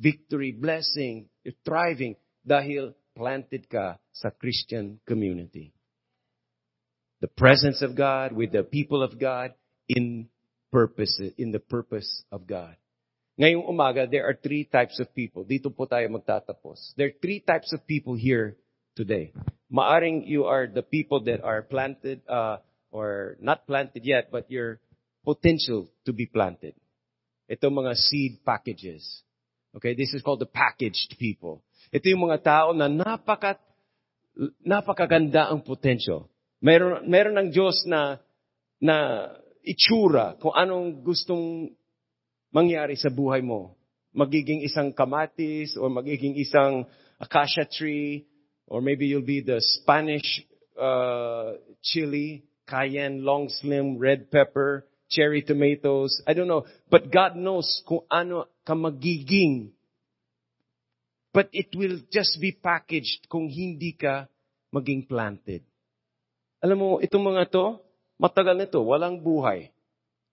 Victory, 0.00 0.50
blessing, 0.52 1.28
you're 1.44 1.56
thriving 1.62 2.16
dahil 2.42 2.96
planted 3.14 3.68
ka 3.68 4.00
sa 4.10 4.32
Christian 4.32 4.98
community. 5.04 5.72
The 7.20 7.28
presence 7.28 7.84
of 7.84 7.92
God 7.92 8.32
with 8.32 8.56
the 8.56 8.64
people 8.64 9.04
of 9.04 9.20
God 9.20 9.52
in 9.86 10.32
purpose, 10.72 11.20
in 11.36 11.52
the 11.52 11.60
purpose 11.60 12.08
of 12.32 12.48
God. 12.48 12.74
Ngayong 13.36 13.68
umaga, 13.68 14.08
there 14.08 14.24
are 14.24 14.36
three 14.36 14.64
types 14.64 15.00
of 15.00 15.12
people. 15.12 15.44
Dito 15.44 15.68
po 15.68 15.84
tayo 15.84 16.08
magtatapos. 16.08 16.96
There 16.96 17.12
are 17.12 17.18
three 17.20 17.44
types 17.44 17.72
of 17.72 17.84
people 17.84 18.16
here 18.16 18.56
today. 18.96 19.32
Maaring 19.72 20.26
you 20.26 20.44
are 20.44 20.66
the 20.66 20.82
people 20.82 21.22
that 21.24 21.42
are 21.42 21.62
planted, 21.62 22.22
uh, 22.28 22.58
or 22.90 23.36
not 23.40 23.66
planted 23.66 24.04
yet, 24.04 24.30
but 24.30 24.50
your 24.50 24.80
potential 25.24 25.88
to 26.06 26.12
be 26.12 26.26
planted. 26.26 26.74
Ito 27.50 27.70
mga 27.70 27.94
seed 27.94 28.42
packages. 28.46 29.02
Okay, 29.74 29.94
this 29.94 30.10
is 30.14 30.22
called 30.22 30.42
the 30.42 30.50
packaged 30.50 31.14
people. 31.18 31.62
Ito 31.94 32.06
yung 32.10 32.26
mga 32.26 32.42
tao 32.42 32.68
na 32.74 32.90
napaka, 32.90 33.58
napakaganda 34.62 35.50
ang 35.50 35.62
potential. 35.62 36.26
Meron, 36.58 37.06
meron 37.06 37.38
ng 37.38 37.48
Diyos 37.54 37.86
na, 37.86 38.18
na 38.82 39.26
itsura 39.62 40.34
kung 40.42 40.54
anong 40.54 41.02
gustong 41.06 41.74
mangyari 42.50 42.98
sa 42.98 43.10
buhay 43.10 43.42
mo. 43.42 43.78
Magiging 44.10 44.66
isang 44.66 44.90
kamatis 44.90 45.78
or 45.78 45.86
magiging 45.86 46.34
isang 46.34 46.86
acacia 47.22 47.62
tree 47.66 48.26
or 48.70 48.80
maybe 48.80 49.06
you'll 49.06 49.26
be 49.26 49.42
the 49.42 49.60
Spanish 49.60 50.46
uh, 50.80 51.58
chili, 51.82 52.44
cayenne, 52.64 53.24
long 53.26 53.50
slim, 53.50 53.98
red 53.98 54.30
pepper, 54.30 54.86
cherry 55.10 55.42
tomatoes. 55.42 56.22
I 56.26 56.32
don't 56.32 56.48
know. 56.48 56.64
But 56.88 57.10
God 57.12 57.36
knows 57.36 57.82
kung 57.84 58.06
ano 58.08 58.46
ka 58.64 58.72
magiging 58.72 59.74
But 61.30 61.48
it 61.54 61.70
will 61.74 62.02
just 62.10 62.42
be 62.42 62.50
packaged 62.50 63.30
kung 63.30 63.46
hindi 63.46 63.94
ka 63.94 64.26
maging 64.74 65.06
planted. 65.06 65.62
Alam 66.58 66.78
mo, 66.78 66.88
itong 66.98 67.22
mga 67.22 67.54
to, 67.54 67.78
matagal 68.18 68.58
na 68.58 68.66
to, 68.66 68.82
walang 68.82 69.22
buhay. 69.22 69.70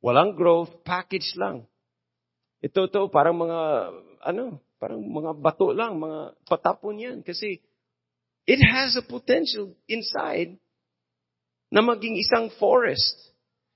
Walang 0.02 0.34
growth, 0.34 0.74
package 0.82 1.38
lang. 1.38 1.70
Ito 2.66 2.90
to, 2.90 3.14
parang 3.14 3.38
mga, 3.38 3.60
ano, 4.26 4.58
parang 4.82 5.06
mga 5.06 5.38
bato 5.38 5.70
lang, 5.70 6.02
mga 6.02 6.34
patapon 6.50 6.98
yan. 6.98 7.18
Kasi, 7.22 7.62
it 8.48 8.64
has 8.64 8.95
a 8.95 9.04
potential 9.04 9.76
inside 9.91 10.58
na 11.70 11.84
maging 11.84 12.16
isang 12.16 12.50
forest. 12.56 13.14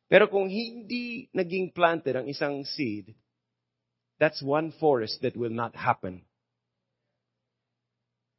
Pero 0.08 0.28
kung 0.32 0.48
hindi 0.48 1.28
naging 1.36 1.76
planted 1.76 2.16
ang 2.16 2.28
isang 2.32 2.64
seed, 2.64 3.14
that's 4.20 4.40
one 4.42 4.72
forest 4.80 5.20
that 5.22 5.36
will 5.36 5.52
not 5.52 5.76
happen. 5.76 6.24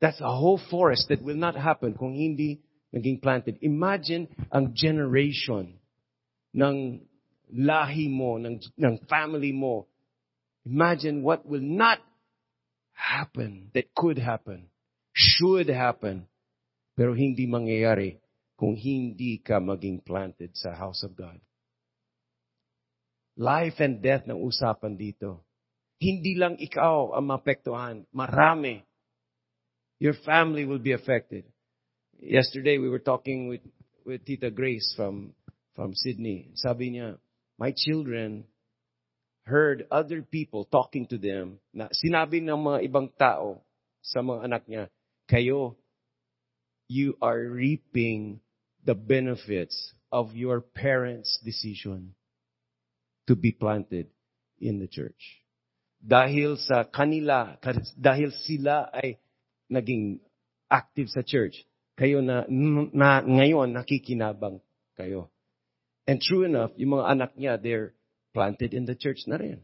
That's 0.00 0.20
a 0.20 0.32
whole 0.32 0.58
forest 0.58 1.08
that 1.08 1.22
will 1.22 1.38
not 1.38 1.54
happen 1.54 1.94
kung 1.94 2.16
hindi 2.16 2.64
naging 2.92 3.22
planted. 3.22 3.60
Imagine 3.62 4.26
ang 4.50 4.74
generation 4.74 5.78
ng 6.52 7.00
lahi 7.52 8.08
mo, 8.08 8.36
ng, 8.36 8.60
ng 8.76 8.94
family 9.08 9.52
mo. 9.52 9.86
Imagine 10.64 11.22
what 11.22 11.46
will 11.46 11.62
not 11.62 12.00
happen 12.92 13.70
that 13.74 13.94
could 13.94 14.18
happen, 14.18 14.71
should 15.42 15.66
happen, 15.74 16.30
pero 16.94 17.18
hindi 17.18 17.50
mangyayari 17.50 18.22
kung 18.54 18.78
hindi 18.78 19.42
ka 19.42 19.58
maging 19.58 20.06
planted 20.06 20.54
sa 20.54 20.70
house 20.70 21.02
of 21.02 21.18
God. 21.18 21.34
Life 23.34 23.82
and 23.82 23.98
death 23.98 24.22
ng 24.30 24.38
usapan 24.38 24.94
dito. 24.94 25.42
Hindi 25.98 26.38
lang 26.38 26.62
ikaw 26.62 27.18
ang 27.18 27.26
mapektuhan, 27.26 28.06
marami 28.14 28.86
your 29.98 30.14
family 30.22 30.62
will 30.62 30.78
be 30.78 30.94
affected. 30.94 31.42
Yesterday 32.22 32.78
we 32.78 32.86
were 32.86 33.02
talking 33.02 33.50
with 33.50 33.66
with 34.06 34.22
Tita 34.22 34.54
Grace 34.54 34.94
from 34.94 35.34
from 35.74 35.94
Sydney. 35.98 36.54
Sabi 36.54 36.94
niya, 36.94 37.18
my 37.58 37.74
children 37.74 38.46
heard 39.42 39.90
other 39.90 40.22
people 40.22 40.70
talking 40.70 41.06
to 41.10 41.18
them 41.18 41.58
na 41.74 41.90
sinabi 41.90 42.38
ng 42.38 42.54
mga 42.54 42.78
ibang 42.86 43.10
tao 43.18 43.58
sa 44.02 44.22
mga 44.22 44.46
anak 44.46 44.62
niya, 44.70 44.86
kayo, 45.30 45.76
you 46.88 47.16
are 47.22 47.40
reaping 47.40 48.40
the 48.84 48.94
benefits 48.94 49.94
of 50.10 50.34
your 50.34 50.60
parents' 50.60 51.38
decision 51.44 52.14
to 53.26 53.34
be 53.34 53.52
planted 53.52 54.08
in 54.60 54.78
the 54.78 54.86
church. 54.86 55.40
Dahil 56.02 56.58
sa 56.58 56.84
kanila, 56.84 57.56
dahil 57.94 58.34
sila 58.42 58.90
ay 58.90 59.16
naging 59.70 60.18
active 60.66 61.08
sa 61.08 61.22
church, 61.22 61.62
kayo 61.94 62.20
na, 62.20 62.44
na 62.92 63.22
ngayon 63.22 63.70
nakikinabang 63.70 64.58
kayo. 64.98 65.30
And 66.04 66.18
true 66.18 66.42
enough, 66.42 66.74
yung 66.74 66.98
mga 66.98 67.06
anak 67.06 67.30
niya, 67.38 67.62
they're 67.62 67.94
planted 68.34 68.74
in 68.74 68.84
the 68.84 68.98
church 68.98 69.22
na 69.30 69.38
rin. 69.38 69.62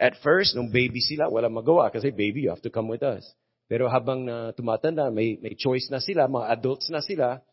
At 0.00 0.16
first, 0.22 0.54
nung 0.54 0.70
baby 0.70 1.02
sila, 1.02 1.28
wala 1.28 1.50
magawa 1.50 1.90
kasi 1.92 2.14
baby, 2.14 2.46
you 2.46 2.50
have 2.54 2.62
to 2.62 2.72
come 2.72 2.88
with 2.88 3.02
us. 3.02 3.26
Pero 3.68 3.92
habang 3.92 4.24
na 4.24 4.56
tumatanda, 4.56 5.12
may, 5.12 5.36
may 5.44 5.52
choice 5.52 5.92
na 5.92 6.00
sila, 6.00 6.24
mga 6.24 6.56
adults 6.56 6.88
na 6.88 7.04
sila, 7.04 7.44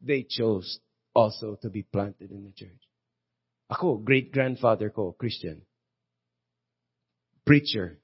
they 0.00 0.24
chose 0.24 0.80
also 1.12 1.60
to 1.60 1.68
be 1.68 1.84
planted 1.84 2.32
in 2.32 2.48
the 2.48 2.54
church. 2.56 2.80
Ako, 3.68 4.00
great-grandfather 4.00 4.88
ko, 4.88 5.12
Christian. 5.12 5.60
Preacher. 7.44 8.00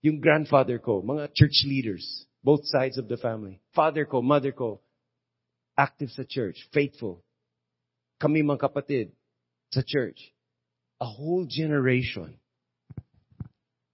Yung 0.00 0.24
grandfather 0.24 0.80
ko, 0.80 1.04
mga 1.04 1.36
church 1.36 1.68
leaders, 1.68 2.26
both 2.42 2.64
sides 2.64 2.96
of 2.96 3.12
the 3.12 3.20
family. 3.20 3.60
Father 3.76 4.08
ko, 4.08 4.22
mother 4.22 4.52
ko, 4.52 4.80
active 5.76 6.08
sa 6.16 6.24
church, 6.24 6.56
faithful. 6.72 7.22
Kami 8.18 8.40
mga 8.42 8.72
kapatid 8.72 9.12
sa 9.70 9.84
church. 9.84 10.18
A 10.98 11.06
whole 11.06 11.46
generation. 11.46 12.37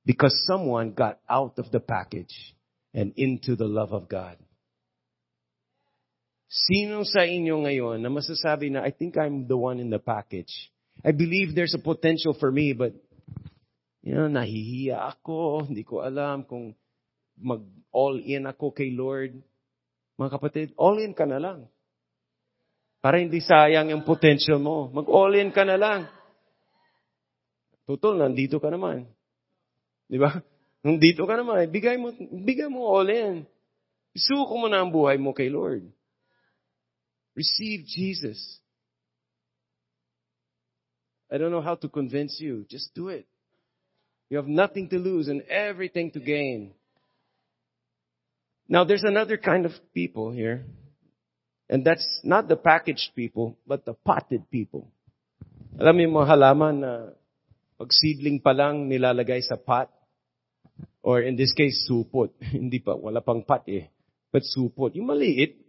Because 0.05 0.37
someone 0.45 0.93
got 0.93 1.19
out 1.29 1.57
of 1.59 1.73
the 1.73 1.81
package 1.81 2.55
and 2.93 3.13
into 3.17 3.57
the 3.57 3.65
love 3.65 3.93
of 3.93 4.09
God. 4.09 4.37
Sino 6.47 7.03
sa 7.03 7.27
inyo 7.27 7.65
ngayon 7.67 7.99
na 7.99 8.13
masasabi 8.13 8.71
na, 8.71 8.85
I 8.85 8.95
think 8.95 9.19
I'm 9.19 9.49
the 9.49 9.59
one 9.59 9.81
in 9.81 9.91
the 9.91 9.99
package. 9.99 10.53
I 11.03 11.11
believe 11.11 11.57
there's 11.57 11.75
a 11.75 11.83
potential 11.83 12.37
for 12.39 12.53
me, 12.53 12.77
but, 12.77 12.95
you 14.05 14.15
know, 14.15 14.31
nahihiya 14.31 14.95
ako, 15.19 15.67
hindi 15.67 15.83
ko 15.83 16.05
alam 16.05 16.47
kung 16.47 16.77
mag 17.41 17.65
all 17.91 18.21
in 18.23 18.47
ako 18.47 18.71
kay 18.71 18.95
Lord. 18.95 19.35
Mga 20.15 20.31
kapatid, 20.31 20.67
all 20.79 20.95
in 21.03 21.11
ka 21.11 21.27
na 21.27 21.43
lang. 21.43 21.67
Para 23.03 23.19
hindi 23.19 23.43
sayang 23.43 23.91
yung 23.91 24.07
potential 24.07 24.63
mo. 24.63 24.89
Mag 24.95 25.11
all 25.11 25.35
in 25.35 25.51
ka 25.51 25.67
na 25.67 25.75
lang. 25.75 26.07
Tutol, 27.85 28.17
nandito 28.17 28.63
ka 28.63 28.71
naman. 28.71 29.11
Di 30.09 30.19
ba? 30.21 30.31
Nandito 30.85 31.25
ka 31.25 31.35
naman. 31.37 31.65
Eh. 31.65 31.69
Bigay 31.69 31.97
mo, 31.97 32.13
bigay 32.21 32.69
mo 32.69 32.85
all 32.85 33.09
in. 33.09 33.49
Isuko 34.15 34.55
mo 34.55 34.67
na 34.71 34.85
ang 34.85 34.93
buhay 34.93 35.19
mo 35.19 35.35
kay 35.35 35.51
Lord. 35.51 35.83
Receive 37.35 37.83
Jesus. 37.89 38.39
I 41.33 41.39
don't 41.39 41.51
know 41.51 41.65
how 41.65 41.75
to 41.75 41.89
convince 41.89 42.39
you. 42.39 42.63
Just 42.71 42.95
do 42.95 43.09
it. 43.09 43.27
You 44.31 44.37
have 44.39 44.47
nothing 44.47 44.89
to 44.91 44.99
lose 44.99 45.27
and 45.27 45.43
everything 45.51 46.13
to 46.13 46.21
gain. 46.21 46.73
Now 48.69 48.85
there's 48.85 49.03
another 49.05 49.37
kind 49.37 49.67
of 49.67 49.73
people 49.93 50.31
here. 50.31 50.65
And 51.69 51.85
that's 51.85 52.21
not 52.23 52.47
the 52.47 52.57
packaged 52.57 53.17
people, 53.17 53.57
but 53.67 53.85
the 53.85 53.95
potted 53.95 54.51
people. 54.51 54.89
Alam 55.81 56.07
mo 56.13 56.23
halaman 56.23 56.81
na 56.81 56.93
pag 57.85 57.93
seedling 57.93 58.41
pa 58.41 58.57
lang 58.57 58.89
nilalagay 58.89 59.45
sa 59.45 59.61
pot, 59.61 59.93
or 61.05 61.21
in 61.21 61.37
this 61.37 61.53
case, 61.53 61.85
supot. 61.85 62.33
Hindi 62.57 62.81
pa, 62.81 62.97
wala 62.97 63.21
pang 63.21 63.45
pot 63.45 63.69
eh. 63.69 63.93
But 64.33 64.49
supot. 64.49 64.97
Yung 64.97 65.13
maliit, 65.13 65.61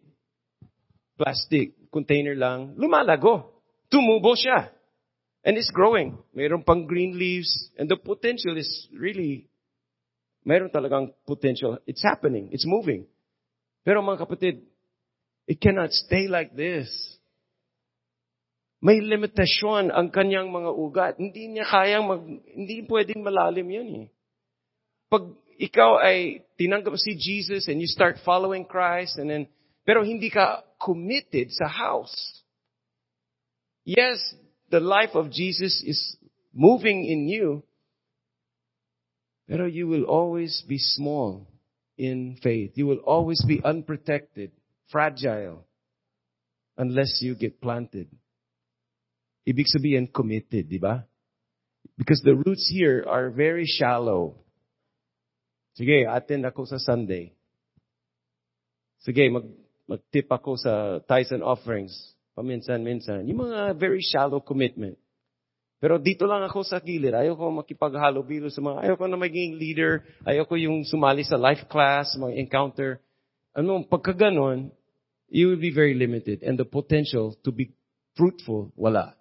plastic, 1.20 1.76
container 1.92 2.32
lang, 2.32 2.80
lumalago. 2.80 3.60
Tumubo 3.92 4.32
siya. 4.32 4.72
And 5.44 5.60
it's 5.60 5.76
growing. 5.76 6.16
Mayroon 6.32 6.64
pang 6.64 6.88
green 6.88 7.20
leaves. 7.20 7.52
And 7.76 7.92
the 7.92 8.00
potential 8.00 8.56
is 8.56 8.88
really, 8.96 9.52
mayroon 10.48 10.72
talagang 10.72 11.12
potential. 11.28 11.84
It's 11.84 12.02
happening. 12.02 12.48
It's 12.56 12.64
moving. 12.66 13.12
Pero 13.84 14.00
mga 14.00 14.24
kapatid, 14.24 14.64
it 15.52 15.60
cannot 15.60 15.92
stay 15.92 16.32
like 16.32 16.56
this. 16.56 17.15
May 18.86 19.02
limitasyon 19.02 19.90
ang 19.90 20.14
kanyang 20.14 20.54
mga 20.54 20.72
ugat. 20.78 21.14
Hindi 21.18 21.58
niya 21.58 21.66
kayang 21.66 22.06
mag, 22.06 22.22
hindi 22.46 22.86
pwedeng 22.86 23.26
malalim 23.26 23.66
yun 23.66 23.90
eh. 24.06 24.08
Pag 25.10 25.34
ikaw 25.58 25.98
ay 26.06 26.46
tinanggap 26.54 26.94
si 27.02 27.18
Jesus 27.18 27.66
and 27.66 27.82
you 27.82 27.90
start 27.90 28.22
following 28.22 28.62
Christ 28.62 29.18
and 29.18 29.26
then, 29.26 29.50
pero 29.90 30.06
hindi 30.06 30.30
ka 30.30 30.62
committed 30.78 31.50
sa 31.50 31.66
house. 31.66 32.14
Yes, 33.90 34.22
the 34.70 34.78
life 34.78 35.18
of 35.18 35.34
Jesus 35.34 35.82
is 35.82 35.98
moving 36.54 37.10
in 37.10 37.26
you, 37.26 37.66
pero 39.50 39.66
you 39.66 39.90
will 39.90 40.06
always 40.06 40.62
be 40.70 40.78
small 40.78 41.50
in 41.98 42.38
faith. 42.38 42.78
You 42.78 42.86
will 42.86 43.02
always 43.02 43.42
be 43.50 43.66
unprotected, 43.66 44.54
fragile, 44.94 45.66
unless 46.78 47.26
you 47.26 47.34
get 47.34 47.58
planted. 47.58 48.14
Ibig 49.46 49.70
sabihin, 49.70 50.10
committed, 50.10 50.66
di 50.66 50.82
ba? 50.82 51.06
Because 51.96 52.20
the 52.26 52.34
roots 52.34 52.66
here 52.66 53.06
are 53.06 53.30
very 53.30 53.70
shallow. 53.70 54.42
Sige, 55.78 56.10
attend 56.10 56.50
ako 56.50 56.66
sa 56.66 56.82
Sunday. 56.82 57.32
Sige, 59.06 59.30
mag, 59.30 59.46
mag-tip 59.86 60.26
ako 60.26 60.58
sa 60.58 60.98
and 61.06 61.46
offerings. 61.46 61.94
Paminsan-minsan. 62.34 63.30
Yung 63.30 63.48
mga 63.48 63.78
very 63.78 64.02
shallow 64.02 64.42
commitment. 64.42 64.98
Pero 65.80 66.02
dito 66.02 66.26
lang 66.26 66.42
ako 66.42 66.66
sa 66.66 66.82
gilid. 66.82 67.14
Ayaw 67.14 67.38
ko 67.38 67.54
makipaghalo-bilo 67.62 68.50
sa 68.50 68.60
mga, 68.66 68.82
ayaw 68.82 68.96
ko 68.98 69.06
na 69.06 69.20
maging 69.20 69.62
leader. 69.62 70.02
Ayaw 70.26 70.50
ko 70.50 70.58
yung 70.58 70.82
sumali 70.84 71.22
sa 71.22 71.38
life 71.38 71.70
class, 71.70 72.18
mga 72.18 72.34
encounter. 72.42 72.98
Ano, 73.54 73.86
pagka 73.86 74.12
ganon, 74.12 74.74
you 75.30 75.54
will 75.54 75.62
be 75.62 75.72
very 75.72 75.94
limited. 75.94 76.42
And 76.42 76.58
the 76.58 76.66
potential 76.66 77.38
to 77.46 77.54
be 77.54 77.72
fruitful, 78.18 78.74
wala. 78.74 79.16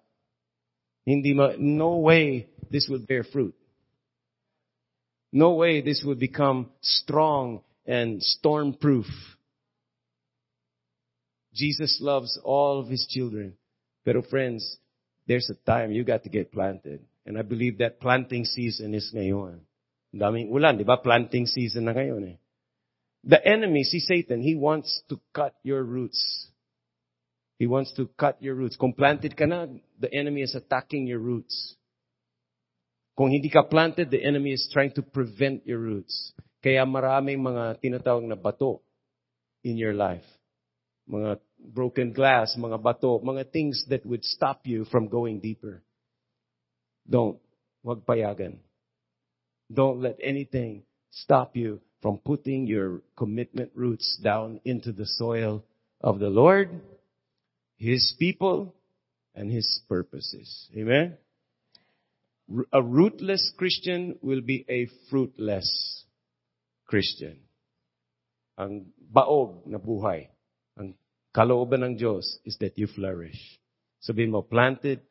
Hindi 1.05 1.33
ma, 1.33 1.53
no 1.57 1.97
way 1.97 2.47
this 2.69 2.87
will 2.89 2.99
bear 2.99 3.23
fruit. 3.23 3.55
No 5.31 5.53
way 5.53 5.81
this 5.81 6.03
will 6.03 6.15
become 6.15 6.71
strong 6.81 7.61
and 7.85 8.23
storm-proof. 8.23 9.05
Jesus 11.53 11.99
loves 12.01 12.39
all 12.43 12.79
of 12.79 12.87
his 12.87 13.05
children. 13.07 13.53
Pero 14.03 14.21
friends, 14.21 14.77
there's 15.27 15.49
a 15.49 15.55
time 15.65 15.91
you 15.91 16.03
got 16.03 16.23
to 16.23 16.29
get 16.29 16.51
planted. 16.51 17.01
And 17.25 17.37
I 17.37 17.41
believe 17.41 17.79
that 17.79 17.99
planting 17.99 18.45
season 18.45 18.93
is 18.93 19.11
ngayon. 19.13 19.59
Daming 20.13 20.51
ulan, 20.51 20.77
di 20.77 20.83
ba? 20.83 20.97
Planting 20.97 21.47
season 21.47 21.85
na 21.85 21.93
ngayon 21.93 22.23
eh. 22.31 22.37
The 23.25 23.41
enemy, 23.41 23.83
si 23.83 23.99
Satan, 23.99 24.41
he 24.41 24.53
wants 24.53 25.01
to 25.09 25.19
cut 25.33 25.57
your 25.63 25.81
roots. 25.81 26.47
He 27.57 27.67
wants 27.67 27.93
to 27.95 28.09
cut 28.19 28.41
your 28.43 28.55
roots. 28.55 28.75
Kung 28.75 28.93
planted 28.93 29.35
ka 29.37 29.45
na, 29.45 29.67
the 29.99 30.11
enemy 30.11 30.43
is 30.43 30.55
attacking 30.55 31.07
your 31.07 31.19
roots. 31.19 31.75
Kung 33.15 33.31
hindi 33.31 33.47
ka 33.47 33.63
planted, 33.63 34.11
the 34.11 34.19
enemy 34.19 34.51
is 34.51 34.67
trying 34.71 34.91
to 34.91 35.01
prevent 35.01 35.63
your 35.63 35.79
roots. 35.79 36.35
Kaya 36.59 36.83
maraming 36.83 37.39
mga 37.39 37.79
tinatawag 37.79 38.27
na 38.27 38.35
bato 38.35 38.83
in 39.63 39.79
your 39.79 39.95
life. 39.95 40.25
Mga 41.07 41.39
broken 41.71 42.11
glass, 42.11 42.59
mga 42.59 42.75
bato, 42.83 43.23
mga 43.23 43.47
things 43.55 43.85
that 43.87 44.03
would 44.03 44.25
stop 44.25 44.67
you 44.67 44.83
from 44.91 45.07
going 45.07 45.39
deeper. 45.39 45.79
Don't. 47.07 47.39
Wag 47.85 48.03
payagan. 48.03 48.59
Don't 49.71 50.01
let 50.01 50.17
anything 50.19 50.83
stop 51.13 51.55
you 51.55 51.79
from 52.01 52.17
putting 52.17 52.67
your 52.67 53.01
commitment 53.15 53.71
roots 53.73 54.19
down 54.21 54.59
into 54.65 54.91
the 54.91 55.05
soil 55.05 55.63
of 56.01 56.19
the 56.19 56.29
Lord, 56.29 56.69
His 57.77 58.15
people, 58.17 58.73
and 59.35 59.51
His 59.51 59.81
purposes. 59.87 60.69
Amen? 60.75 61.17
A 62.71 62.81
rootless 62.81 63.51
Christian 63.57 64.17
will 64.21 64.41
be 64.41 64.65
a 64.69 64.87
fruitless 65.09 66.05
Christian. 66.85 67.39
Ang 68.57 68.93
baog 69.11 69.67
na 69.67 69.77
buhay, 69.77 70.31
ang 70.79 70.95
kalooban 71.35 71.83
ng 71.83 71.93
Diyos 71.99 72.39
is 72.47 72.55
that 72.63 72.77
you 72.79 72.87
flourish. 72.87 73.35
Sabihin 73.99 74.31
mo, 74.31 74.45
planted. 74.45 75.01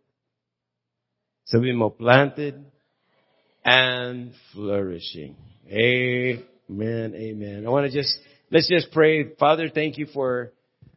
Sabihin 1.44 1.76
mo, 1.76 1.90
planted 1.90 2.56
and 3.64 4.32
flourishing. 4.54 5.36
Amen, 5.68 7.12
amen. 7.12 7.66
I 7.66 7.68
want 7.68 7.90
to 7.90 7.92
just, 7.92 8.16
let's 8.48 8.68
just 8.70 8.92
pray. 8.92 9.34
Father, 9.36 9.68
thank 9.68 9.98
you 9.98 10.06
for 10.06 10.53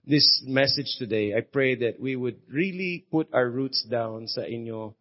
this 0.07 0.41
message 0.47 0.95
today. 0.97 1.35
I 1.35 1.41
pray 1.41 1.75
that 1.75 1.99
we 1.99 2.15
would 2.15 2.39
really 2.49 3.05
put 3.11 3.27
our 3.33 3.49
roots 3.49 3.83
down 3.83 4.27
sa 4.27 4.41
inyo, 4.41 4.95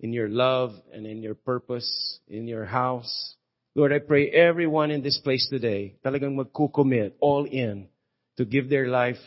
in 0.00 0.12
your 0.12 0.28
love 0.28 0.74
and 0.92 1.06
in 1.06 1.22
your 1.22 1.34
purpose, 1.34 2.20
in 2.28 2.46
your 2.46 2.64
house. 2.64 3.34
Lord, 3.74 3.92
I 3.92 3.98
pray 3.98 4.28
everyone 4.30 4.90
in 4.90 5.02
this 5.02 5.18
place 5.18 5.48
today 5.48 5.94
talagang 6.04 6.34
magkukommit 6.34 7.14
all 7.20 7.44
in 7.44 7.88
to 8.36 8.44
give 8.44 8.68
their 8.68 8.88
life 8.88 9.18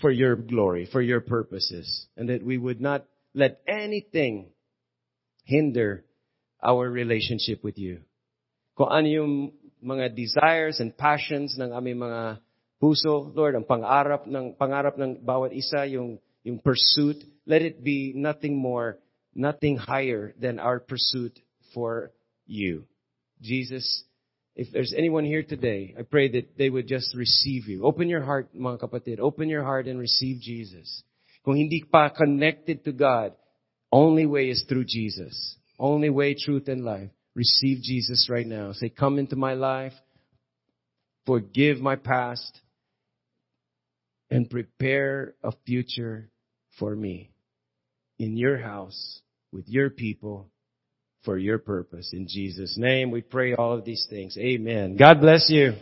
for 0.00 0.10
your 0.10 0.36
glory, 0.36 0.88
for 0.90 1.02
your 1.02 1.20
purposes, 1.20 2.06
and 2.16 2.28
that 2.28 2.44
we 2.44 2.56
would 2.56 2.80
not 2.80 3.04
let 3.34 3.60
anything 3.66 4.52
hinder 5.44 6.04
our 6.62 6.88
relationship 6.88 7.64
with 7.64 7.78
you. 7.78 8.00
Kung 8.76 8.88
ano 8.88 9.08
yung 9.08 9.52
mga 9.84 10.14
desires 10.14 10.80
and 10.80 10.96
passions 10.96 11.56
ng 11.58 11.72
aming 11.72 11.96
mga 11.96 12.38
puso, 12.80 13.30
Lord, 13.36 13.54
ang 13.54 13.68
pangarap 13.68 14.26
ng 14.26 14.56
pangarap 14.56 14.96
ng 14.96 15.20
bawat 15.20 15.52
isa, 15.52 15.84
yung 15.86 16.18
yung 16.42 16.58
pursuit, 16.58 17.20
let 17.44 17.60
it 17.60 17.84
be 17.84 18.12
nothing 18.16 18.56
more, 18.56 18.98
nothing 19.34 19.76
higher 19.76 20.32
than 20.40 20.58
our 20.58 20.80
pursuit 20.80 21.38
for 21.74 22.12
you. 22.46 22.84
Jesus, 23.40 24.04
if 24.56 24.72
there's 24.72 24.94
anyone 24.96 25.24
here 25.24 25.42
today, 25.42 25.94
I 25.98 26.02
pray 26.02 26.32
that 26.32 26.56
they 26.56 26.70
would 26.70 26.88
just 26.88 27.14
receive 27.14 27.68
you. 27.68 27.84
Open 27.84 28.08
your 28.08 28.24
heart, 28.24 28.48
mga 28.56 28.80
kapatid. 28.80 29.20
Open 29.20 29.48
your 29.48 29.64
heart 29.64 29.86
and 29.86 29.98
receive 29.98 30.40
Jesus. 30.40 31.02
Kung 31.44 31.56
hindi 31.56 31.84
pa 31.84 32.08
connected 32.08 32.84
to 32.84 32.92
God, 32.92 33.32
only 33.92 34.26
way 34.26 34.50
is 34.50 34.64
through 34.68 34.84
Jesus. 34.84 35.56
Only 35.78 36.10
way, 36.10 36.34
truth, 36.34 36.68
and 36.68 36.84
life. 36.84 37.10
Receive 37.34 37.80
Jesus 37.82 38.28
right 38.28 38.46
now. 38.46 38.72
Say, 38.72 38.90
come 38.90 39.18
into 39.18 39.36
my 39.36 39.54
life. 39.54 39.94
Forgive 41.24 41.80
my 41.80 41.96
past. 41.96 42.60
And 44.30 44.48
prepare 44.48 45.34
a 45.42 45.52
future 45.66 46.30
for 46.78 46.94
me. 46.94 47.30
In 48.18 48.36
your 48.36 48.58
house, 48.58 49.20
with 49.52 49.68
your 49.68 49.90
people, 49.90 50.50
for 51.24 51.36
your 51.36 51.58
purpose. 51.58 52.10
In 52.12 52.26
Jesus' 52.28 52.76
name, 52.78 53.10
we 53.10 53.20
pray 53.20 53.54
all 53.54 53.72
of 53.72 53.84
these 53.84 54.06
things. 54.08 54.36
Amen. 54.38 54.96
God 54.96 55.20
bless 55.20 55.50
you. 55.50 55.72